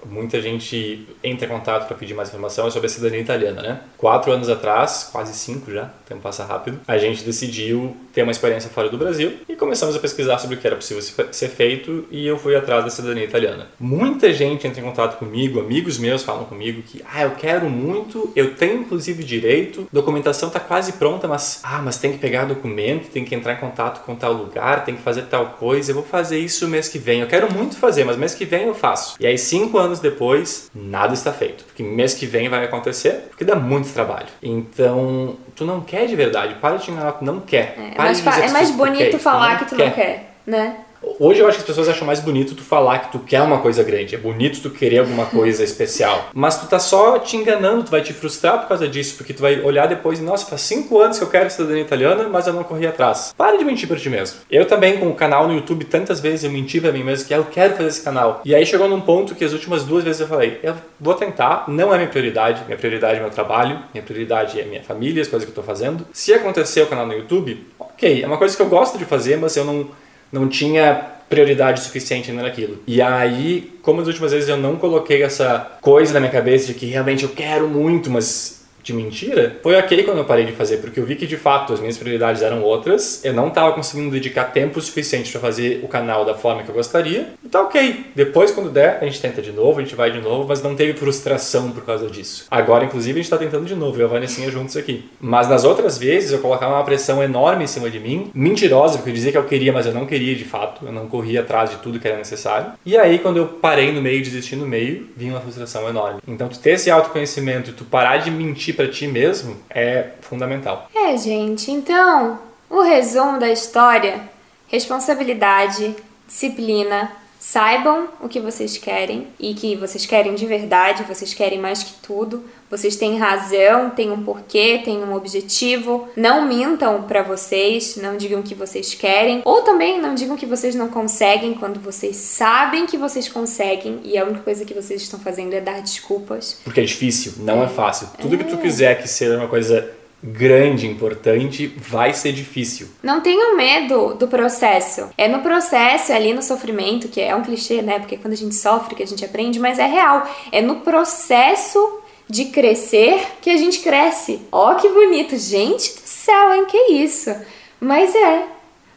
muita 0.06 0.40
gente 0.40 1.06
entra 1.22 1.46
em 1.46 1.48
contato 1.48 1.86
para 1.86 1.96
pedir 1.96 2.14
mais 2.14 2.28
informação 2.28 2.66
é 2.66 2.70
sobre 2.70 2.86
a 2.86 2.90
cidadania 2.90 3.20
italiana, 3.20 3.62
né? 3.62 3.80
Quatro 3.96 4.32
anos 4.32 4.48
atrás, 4.48 5.08
quase 5.10 5.34
cinco 5.34 5.70
já, 5.70 5.84
o 5.84 6.08
tempo 6.08 6.20
passa 6.20 6.44
rápido, 6.44 6.80
a 6.86 6.98
gente 6.98 7.24
decidiu 7.24 7.96
ter 8.12 8.22
uma 8.22 8.32
experiência 8.32 8.70
fora 8.70 8.88
do 8.88 8.98
Brasil 8.98 9.38
e 9.48 9.56
começamos 9.56 9.96
a 9.96 9.98
pesquisar 9.98 10.38
sobre 10.38 10.56
o 10.56 10.58
que 10.58 10.66
era 10.66 10.76
possível 10.76 11.02
ser 11.30 11.48
feito 11.48 12.06
e 12.10 12.26
eu 12.26 12.38
fui 12.38 12.54
atrás 12.56 12.84
da 12.84 12.90
cidadania 12.90 13.24
italiana. 13.24 13.68
Muita 13.78 14.32
gente 14.32 14.66
entra 14.66 14.80
em 14.80 14.84
contato 14.84 15.18
comigo, 15.18 15.60
amigos 15.60 15.98
meus 15.98 16.22
falam 16.22 16.44
comigo 16.44 16.82
que, 16.82 17.02
ah, 17.12 17.22
eu 17.22 17.32
quero 17.32 17.68
muito, 17.68 18.32
eu 18.34 18.54
tenho 18.54 18.80
inclusive 18.80 19.22
direito, 19.22 19.86
documentação 19.92 20.50
tá 20.50 20.60
quase 20.60 20.92
pronta, 20.94 21.26
mas, 21.28 21.60
ah, 21.62 21.80
mas 21.82 21.98
tem 21.98 22.12
que 22.12 22.18
pegar 22.18 22.44
documento, 22.44 23.08
tem 23.10 23.24
que 23.24 23.34
entrar 23.34 23.54
em 23.54 23.58
contato 23.58 24.04
com 24.04 24.14
tal 24.14 24.32
lugar, 24.32 24.84
tem 24.84 24.96
que 24.96 25.02
fazer 25.02 25.22
tal 25.22 25.46
coisa, 25.58 25.90
eu 25.90 25.94
vou 25.94 26.04
fazer 26.04 26.38
isso 26.38 26.68
mês 26.68 26.88
que 26.88 26.98
vem. 26.98 27.20
Eu 27.20 27.26
quero 27.26 27.52
muito 27.52 27.76
fazer, 27.76 28.04
mas 28.04 28.16
mês 28.16 28.34
que 28.34 28.44
vem 28.44 28.66
eu 28.66 28.74
faço. 28.74 29.16
E 29.20 29.26
aí, 29.26 29.38
cinco 29.38 29.78
anos 29.78 29.91
depois, 30.00 30.70
nada 30.74 31.14
está 31.14 31.32
feito. 31.32 31.64
Porque 31.64 31.82
mês 31.82 32.14
que 32.14 32.26
vem 32.26 32.48
vai 32.48 32.64
acontecer, 32.64 33.24
porque 33.28 33.44
dá 33.44 33.54
muito 33.54 33.92
trabalho. 33.92 34.28
Então, 34.42 35.36
tu 35.54 35.64
não 35.64 35.80
quer 35.80 36.06
de 36.06 36.16
verdade, 36.16 36.54
para 36.54 36.76
de 36.76 36.84
te 36.84 36.90
enganar, 36.90 37.12
tu 37.12 37.24
não 37.24 37.40
quer. 37.40 37.76
É, 37.78 37.94
Para 37.94 38.04
mais, 38.04 38.26
é 38.26 38.48
mais 38.48 38.70
tu 38.70 38.76
bonito 38.76 39.10
quer, 39.12 39.18
falar 39.18 39.58
que 39.58 39.66
tu 39.66 39.76
não 39.76 39.90
quer, 39.90 40.34
né? 40.46 40.76
Hoje 41.18 41.40
eu 41.40 41.48
acho 41.48 41.58
que 41.58 41.62
as 41.62 41.66
pessoas 41.66 41.88
acham 41.88 42.06
mais 42.06 42.20
bonito 42.20 42.54
tu 42.54 42.62
falar 42.62 42.98
que 43.00 43.12
tu 43.12 43.18
quer 43.18 43.42
uma 43.42 43.58
coisa 43.58 43.82
grande. 43.82 44.14
É 44.14 44.18
bonito 44.18 44.60
tu 44.60 44.70
querer 44.70 44.98
alguma 44.98 45.26
coisa 45.26 45.62
especial. 45.62 46.30
Mas 46.32 46.60
tu 46.60 46.66
tá 46.66 46.78
só 46.78 47.18
te 47.18 47.36
enganando, 47.36 47.84
tu 47.84 47.90
vai 47.90 48.00
te 48.00 48.12
frustrar 48.12 48.60
por 48.60 48.68
causa 48.68 48.88
disso, 48.88 49.16
porque 49.16 49.32
tu 49.32 49.42
vai 49.42 49.60
olhar 49.60 49.86
depois 49.86 50.18
e, 50.18 50.22
nossa, 50.22 50.46
faz 50.46 50.62
cinco 50.62 51.00
anos 51.00 51.18
que 51.18 51.24
eu 51.24 51.28
quero 51.28 51.50
cidadania 51.50 51.82
italiana, 51.82 52.28
mas 52.28 52.46
eu 52.46 52.52
não 52.52 52.64
corri 52.64 52.86
atrás. 52.86 53.34
Para 53.36 53.56
de 53.56 53.64
mentir 53.64 53.88
pra 53.88 53.96
ti 53.96 54.08
mesmo. 54.08 54.40
Eu 54.50 54.66
também, 54.66 54.98
com 54.98 55.08
o 55.08 55.14
canal 55.14 55.46
no 55.46 55.54
YouTube, 55.54 55.84
tantas 55.84 56.20
vezes 56.20 56.44
eu 56.44 56.50
menti 56.50 56.80
pra 56.80 56.92
mim 56.92 57.02
mesmo 57.02 57.26
que 57.26 57.34
eu 57.34 57.44
quero 57.44 57.74
fazer 57.76 57.88
esse 57.88 58.02
canal. 58.02 58.40
E 58.44 58.54
aí 58.54 58.64
chegou 58.64 58.88
num 58.88 59.00
ponto 59.00 59.34
que 59.34 59.44
as 59.44 59.52
últimas 59.52 59.84
duas 59.84 60.04
vezes 60.04 60.20
eu 60.20 60.28
falei, 60.28 60.60
eu 60.62 60.74
vou 61.00 61.14
tentar, 61.14 61.64
não 61.68 61.92
é 61.92 61.98
minha 61.98 62.08
prioridade. 62.08 62.62
Minha 62.66 62.78
prioridade 62.78 63.18
é 63.18 63.20
meu 63.20 63.30
trabalho, 63.30 63.80
minha 63.92 64.04
prioridade 64.04 64.60
é 64.60 64.64
minha 64.64 64.82
família, 64.82 65.22
as 65.22 65.28
coisas 65.28 65.48
que 65.48 65.50
eu 65.50 65.62
tô 65.62 65.66
fazendo. 65.66 66.06
Se 66.12 66.32
acontecer 66.32 66.82
o 66.82 66.86
canal 66.86 67.06
no 67.06 67.12
YouTube, 67.12 67.66
ok, 67.78 68.22
é 68.22 68.26
uma 68.26 68.38
coisa 68.38 68.56
que 68.56 68.62
eu 68.62 68.68
gosto 68.68 68.98
de 68.98 69.04
fazer, 69.04 69.36
mas 69.36 69.56
eu 69.56 69.64
não, 69.64 69.88
não 70.32 70.48
tinha 70.48 71.12
prioridade 71.28 71.80
suficiente 71.80 72.30
ainda 72.30 72.42
naquilo. 72.42 72.78
E 72.86 73.00
aí, 73.00 73.72
como 73.82 74.00
as 74.00 74.06
últimas 74.06 74.32
vezes 74.32 74.48
eu 74.48 74.56
não 74.56 74.76
coloquei 74.76 75.22
essa 75.22 75.78
coisa 75.80 76.12
na 76.12 76.20
minha 76.20 76.32
cabeça 76.32 76.66
de 76.66 76.74
que 76.74 76.86
realmente 76.86 77.22
eu 77.22 77.30
quero 77.30 77.68
muito, 77.68 78.10
mas 78.10 78.61
de 78.82 78.92
mentira, 78.92 79.56
foi 79.62 79.76
ok 79.76 80.02
quando 80.02 80.18
eu 80.18 80.24
parei 80.24 80.44
de 80.44 80.52
fazer, 80.52 80.78
porque 80.78 80.98
eu 80.98 81.04
vi 81.04 81.16
que 81.16 81.26
de 81.26 81.36
fato 81.36 81.72
as 81.72 81.80
minhas 81.80 81.96
prioridades 81.96 82.42
eram 82.42 82.62
outras, 82.62 83.24
eu 83.24 83.32
não 83.32 83.48
estava 83.48 83.72
conseguindo 83.72 84.10
dedicar 84.10 84.44
tempo 84.44 84.80
suficiente 84.80 85.30
para 85.30 85.40
fazer 85.40 85.80
o 85.82 85.88
canal 85.88 86.24
da 86.24 86.34
forma 86.34 86.62
que 86.62 86.68
eu 86.68 86.74
gostaria, 86.74 87.28
e 87.44 87.48
tá 87.48 87.60
ok. 87.62 88.06
Depois, 88.14 88.50
quando 88.50 88.70
der, 88.70 88.98
a 89.00 89.04
gente 89.04 89.20
tenta 89.20 89.40
de 89.40 89.52
novo, 89.52 89.80
a 89.80 89.82
gente 89.82 89.94
vai 89.94 90.10
de 90.10 90.20
novo, 90.20 90.46
mas 90.48 90.62
não 90.62 90.74
teve 90.74 90.98
frustração 90.98 91.70
por 91.70 91.84
causa 91.84 92.08
disso. 92.08 92.46
Agora, 92.50 92.84
inclusive, 92.84 93.18
a 93.18 93.22
gente 93.22 93.30
tá 93.30 93.38
tentando 93.38 93.64
de 93.64 93.74
novo, 93.74 93.96
eu 93.96 94.02
e 94.02 94.04
a 94.04 94.08
Vanessinha 94.08 94.50
juntos 94.50 94.76
aqui. 94.76 95.08
Mas 95.20 95.48
nas 95.48 95.64
outras 95.64 95.98
vezes, 95.98 96.32
eu 96.32 96.38
colocava 96.38 96.74
uma 96.74 96.84
pressão 96.84 97.22
enorme 97.22 97.64
em 97.64 97.66
cima 97.66 97.90
de 97.90 98.00
mim, 98.00 98.30
mentirosa, 98.34 98.96
porque 98.96 99.10
eu 99.10 99.14
dizia 99.14 99.32
que 99.32 99.38
eu 99.38 99.44
queria, 99.44 99.72
mas 99.72 99.86
eu 99.86 99.92
não 99.92 100.06
queria 100.06 100.34
de 100.34 100.44
fato, 100.44 100.84
eu 100.84 100.92
não 100.92 101.06
corria 101.06 101.40
atrás 101.40 101.70
de 101.70 101.76
tudo 101.76 101.98
que 101.98 102.08
era 102.08 102.16
necessário. 102.16 102.72
E 102.84 102.96
aí, 102.96 103.18
quando 103.18 103.36
eu 103.36 103.46
parei 103.46 103.92
no 103.92 104.02
meio, 104.02 104.22
desisti 104.22 104.56
no 104.56 104.66
meio, 104.66 105.08
vinha 105.16 105.32
uma 105.32 105.40
frustração 105.40 105.88
enorme. 105.88 106.20
Então, 106.26 106.48
tu 106.48 106.58
ter 106.58 106.72
esse 106.72 106.90
autoconhecimento 106.90 107.70
e 107.70 107.72
tu 107.72 107.84
parar 107.84 108.18
de 108.18 108.30
mentir 108.30 108.71
para 108.72 108.88
ti 108.88 109.06
mesmo 109.06 109.56
é 109.70 110.10
fundamental. 110.20 110.88
É, 110.94 111.16
gente, 111.16 111.70
então, 111.70 112.38
o 112.68 112.80
resumo 112.80 113.38
da 113.38 113.50
história: 113.50 114.20
responsabilidade, 114.68 115.94
disciplina, 116.26 117.10
Saibam 117.42 118.06
o 118.20 118.28
que 118.28 118.38
vocês 118.38 118.78
querem 118.78 119.26
e 119.36 119.52
que 119.52 119.74
vocês 119.74 120.06
querem 120.06 120.32
de 120.36 120.46
verdade, 120.46 121.02
vocês 121.02 121.34
querem 121.34 121.58
mais 121.58 121.82
que 121.82 121.94
tudo. 121.94 122.48
Vocês 122.72 122.96
têm 122.96 123.18
razão, 123.18 123.90
têm 123.90 124.10
um 124.10 124.24
porquê, 124.24 124.80
têm 124.82 125.04
um 125.04 125.14
objetivo. 125.14 126.08
Não 126.16 126.48
mintam 126.48 127.02
para 127.02 127.22
vocês, 127.22 127.96
não 127.96 128.16
digam 128.16 128.40
o 128.40 128.42
que 128.42 128.54
vocês 128.54 128.94
querem, 128.94 129.42
ou 129.44 129.60
também 129.60 130.00
não 130.00 130.14
digam 130.14 130.38
que 130.38 130.46
vocês 130.46 130.74
não 130.74 130.88
conseguem 130.88 131.52
quando 131.52 131.78
vocês 131.78 132.16
sabem 132.16 132.86
que 132.86 132.96
vocês 132.96 133.28
conseguem 133.28 134.00
e 134.02 134.16
a 134.16 134.24
única 134.24 134.40
coisa 134.40 134.64
que 134.64 134.72
vocês 134.72 135.02
estão 135.02 135.20
fazendo 135.20 135.52
é 135.52 135.60
dar 135.60 135.82
desculpas. 135.82 136.58
Porque 136.64 136.80
é 136.80 136.84
difícil, 136.84 137.34
não 137.40 137.60
é, 137.60 137.66
é 137.66 137.68
fácil. 137.68 138.08
Tudo 138.18 138.36
é. 138.36 138.38
que 138.38 138.44
tu 138.44 138.54
é. 138.54 138.58
quiser 138.58 139.02
que 139.02 139.06
seja 139.06 139.36
uma 139.36 139.48
coisa 139.48 139.90
grande, 140.22 140.86
importante, 140.86 141.66
vai 141.76 142.14
ser 142.14 142.32
difícil. 142.32 142.88
Não 143.02 143.20
tenham 143.20 143.56
medo 143.56 144.14
do 144.14 144.28
processo. 144.28 145.10
É 145.18 145.26
no 145.26 145.40
processo, 145.40 146.12
é 146.12 146.16
ali 146.16 146.32
no 146.32 146.42
sofrimento, 146.42 147.08
que 147.08 147.20
é 147.20 147.34
um 147.34 147.42
clichê, 147.42 147.82
né? 147.82 147.98
Porque 147.98 148.14
é 148.14 148.18
quando 148.18 148.32
a 148.32 148.36
gente 148.36 148.54
sofre 148.54 148.94
que 148.94 149.02
a 149.02 149.06
gente 149.06 149.24
aprende, 149.24 149.58
mas 149.58 149.78
é 149.78 149.86
real. 149.86 150.26
É 150.52 150.62
no 150.62 150.76
processo 150.76 152.01
de 152.28 152.46
crescer 152.46 153.26
que 153.40 153.50
a 153.50 153.56
gente 153.56 153.80
cresce. 153.80 154.40
Ó, 154.50 154.72
oh, 154.72 154.74
que 154.76 154.88
bonito. 154.88 155.36
Gente 155.36 155.94
do 155.94 156.06
céu, 156.06 156.54
hein? 156.54 156.64
Que 156.66 156.92
isso? 156.92 157.34
Mas 157.80 158.14
é. 158.14 158.46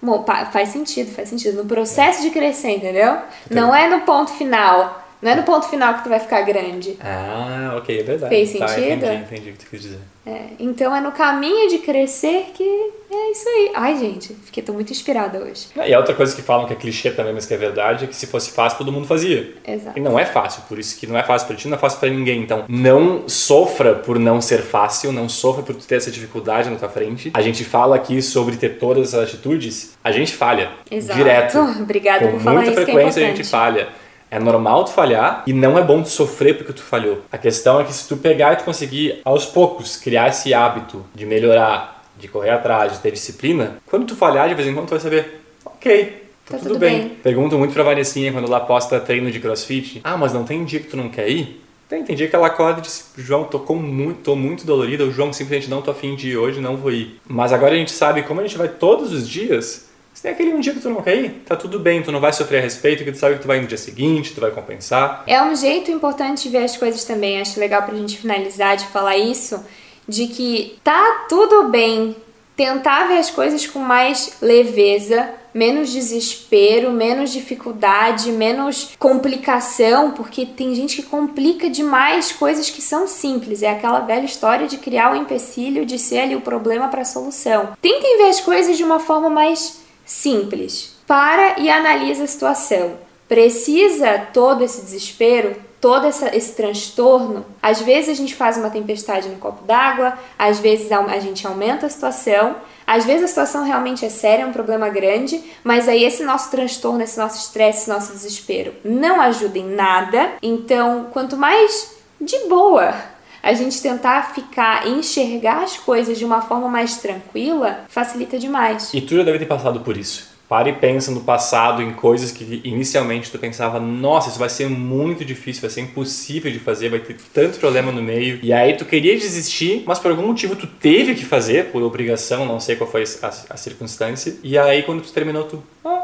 Bom, 0.01 0.25
faz 0.51 0.69
sentido, 0.69 1.11
faz 1.13 1.29
sentido. 1.29 1.57
No 1.57 1.65
processo 1.65 2.21
de 2.21 2.29
crescer, 2.29 2.71
entendeu? 2.71 3.17
Não 3.49 3.73
é 3.73 3.89
no 3.89 4.01
ponto 4.01 4.31
final. 4.31 5.04
Não 5.21 5.31
é 5.31 5.35
no 5.35 5.43
ponto 5.43 5.67
final 5.67 5.95
que 5.95 6.03
tu 6.03 6.09
vai 6.09 6.19
ficar 6.19 6.41
grande. 6.41 6.97
Ah, 6.99 7.75
ok, 7.77 7.99
é 7.99 8.03
verdade. 8.03 8.33
Fez 8.33 8.49
sentido? 8.49 9.01
Tá, 9.01 9.13
entendi, 9.13 9.23
entendi 9.23 9.49
o 9.49 9.53
que 9.53 9.59
tu 9.59 9.69
quis 9.69 9.81
dizer. 9.81 9.99
É, 10.25 10.47
então 10.59 10.95
é 10.95 10.99
no 10.99 11.11
caminho 11.11 11.69
de 11.69 11.77
crescer 11.79 12.47
que 12.53 12.63
é 12.63 13.31
isso 13.31 13.47
aí. 13.47 13.71
Ai, 13.75 13.97
gente, 13.99 14.33
fiquei 14.43 14.63
tô 14.63 14.73
muito 14.73 14.91
inspirada 14.91 15.39
hoje. 15.39 15.67
E 15.75 15.93
a 15.93 15.97
outra 15.99 16.15
coisa 16.15 16.35
que 16.35 16.41
falam 16.41 16.65
que 16.65 16.73
é 16.73 16.75
clichê 16.75 17.11
também, 17.11 17.33
mas 17.33 17.45
que 17.45 17.53
é 17.53 17.57
verdade, 17.57 18.05
é 18.05 18.07
que 18.07 18.15
se 18.15 18.25
fosse 18.25 18.51
fácil, 18.51 18.79
todo 18.79 18.91
mundo 18.91 19.07
fazia. 19.07 19.53
Exato. 19.65 19.97
E 19.97 20.01
não 20.01 20.17
é 20.17 20.25
fácil, 20.25 20.63
por 20.67 20.79
isso 20.79 20.99
que 20.99 21.05
não 21.05 21.17
é 21.17 21.23
fácil 21.23 21.47
pra 21.47 21.55
ti, 21.55 21.67
não 21.67 21.77
é 21.77 21.79
fácil 21.79 21.99
pra 21.99 22.09
ninguém. 22.09 22.41
Então, 22.41 22.65
não 22.67 23.29
sofra 23.29 23.93
por 23.93 24.17
não 24.17 24.41
ser 24.41 24.63
fácil, 24.63 25.11
não 25.11 25.29
sofra 25.29 25.61
por 25.61 25.75
ter 25.75 25.95
essa 25.95 26.09
dificuldade 26.09 26.69
na 26.71 26.75
tua 26.77 26.89
frente. 26.89 27.31
A 27.33 27.41
gente 27.41 27.63
fala 27.63 27.95
aqui 27.95 28.19
sobre 28.21 28.57
ter 28.57 28.79
todas 28.79 29.09
essas 29.09 29.29
atitudes, 29.29 29.95
a 30.03 30.11
gente 30.11 30.33
falha. 30.33 30.71
Exato. 30.89 31.17
Direto. 31.17 31.59
Obrigada 31.81 32.27
por 32.29 32.39
falar 32.39 32.63
isso. 32.63 32.71
Com 32.71 32.75
muita 32.77 32.91
frequência 32.91 33.23
a 33.23 33.27
gente 33.27 33.43
falha. 33.43 33.89
É 34.35 34.39
normal 34.39 34.83
tu 34.83 34.91
falhar 34.91 35.43
e 35.47 35.53
não 35.53 35.77
é 35.79 35.81
bom 35.81 36.03
tu 36.03 36.09
sofrer 36.09 36.57
porque 36.57 36.73
tu 36.73 36.81
falhou. 36.81 37.21
A 37.31 37.37
questão 37.37 37.79
é 37.79 37.85
que 37.85 37.93
se 37.93 38.05
tu 38.05 38.17
pegar 38.17 38.51
e 38.51 38.55
tu 38.57 38.65
conseguir 38.65 39.21
aos 39.23 39.45
poucos 39.45 39.95
criar 39.95 40.27
esse 40.27 40.53
hábito 40.53 41.05
de 41.15 41.25
melhorar, 41.25 42.03
de 42.19 42.27
correr 42.27 42.49
atrás, 42.49 42.91
de 42.91 42.99
ter 42.99 43.11
disciplina, 43.11 43.77
quando 43.85 44.05
tu 44.05 44.13
falhar 44.13 44.49
de 44.49 44.53
vez 44.55 44.67
em 44.67 44.73
quando 44.73 44.87
tu 44.87 44.91
vai 44.91 44.99
saber, 44.99 45.41
ok, 45.63 46.25
Tá, 46.45 46.55
tá 46.55 46.57
tudo, 46.59 46.67
tudo 46.73 46.79
bem. 46.79 46.99
bem. 46.99 47.09
Pergunto 47.23 47.57
muito 47.57 47.73
pra 47.73 47.81
Vanessinha 47.81 48.31
quando 48.33 48.45
ela 48.45 48.59
posta 48.59 48.99
treino 48.99 49.31
de 49.31 49.39
crossfit. 49.39 50.01
Ah, 50.03 50.17
mas 50.17 50.33
não 50.33 50.43
tem 50.43 50.65
dia 50.65 50.81
que 50.81 50.87
tu 50.87 50.97
não 50.97 51.07
quer 51.09 51.29
ir? 51.29 51.63
Tem, 51.87 52.03
tem 52.03 52.13
dia 52.15 52.27
que 52.27 52.35
ela 52.35 52.47
acorda 52.47 52.79
e 52.79 52.81
diz, 52.83 53.11
João, 53.17 53.45
tô, 53.45 53.59
com 53.59 53.75
muito, 53.75 54.19
tô 54.21 54.35
muito 54.35 54.65
dolorida, 54.65 55.05
o 55.05 55.11
João 55.11 55.31
simplesmente 55.31 55.69
não 55.69 55.81
tô 55.81 55.91
afim 55.91 56.13
de 56.15 56.31
ir 56.31 56.37
hoje, 56.37 56.59
não 56.59 56.75
vou 56.75 56.91
ir. 56.91 57.21
Mas 57.25 57.53
agora 57.53 57.73
a 57.73 57.77
gente 57.77 57.91
sabe 57.93 58.21
como 58.23 58.41
a 58.41 58.43
gente 58.43 58.57
vai 58.57 58.67
todos 58.67 59.13
os 59.13 59.27
dias, 59.29 59.87
se 60.15 60.21
tem 60.21 60.31
aquele 60.31 60.53
um 60.53 60.61
dia 60.61 60.73
que 60.73 60.79
tu 60.79 60.89
não 60.89 61.01
quer 61.01 61.15
ir, 61.17 61.43
tá 61.45 61.57
tudo 61.57 61.77
bem, 61.77 62.01
tu 62.01 62.09
não 62.09 62.21
vai 62.21 62.31
sofrer 62.31 62.59
a 62.59 62.61
respeito, 62.61 63.03
que 63.03 63.11
tu 63.11 63.17
sabe 63.17 63.35
que 63.35 63.41
tu 63.41 63.47
vai 63.47 63.59
no 63.59 63.67
dia 63.67 63.77
seguinte, 63.77 64.33
tu 64.33 64.39
vai 64.39 64.49
compensar. 64.49 65.23
É 65.27 65.43
um 65.43 65.53
jeito 65.53 65.91
importante 65.91 66.43
de 66.43 66.49
ver 66.49 66.63
as 66.63 66.77
coisas 66.77 67.03
também, 67.03 67.41
acho 67.41 67.59
legal 67.59 67.83
pra 67.83 67.93
gente 67.93 68.17
finalizar 68.17 68.77
de 68.77 68.87
falar 68.87 69.17
isso, 69.17 69.63
de 70.07 70.27
que 70.27 70.79
tá 70.83 71.25
tudo 71.27 71.67
bem 71.67 72.15
tentar 72.55 73.09
ver 73.09 73.17
as 73.17 73.29
coisas 73.29 73.67
com 73.67 73.79
mais 73.79 74.37
leveza, 74.41 75.31
menos 75.53 75.91
desespero, 75.91 76.91
menos 76.91 77.31
dificuldade, 77.31 78.31
menos 78.31 78.91
complicação, 78.97 80.11
porque 80.11 80.45
tem 80.45 80.73
gente 80.73 80.95
que 80.95 81.03
complica 81.03 81.69
demais 81.69 82.31
coisas 82.31 82.69
que 82.69 82.81
são 82.81 83.05
simples. 83.05 83.61
É 83.61 83.69
aquela 83.69 83.99
velha 83.99 84.23
história 84.23 84.67
de 84.67 84.77
criar 84.77 85.11
o 85.11 85.17
empecilho, 85.17 85.85
de 85.85 85.99
ser 85.99 86.19
ali 86.19 86.35
o 86.37 86.41
problema 86.41 86.87
para 86.87 87.01
a 87.01 87.05
solução. 87.05 87.69
Tentem 87.81 88.17
ver 88.17 88.29
as 88.29 88.39
coisas 88.39 88.77
de 88.77 88.83
uma 88.83 88.99
forma 88.99 89.29
mais 89.29 89.83
simples. 90.05 90.95
Para 91.07 91.59
e 91.59 91.69
analisa 91.69 92.23
a 92.23 92.27
situação. 92.27 92.97
Precisa 93.27 94.19
todo 94.31 94.63
esse 94.63 94.81
desespero, 94.81 95.55
todo 95.81 96.05
essa, 96.05 96.35
esse 96.35 96.53
transtorno? 96.53 97.45
Às 97.61 97.81
vezes 97.81 98.09
a 98.09 98.13
gente 98.13 98.35
faz 98.35 98.57
uma 98.57 98.69
tempestade 98.69 99.27
no 99.29 99.37
copo 99.37 99.63
d'água, 99.63 100.17
às 100.37 100.59
vezes 100.59 100.91
a 100.91 101.19
gente 101.19 101.45
aumenta 101.45 101.87
a 101.87 101.89
situação, 101.89 102.55
às 102.85 103.03
vezes 103.03 103.23
a 103.23 103.27
situação 103.27 103.63
realmente 103.63 104.05
é 104.05 104.09
séria, 104.09 104.43
é 104.43 104.45
um 104.45 104.53
problema 104.53 104.89
grande, 104.89 105.43
mas 105.63 105.87
aí 105.87 106.03
esse 106.03 106.23
nosso 106.23 106.51
transtorno, 106.51 107.01
esse 107.01 107.17
nosso 107.17 107.39
estresse, 107.39 107.79
esse 107.79 107.89
nosso 107.89 108.13
desespero 108.13 108.73
não 108.83 109.19
ajuda 109.19 109.57
em 109.57 109.69
nada. 109.69 110.33
Então, 110.41 111.07
quanto 111.11 111.35
mais 111.35 111.95
de 112.21 112.37
boa 112.47 113.14
a 113.45 113.53
gente 113.53 113.79
tentar 113.79 114.33
ficar, 114.33 114.87
enxergar 114.87 115.61
as 115.63 115.77
coisas 115.77 116.17
de 116.17 116.25
uma 116.25 116.41
forma 116.41 116.67
mais 116.67 116.97
tranquila, 116.97 117.85
facilita 117.87 118.39
demais. 118.39 118.91
E 118.91 118.99
tu 118.99 119.15
já 119.15 119.21
deve 119.21 119.37
ter 119.37 119.45
passado 119.45 119.81
por 119.81 119.95
isso. 119.95 120.33
Pare 120.49 120.71
e 120.71 120.73
pensa 120.73 121.11
no 121.11 121.21
passado 121.21 121.79
em 121.81 121.93
coisas 121.93 122.31
que 122.31 122.61
inicialmente 122.63 123.31
tu 123.31 123.37
pensava, 123.37 123.79
nossa, 123.79 124.29
isso 124.29 124.39
vai 124.39 124.49
ser 124.49 124.67
muito 124.67 125.23
difícil, 125.23 125.61
vai 125.61 125.69
ser 125.69 125.81
impossível 125.81 126.51
de 126.51 126.57
fazer, 126.57 126.89
vai 126.89 126.99
ter 126.99 127.17
tanto 127.33 127.59
problema 127.59 127.91
no 127.91 128.01
meio. 128.01 128.39
E 128.41 128.51
aí 128.51 128.75
tu 128.75 128.83
queria 128.83 129.15
desistir, 129.15 129.83
mas 129.85 129.99
por 129.99 130.09
algum 130.09 130.25
motivo 130.25 130.55
tu 130.55 130.65
teve 130.65 131.13
que 131.13 131.23
fazer, 131.23 131.65
por 131.65 131.83
obrigação, 131.83 132.47
não 132.47 132.59
sei 132.59 132.75
qual 132.75 132.89
foi 132.89 133.03
a, 133.21 133.27
a 133.27 133.57
circunstância. 133.57 134.35
E 134.43 134.57
aí 134.57 134.81
quando 134.81 135.03
tu 135.03 135.11
terminou, 135.11 135.43
tu, 135.43 135.63
ah, 135.83 136.03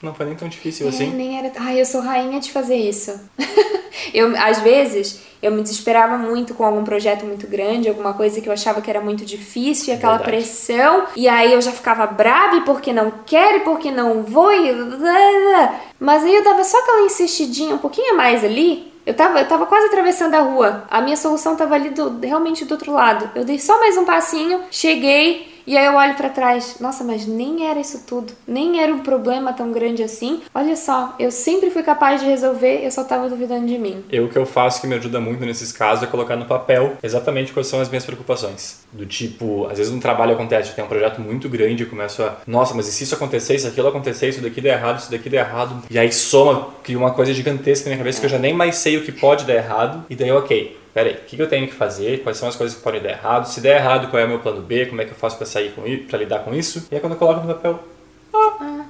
não 0.00 0.14
foi 0.14 0.26
nem 0.26 0.36
tão 0.36 0.48
difícil 0.48 0.86
é, 0.86 0.90
assim. 0.90 1.10
Nem 1.10 1.38
era. 1.38 1.52
Ai, 1.56 1.80
eu 1.80 1.84
sou 1.84 2.00
rainha 2.00 2.38
de 2.38 2.52
fazer 2.52 2.76
isso. 2.76 3.18
eu, 4.14 4.36
às 4.36 4.60
vezes, 4.60 5.20
eu 5.42 5.52
me 5.52 5.62
desesperava 5.62 6.16
muito 6.16 6.54
com 6.54 6.64
algum 6.64 6.84
projeto 6.84 7.24
muito 7.24 7.46
grande, 7.46 7.88
alguma 7.88 8.14
coisa 8.14 8.40
que 8.40 8.48
eu 8.48 8.52
achava 8.52 8.80
que 8.80 8.90
era 8.90 9.00
muito 9.00 9.24
difícil, 9.24 9.92
e 9.92 9.96
aquela 9.96 10.18
Verdade. 10.18 10.36
pressão, 10.36 11.04
e 11.14 11.28
aí 11.28 11.52
eu 11.52 11.60
já 11.60 11.72
ficava 11.72 12.06
brava 12.06 12.60
porque 12.62 12.92
não 12.92 13.12
quero, 13.24 13.60
porque 13.60 13.90
não 13.90 14.22
vou, 14.22 14.52
e... 14.52 14.72
mas 15.98 16.24
aí 16.24 16.34
eu 16.34 16.44
dava 16.44 16.64
só 16.64 16.78
aquela 16.78 17.02
insistidinha 17.02 17.74
um 17.74 17.78
pouquinho 17.78 18.14
a 18.14 18.16
mais 18.16 18.44
ali, 18.44 18.92
eu 19.06 19.14
tava, 19.14 19.38
eu 19.38 19.46
tava 19.46 19.66
quase 19.66 19.86
atravessando 19.86 20.34
a 20.34 20.40
rua. 20.40 20.82
A 20.90 21.00
minha 21.00 21.16
solução 21.16 21.54
tava 21.54 21.76
ali 21.76 21.90
do, 21.90 22.18
realmente 22.18 22.64
do 22.64 22.72
outro 22.72 22.92
lado. 22.92 23.30
Eu 23.36 23.44
dei 23.44 23.56
só 23.56 23.78
mais 23.78 23.96
um 23.96 24.04
passinho, 24.04 24.62
cheguei, 24.68 25.55
e 25.66 25.76
aí 25.76 25.86
eu 25.86 25.94
olho 25.94 26.14
para 26.14 26.28
trás, 26.28 26.76
nossa, 26.80 27.02
mas 27.02 27.26
nem 27.26 27.68
era 27.68 27.80
isso 27.80 28.04
tudo, 28.06 28.32
nem 28.46 28.80
era 28.82 28.92
um 28.92 29.00
problema 29.00 29.52
tão 29.52 29.72
grande 29.72 30.02
assim. 30.02 30.42
Olha 30.54 30.76
só, 30.76 31.14
eu 31.18 31.30
sempre 31.30 31.70
fui 31.70 31.82
capaz 31.82 32.20
de 32.20 32.26
resolver, 32.26 32.84
eu 32.84 32.90
só 32.90 33.02
tava 33.02 33.28
duvidando 33.28 33.66
de 33.66 33.78
mim. 33.78 34.04
Eu 34.10 34.26
o 34.26 34.28
que 34.28 34.36
eu 34.36 34.44
faço 34.44 34.80
que 34.80 34.86
me 34.86 34.94
ajuda 34.94 35.20
muito 35.20 35.44
nesses 35.46 35.72
casos 35.72 36.04
é 36.04 36.06
colocar 36.06 36.36
no 36.36 36.44
papel 36.44 36.96
exatamente 37.02 37.52
quais 37.52 37.68
são 37.68 37.80
as 37.80 37.88
minhas 37.88 38.04
preocupações. 38.04 38.84
Do 38.92 39.06
tipo, 39.06 39.66
às 39.70 39.78
vezes 39.78 39.92
um 39.92 40.00
trabalho 40.00 40.34
acontece, 40.34 40.74
tem 40.74 40.84
um 40.84 40.88
projeto 40.88 41.20
muito 41.20 41.48
grande, 41.48 41.84
eu 41.84 41.88
começo 41.88 42.22
a, 42.22 42.36
nossa, 42.46 42.74
mas 42.74 42.88
e 42.88 42.92
se 42.92 43.04
isso 43.04 43.14
acontecer, 43.14 43.58
se 43.58 43.66
aquilo 43.66 43.88
acontecer, 43.88 44.28
isso 44.28 44.40
daqui 44.40 44.60
der 44.60 44.78
errado, 44.78 44.98
isso 44.98 45.10
daqui 45.10 45.30
der 45.30 45.46
errado. 45.46 45.82
E 45.88 45.98
aí 45.98 46.12
soma, 46.12 46.68
cria 46.82 46.98
uma 46.98 47.12
coisa 47.12 47.32
gigantesca 47.32 47.84
na 47.84 47.94
minha 47.94 47.98
cabeça 47.98 48.20
que 48.20 48.26
eu 48.26 48.30
já 48.30 48.38
nem 48.38 48.52
mais 48.52 48.76
sei 48.76 48.96
o 48.96 49.04
que 49.04 49.12
pode 49.12 49.44
dar 49.44 49.54
errado. 49.54 50.04
E 50.10 50.14
daí, 50.16 50.30
ok, 50.30 50.76
peraí, 50.96 51.12
o 51.12 51.16
que 51.26 51.38
eu 51.38 51.46
tenho 51.46 51.68
que 51.68 51.74
fazer, 51.74 52.22
quais 52.22 52.38
são 52.38 52.48
as 52.48 52.56
coisas 52.56 52.74
que 52.74 52.82
podem 52.82 53.02
dar 53.02 53.10
errado, 53.10 53.44
se 53.44 53.60
der 53.60 53.76
errado, 53.76 54.08
qual 54.08 54.18
é 54.18 54.24
o 54.24 54.28
meu 54.28 54.38
plano 54.38 54.62
B, 54.62 54.86
como 54.86 55.02
é 55.02 55.04
que 55.04 55.10
eu 55.10 55.16
faço 55.16 55.36
para 55.36 55.44
sair 55.44 55.72
com 55.72 55.82
para 56.06 56.18
lidar 56.18 56.38
com 56.38 56.54
isso. 56.54 56.88
E 56.90 56.94
aí 56.94 57.00
quando 57.02 57.12
eu 57.12 57.18
coloco 57.18 57.46
no 57.46 57.52
papel, 57.52 57.84
ah, 58.32 58.86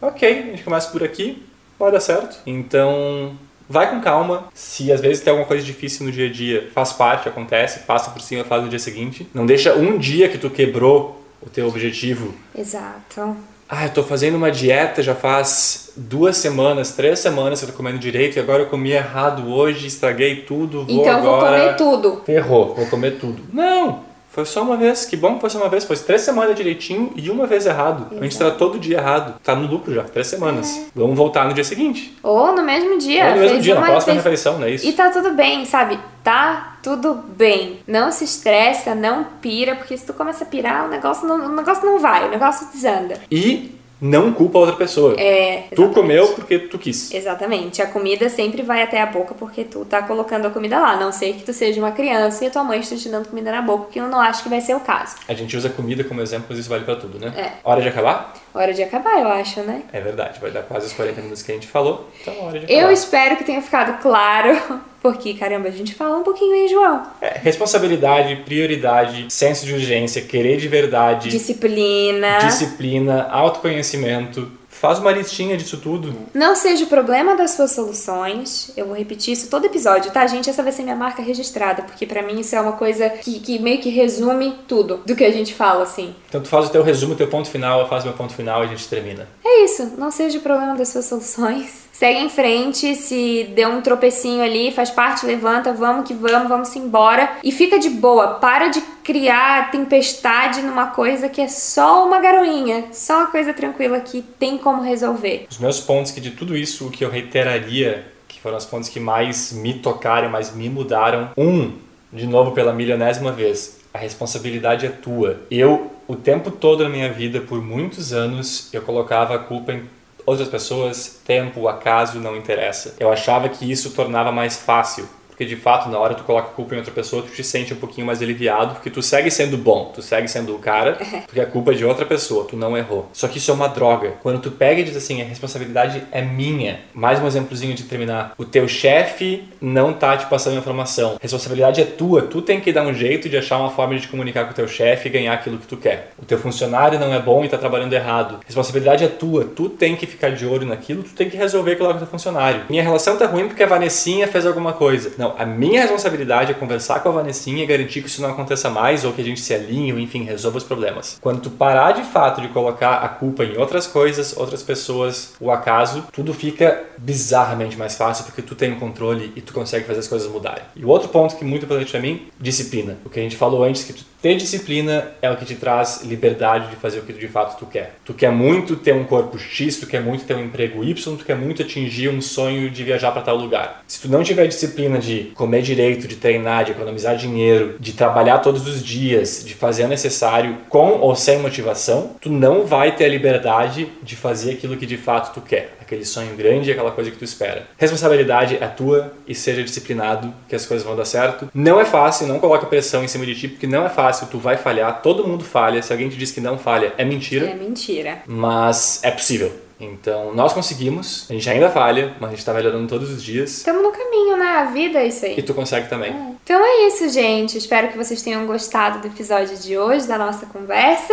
ok, 0.00 0.28
a 0.28 0.42
gente 0.42 0.62
começa 0.62 0.88
por 0.92 1.02
aqui, 1.02 1.44
vai 1.76 1.90
dar 1.90 1.98
certo. 1.98 2.38
Então, 2.46 3.36
vai 3.68 3.90
com 3.90 4.00
calma. 4.00 4.44
Se 4.54 4.92
às 4.92 5.00
vezes 5.00 5.20
tem 5.20 5.32
alguma 5.32 5.48
coisa 5.48 5.66
difícil 5.66 6.06
no 6.06 6.12
dia 6.12 6.28
a 6.28 6.32
dia, 6.32 6.70
faz 6.72 6.92
parte, 6.92 7.28
acontece, 7.28 7.80
passa 7.80 8.12
por 8.12 8.22
cima, 8.22 8.44
faz 8.44 8.62
no 8.62 8.68
dia 8.68 8.78
seguinte. 8.78 9.28
Não 9.34 9.44
deixa 9.44 9.74
um 9.74 9.98
dia 9.98 10.28
que 10.28 10.38
tu 10.38 10.48
quebrou 10.48 11.26
o 11.44 11.50
teu 11.50 11.66
objetivo. 11.66 12.32
Exato 12.56 13.36
ah, 13.74 13.86
eu 13.86 13.90
tô 13.90 14.02
fazendo 14.02 14.34
uma 14.34 14.50
dieta 14.50 15.02
já 15.02 15.14
faz 15.14 15.92
duas 15.96 16.36
semanas, 16.36 16.92
três 16.92 17.20
semanas 17.20 17.58
que 17.58 17.64
eu 17.64 17.70
tô 17.70 17.76
comendo 17.76 17.98
direito 17.98 18.36
e 18.36 18.38
agora 18.40 18.64
eu 18.64 18.66
comi 18.66 18.92
errado 18.92 19.50
hoje, 19.50 19.86
estraguei 19.86 20.42
tudo, 20.42 20.84
vou 20.84 21.00
então 21.00 21.18
agora... 21.18 21.22
vou 21.22 21.40
comer 21.40 21.76
tudo. 21.76 22.22
Ferrou, 22.26 22.74
vou 22.74 22.86
comer 22.88 23.12
tudo. 23.12 23.42
Não! 23.50 24.00
Foi 24.28 24.44
só 24.44 24.62
uma 24.62 24.76
vez, 24.76 25.06
que 25.06 25.16
bom 25.16 25.34
que 25.36 25.40
foi 25.40 25.48
só 25.50 25.58
uma 25.58 25.70
vez. 25.70 25.84
Foi 25.84 25.96
três 25.96 26.20
semanas 26.20 26.54
direitinho 26.54 27.12
e 27.16 27.30
uma 27.30 27.46
vez 27.46 27.66
errado. 27.66 28.06
Exato. 28.10 28.20
A 28.20 28.24
gente 28.24 28.38
tá 28.38 28.50
todo 28.50 28.78
dia 28.78 28.98
errado. 28.98 29.38
Tá 29.42 29.54
no 29.54 29.66
lucro 29.66 29.92
já, 29.92 30.04
três 30.04 30.26
semanas. 30.26 30.74
É. 30.74 30.84
Vamos 30.94 31.16
voltar 31.16 31.46
no 31.46 31.52
dia 31.52 31.64
seguinte. 31.64 32.16
Ou 32.22 32.54
no 32.54 32.62
mesmo 32.62 32.98
dia. 32.98 33.26
Ou 33.26 33.34
no 33.34 33.40
mesmo 33.40 33.60
dia, 33.60 33.74
na 33.74 33.82
próxima 33.82 34.14
fez... 34.14 34.24
refeição, 34.24 34.58
não 34.58 34.66
é 34.66 34.70
isso? 34.70 34.86
E 34.86 34.92
tá 34.92 35.10
tudo 35.10 35.34
bem, 35.34 35.66
sabe? 35.66 35.98
Tá 36.22 36.78
tudo 36.82 37.14
bem. 37.14 37.80
Não 37.86 38.12
se 38.12 38.24
estressa, 38.24 38.94
não 38.94 39.24
pira, 39.40 39.74
porque 39.76 39.96
se 39.96 40.06
tu 40.06 40.12
começa 40.12 40.44
a 40.44 40.46
pirar, 40.46 40.86
o 40.86 40.88
negócio 40.88 41.26
não, 41.26 41.36
o 41.46 41.56
negócio 41.56 41.84
não 41.84 41.98
vai, 41.98 42.26
o 42.26 42.30
negócio 42.30 42.68
desanda. 42.72 43.18
E 43.30 43.78
não 44.02 44.32
culpa 44.32 44.58
a 44.58 44.62
outra 44.62 44.74
pessoa. 44.74 45.14
É. 45.16 45.68
Tu 45.68 45.80
exatamente. 45.80 45.94
comeu 45.94 46.28
porque 46.34 46.58
tu 46.58 46.76
quis. 46.76 47.14
Exatamente. 47.14 47.80
A 47.80 47.86
comida 47.86 48.28
sempre 48.28 48.60
vai 48.60 48.82
até 48.82 49.00
a 49.00 49.06
boca 49.06 49.32
porque 49.32 49.62
tu 49.62 49.84
tá 49.84 50.02
colocando 50.02 50.46
a 50.46 50.50
comida 50.50 50.80
lá. 50.80 50.90
A 50.90 50.96
não 50.96 51.12
sei 51.12 51.34
que 51.34 51.44
tu 51.44 51.52
seja 51.52 51.80
uma 51.80 51.92
criança 51.92 52.44
e 52.44 52.48
a 52.48 52.50
tua 52.50 52.64
mãe 52.64 52.80
esteja 52.80 53.02
te 53.02 53.08
dando 53.08 53.28
comida 53.28 53.52
na 53.52 53.62
boca, 53.62 53.92
que 53.92 54.00
eu 54.00 54.08
não 54.08 54.20
acho 54.20 54.42
que 54.42 54.48
vai 54.48 54.60
ser 54.60 54.74
o 54.74 54.80
caso. 54.80 55.14
A 55.28 55.34
gente 55.34 55.56
usa 55.56 55.68
comida 55.70 56.02
como 56.02 56.20
exemplo, 56.20 56.46
mas 56.50 56.58
isso 56.58 56.68
vale 56.68 56.84
pra 56.84 56.96
tudo, 56.96 57.16
né? 57.16 57.32
É. 57.36 57.52
Hora 57.62 57.80
de 57.80 57.88
acabar? 57.88 58.34
Hora 58.52 58.74
de 58.74 58.82
acabar, 58.82 59.20
eu 59.20 59.28
acho, 59.28 59.60
né? 59.60 59.82
É 59.92 60.00
verdade, 60.00 60.40
vai 60.40 60.50
dar 60.50 60.62
quase 60.64 60.86
os 60.86 60.92
40 60.92 61.20
minutos 61.20 61.42
que 61.42 61.52
a 61.52 61.54
gente 61.54 61.68
falou, 61.68 62.08
então 62.20 62.34
hora 62.44 62.58
de 62.58 62.64
acabar. 62.66 62.82
Eu 62.82 62.90
espero 62.90 63.36
que 63.36 63.44
tenha 63.44 63.62
ficado 63.62 64.02
claro, 64.02 64.82
porque 65.02 65.34
caramba, 65.34 65.68
a 65.68 65.72
gente 65.72 65.94
fala 65.94 66.16
um 66.16 66.22
pouquinho, 66.22 66.54
hein, 66.54 66.68
João? 66.68 67.02
É, 67.20 67.38
responsabilidade, 67.42 68.36
prioridade, 68.44 69.26
senso 69.28 69.66
de 69.66 69.72
urgência, 69.74 70.22
querer 70.22 70.56
de 70.56 70.68
verdade, 70.68 71.28
Disciplina. 71.28 72.38
disciplina, 72.38 73.28
autoconhecimento. 73.30 74.50
Faz 74.68 74.98
uma 74.98 75.12
listinha 75.12 75.56
disso 75.56 75.76
tudo. 75.76 76.12
Não 76.34 76.56
seja 76.56 76.84
o 76.84 76.88
problema 76.88 77.36
das 77.36 77.52
suas 77.52 77.70
soluções. 77.70 78.72
Eu 78.76 78.86
vou 78.86 78.96
repetir 78.96 79.32
isso 79.32 79.48
todo 79.48 79.64
episódio, 79.66 80.10
tá, 80.10 80.26
gente? 80.26 80.50
Essa 80.50 80.60
vai 80.60 80.72
ser 80.72 80.82
minha 80.82 80.96
marca 80.96 81.22
registrada, 81.22 81.82
porque 81.82 82.04
pra 82.04 82.20
mim 82.20 82.40
isso 82.40 82.56
é 82.56 82.60
uma 82.60 82.72
coisa 82.72 83.08
que, 83.08 83.38
que 83.38 83.60
meio 83.60 83.78
que 83.80 83.90
resume 83.90 84.54
tudo 84.66 85.00
do 85.06 85.14
que 85.14 85.24
a 85.24 85.30
gente 85.30 85.54
fala, 85.54 85.84
assim. 85.84 86.12
Então 86.28 86.40
tu 86.40 86.48
faz 86.48 86.66
o 86.66 86.70
teu 86.70 86.82
resumo, 86.82 87.12
o 87.12 87.16
teu 87.16 87.28
ponto 87.28 87.48
final, 87.48 87.80
eu 87.80 87.86
faço 87.88 88.06
meu 88.06 88.16
ponto 88.16 88.34
final 88.34 88.62
e 88.64 88.66
a 88.66 88.70
gente 88.70 88.88
termina. 88.88 89.28
É 89.54 89.64
isso, 89.64 89.92
não 89.98 90.10
seja 90.10 90.38
o 90.38 90.40
problema 90.40 90.74
das 90.74 90.88
suas 90.88 91.04
soluções. 91.04 91.82
Segue 91.92 92.20
em 92.20 92.28
frente, 92.30 92.96
se 92.96 93.44
deu 93.54 93.68
um 93.68 93.82
tropecinho 93.82 94.42
ali, 94.42 94.72
faz 94.72 94.90
parte, 94.90 95.26
levanta, 95.26 95.72
vamos 95.72 96.08
que 96.08 96.14
vamos, 96.14 96.48
vamos 96.48 96.74
embora. 96.74 97.36
E 97.44 97.52
fica 97.52 97.78
de 97.78 97.90
boa, 97.90 98.34
para 98.40 98.68
de 98.68 98.80
criar 99.04 99.70
tempestade 99.70 100.62
numa 100.62 100.86
coisa 100.86 101.28
que 101.28 101.40
é 101.40 101.46
só 101.46 102.04
uma 102.04 102.18
garoinha, 102.18 102.86
só 102.92 103.18
uma 103.18 103.26
coisa 103.26 103.52
tranquila 103.52 104.00
que 104.00 104.22
tem 104.22 104.56
como 104.56 104.82
resolver. 104.82 105.46
Os 105.48 105.58
meus 105.58 105.78
pontos 105.80 106.10
que 106.10 106.20
de 106.20 106.30
tudo 106.30 106.56
isso, 106.56 106.88
o 106.88 106.90
que 106.90 107.04
eu 107.04 107.10
reiteraria, 107.10 108.04
que 108.26 108.40
foram 108.40 108.56
os 108.56 108.64
pontos 108.64 108.88
que 108.88 108.98
mais 108.98 109.52
me 109.52 109.74
tocaram, 109.74 110.30
mais 110.30 110.52
me 110.52 110.68
mudaram. 110.68 111.30
Um, 111.36 111.72
de 112.12 112.26
novo 112.26 112.52
pela 112.52 112.72
milionésima 112.72 113.30
vez, 113.30 113.78
a 113.94 113.98
responsabilidade 113.98 114.86
é 114.86 114.88
tua. 114.88 115.42
Eu, 115.50 115.92
o 116.12 116.16
tempo 116.16 116.50
todo 116.50 116.84
na 116.84 116.90
minha 116.90 117.10
vida, 117.10 117.40
por 117.40 117.62
muitos 117.62 118.12
anos, 118.12 118.68
eu 118.70 118.82
colocava 118.82 119.34
a 119.34 119.38
culpa 119.38 119.72
em 119.72 119.88
outras 120.26 120.46
pessoas, 120.46 121.22
tempo, 121.24 121.66
acaso, 121.66 122.20
não 122.20 122.36
interessa. 122.36 122.94
Eu 123.00 123.10
achava 123.10 123.48
que 123.48 123.70
isso 123.70 123.92
tornava 123.92 124.30
mais 124.30 124.58
fácil. 124.58 125.08
Porque 125.42 125.56
de 125.56 125.60
fato, 125.60 125.88
na 125.88 125.98
hora 125.98 126.14
tu 126.14 126.22
coloca 126.22 126.48
a 126.48 126.52
culpa 126.52 126.74
em 126.74 126.78
outra 126.78 126.92
pessoa, 126.92 127.22
tu 127.22 127.32
te 127.32 127.42
sente 127.42 127.74
um 127.74 127.76
pouquinho 127.76 128.06
mais 128.06 128.22
aliviado, 128.22 128.74
porque 128.74 128.88
tu 128.88 129.02
segue 129.02 129.28
sendo 129.28 129.56
bom, 129.56 129.90
tu 129.92 130.00
segue 130.00 130.28
sendo 130.28 130.54
o 130.54 130.58
cara, 130.60 130.98
porque 131.26 131.40
a 131.40 131.46
culpa 131.46 131.72
é 131.72 131.74
de 131.74 131.84
outra 131.84 132.06
pessoa, 132.06 132.44
tu 132.44 132.56
não 132.56 132.76
errou. 132.76 133.08
Só 133.12 133.26
que 133.26 133.38
isso 133.38 133.50
é 133.50 133.54
uma 133.54 133.68
droga. 133.68 134.12
Quando 134.22 134.40
tu 134.40 134.52
pega 134.52 134.80
e 134.80 134.84
diz 134.84 134.96
assim, 134.96 135.20
a 135.20 135.24
responsabilidade 135.24 136.04
é 136.12 136.22
minha. 136.22 136.78
Mais 136.94 137.20
um 137.20 137.26
exemplozinho 137.26 137.74
de 137.74 137.82
terminar. 137.82 138.34
O 138.38 138.44
teu 138.44 138.68
chefe 138.68 139.42
não 139.60 139.92
tá 139.92 140.16
te 140.16 140.26
passando 140.26 140.56
informação. 140.56 141.16
A 141.16 141.18
responsabilidade 141.20 141.80
é 141.80 141.84
tua, 141.84 142.22
tu 142.22 142.40
tem 142.40 142.60
que 142.60 142.72
dar 142.72 142.86
um 142.86 142.94
jeito 142.94 143.28
de 143.28 143.36
achar 143.36 143.58
uma 143.58 143.70
forma 143.70 143.96
de 143.96 144.02
te 144.02 144.08
comunicar 144.08 144.44
com 144.44 144.52
o 144.52 144.54
teu 144.54 144.68
chefe 144.68 145.08
e 145.08 145.10
ganhar 145.10 145.32
aquilo 145.32 145.58
que 145.58 145.66
tu 145.66 145.76
quer. 145.76 146.12
O 146.22 146.24
teu 146.24 146.38
funcionário 146.38 147.00
não 147.00 147.12
é 147.12 147.18
bom 147.18 147.44
e 147.44 147.48
tá 147.48 147.58
trabalhando 147.58 147.92
errado. 147.92 148.36
A 148.36 148.46
responsabilidade 148.46 149.02
é 149.02 149.08
tua, 149.08 149.44
tu 149.44 149.68
tem 149.68 149.96
que 149.96 150.06
ficar 150.06 150.30
de 150.30 150.46
olho 150.46 150.68
naquilo, 150.68 151.02
tu 151.02 151.10
tem 151.14 151.28
que 151.28 151.36
resolver 151.36 151.72
aquilo 151.72 151.88
com 151.88 151.96
o 151.96 151.98
teu 151.98 152.06
funcionário. 152.06 152.62
Minha 152.70 152.84
relação 152.84 153.16
tá 153.16 153.26
ruim 153.26 153.48
porque 153.48 153.64
a 153.64 153.66
Vanessinha 153.66 154.28
fez 154.28 154.46
alguma 154.46 154.72
coisa. 154.72 155.12
Não, 155.18 155.31
a 155.38 155.46
minha 155.46 155.80
responsabilidade 155.82 156.50
é 156.52 156.54
conversar 156.54 157.00
com 157.00 157.08
a 157.08 157.12
Vanessinha 157.12 157.62
e 157.62 157.66
garantir 157.66 158.00
que 158.02 158.08
isso 158.08 158.22
não 158.22 158.30
aconteça 158.30 158.70
mais 158.70 159.04
ou 159.04 159.12
que 159.12 159.20
a 159.20 159.24
gente 159.24 159.40
se 159.40 159.54
alinhe 159.54 159.92
ou 159.92 159.98
enfim, 159.98 160.24
resolva 160.24 160.58
os 160.58 160.64
problemas. 160.64 161.18
Quando 161.20 161.40
tu 161.40 161.50
parar 161.50 161.92
de 161.92 162.02
fato 162.02 162.40
de 162.40 162.48
colocar 162.48 162.96
a 162.96 163.08
culpa 163.08 163.44
em 163.44 163.56
outras 163.56 163.86
coisas, 163.86 164.36
outras 164.36 164.62
pessoas, 164.62 165.34
o 165.40 165.50
acaso, 165.50 166.04
tudo 166.12 166.32
fica 166.32 166.84
bizarramente 166.98 167.76
mais 167.76 167.96
fácil 167.96 168.24
porque 168.24 168.42
tu 168.42 168.54
tem 168.54 168.72
o 168.72 168.76
controle 168.76 169.32
e 169.36 169.40
tu 169.40 169.52
consegue 169.52 169.86
fazer 169.86 170.00
as 170.00 170.08
coisas 170.08 170.30
mudarem. 170.30 170.64
E 170.76 170.84
o 170.84 170.88
outro 170.88 171.08
ponto 171.08 171.36
que 171.36 171.44
é 171.44 171.46
muito 171.46 171.64
importante 171.64 171.90
pra 171.90 172.00
mim, 172.00 172.28
disciplina. 172.40 172.98
O 173.04 173.10
que 173.10 173.18
a 173.18 173.22
gente 173.22 173.36
falou 173.36 173.64
antes 173.64 173.84
que 173.84 173.92
tu 173.92 174.04
ter 174.22 174.36
disciplina 174.36 175.08
é 175.20 175.28
o 175.28 175.36
que 175.36 175.44
te 175.44 175.56
traz 175.56 176.02
liberdade 176.04 176.70
de 176.70 176.76
fazer 176.76 177.00
o 177.00 177.02
que 177.02 177.12
de 177.12 177.26
fato 177.26 177.58
tu 177.58 177.66
quer. 177.66 177.96
Tu 178.04 178.14
quer 178.14 178.30
muito 178.30 178.76
ter 178.76 178.94
um 178.94 179.02
corpo 179.02 179.36
X, 179.36 179.78
tu 179.78 179.86
quer 179.86 180.00
muito 180.00 180.24
ter 180.24 180.36
um 180.36 180.44
emprego 180.44 180.84
Y, 180.84 181.16
tu 181.16 181.24
quer 181.24 181.36
muito 181.36 181.62
atingir 181.62 182.08
um 182.08 182.20
sonho 182.20 182.70
de 182.70 182.84
viajar 182.84 183.10
para 183.10 183.22
tal 183.22 183.36
lugar. 183.36 183.82
Se 183.86 184.00
tu 184.00 184.08
não 184.08 184.22
tiver 184.22 184.46
disciplina 184.46 184.98
de 184.98 185.32
comer 185.34 185.62
direito, 185.62 186.06
de 186.06 186.14
treinar, 186.14 186.64
de 186.64 186.70
economizar 186.70 187.16
dinheiro, 187.16 187.74
de 187.80 187.92
trabalhar 187.94 188.38
todos 188.38 188.66
os 188.68 188.80
dias, 188.82 189.42
de 189.44 189.54
fazer 189.54 189.84
o 189.84 189.88
necessário 189.88 190.58
com 190.68 191.00
ou 191.00 191.16
sem 191.16 191.40
motivação, 191.40 192.14
tu 192.20 192.30
não 192.30 192.64
vai 192.64 192.94
ter 192.94 193.06
a 193.06 193.08
liberdade 193.08 193.88
de 194.02 194.14
fazer 194.14 194.52
aquilo 194.52 194.76
que 194.76 194.86
de 194.86 194.96
fato 194.96 195.34
tu 195.34 195.40
quer. 195.40 195.76
Aquele 195.92 196.06
sonho 196.06 196.34
grande, 196.34 196.72
aquela 196.72 196.90
coisa 196.90 197.10
que 197.10 197.18
tu 197.18 197.24
espera. 197.24 197.66
Responsabilidade 197.76 198.56
é 198.58 198.66
tua 198.66 199.12
e 199.28 199.34
seja 199.34 199.62
disciplinado 199.62 200.32
que 200.48 200.56
as 200.56 200.64
coisas 200.64 200.86
vão 200.86 200.96
dar 200.96 201.04
certo. 201.04 201.50
Não 201.54 201.78
é 201.78 201.84
fácil, 201.84 202.26
não 202.26 202.40
coloca 202.40 202.64
pressão 202.64 203.04
em 203.04 203.08
cima 203.08 203.26
de 203.26 203.34
ti, 203.34 203.46
porque 203.46 203.66
não 203.66 203.84
é 203.84 203.90
fácil, 203.90 204.26
tu 204.28 204.38
vai 204.38 204.56
falhar, 204.56 205.02
todo 205.02 205.28
mundo 205.28 205.44
falha. 205.44 205.82
Se 205.82 205.92
alguém 205.92 206.08
te 206.08 206.16
diz 206.16 206.30
que 206.30 206.40
não 206.40 206.56
falha, 206.56 206.94
é 206.96 207.04
mentira, 207.04 207.44
É 207.50 207.54
mentira. 207.54 208.22
mas 208.26 209.00
é 209.04 209.10
possível. 209.10 209.52
Então, 209.78 210.34
nós 210.34 210.54
conseguimos, 210.54 211.26
a 211.28 211.34
gente 211.34 211.50
ainda 211.50 211.68
falha, 211.68 212.14
mas 212.18 212.30
a 212.30 212.34
gente 212.36 212.44
tá 212.46 212.54
melhorando 212.54 212.88
todos 212.88 213.10
os 213.10 213.22
dias. 213.22 213.58
Estamos 213.58 213.82
no 213.82 213.92
caminho, 213.92 214.38
né? 214.38 214.46
A 214.46 214.64
vida 214.70 214.98
é 214.98 215.08
isso 215.08 215.26
aí. 215.26 215.34
E 215.38 215.42
tu 215.42 215.52
consegue 215.52 215.90
também. 215.90 216.14
Então 216.42 216.58
é 216.64 216.86
isso, 216.86 217.06
gente. 217.10 217.58
Espero 217.58 217.88
que 217.88 217.98
vocês 217.98 218.22
tenham 218.22 218.46
gostado 218.46 219.00
do 219.00 219.08
episódio 219.08 219.58
de 219.58 219.76
hoje, 219.76 220.08
da 220.08 220.16
nossa 220.16 220.46
conversa. 220.46 221.12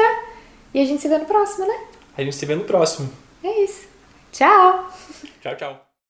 E 0.74 0.80
a 0.82 0.86
gente 0.86 1.02
se 1.02 1.10
vê 1.10 1.18
no 1.18 1.26
próximo, 1.26 1.68
né? 1.68 1.76
A 2.18 2.24
gente 2.24 2.36
se 2.38 2.46
vê 2.46 2.56
no 2.56 2.64
próximo. 2.64 3.10
É 3.44 3.64
isso. 3.66 3.89
Tchau! 4.40 4.88
Tchau, 5.42 5.56
tchau. 5.56 5.89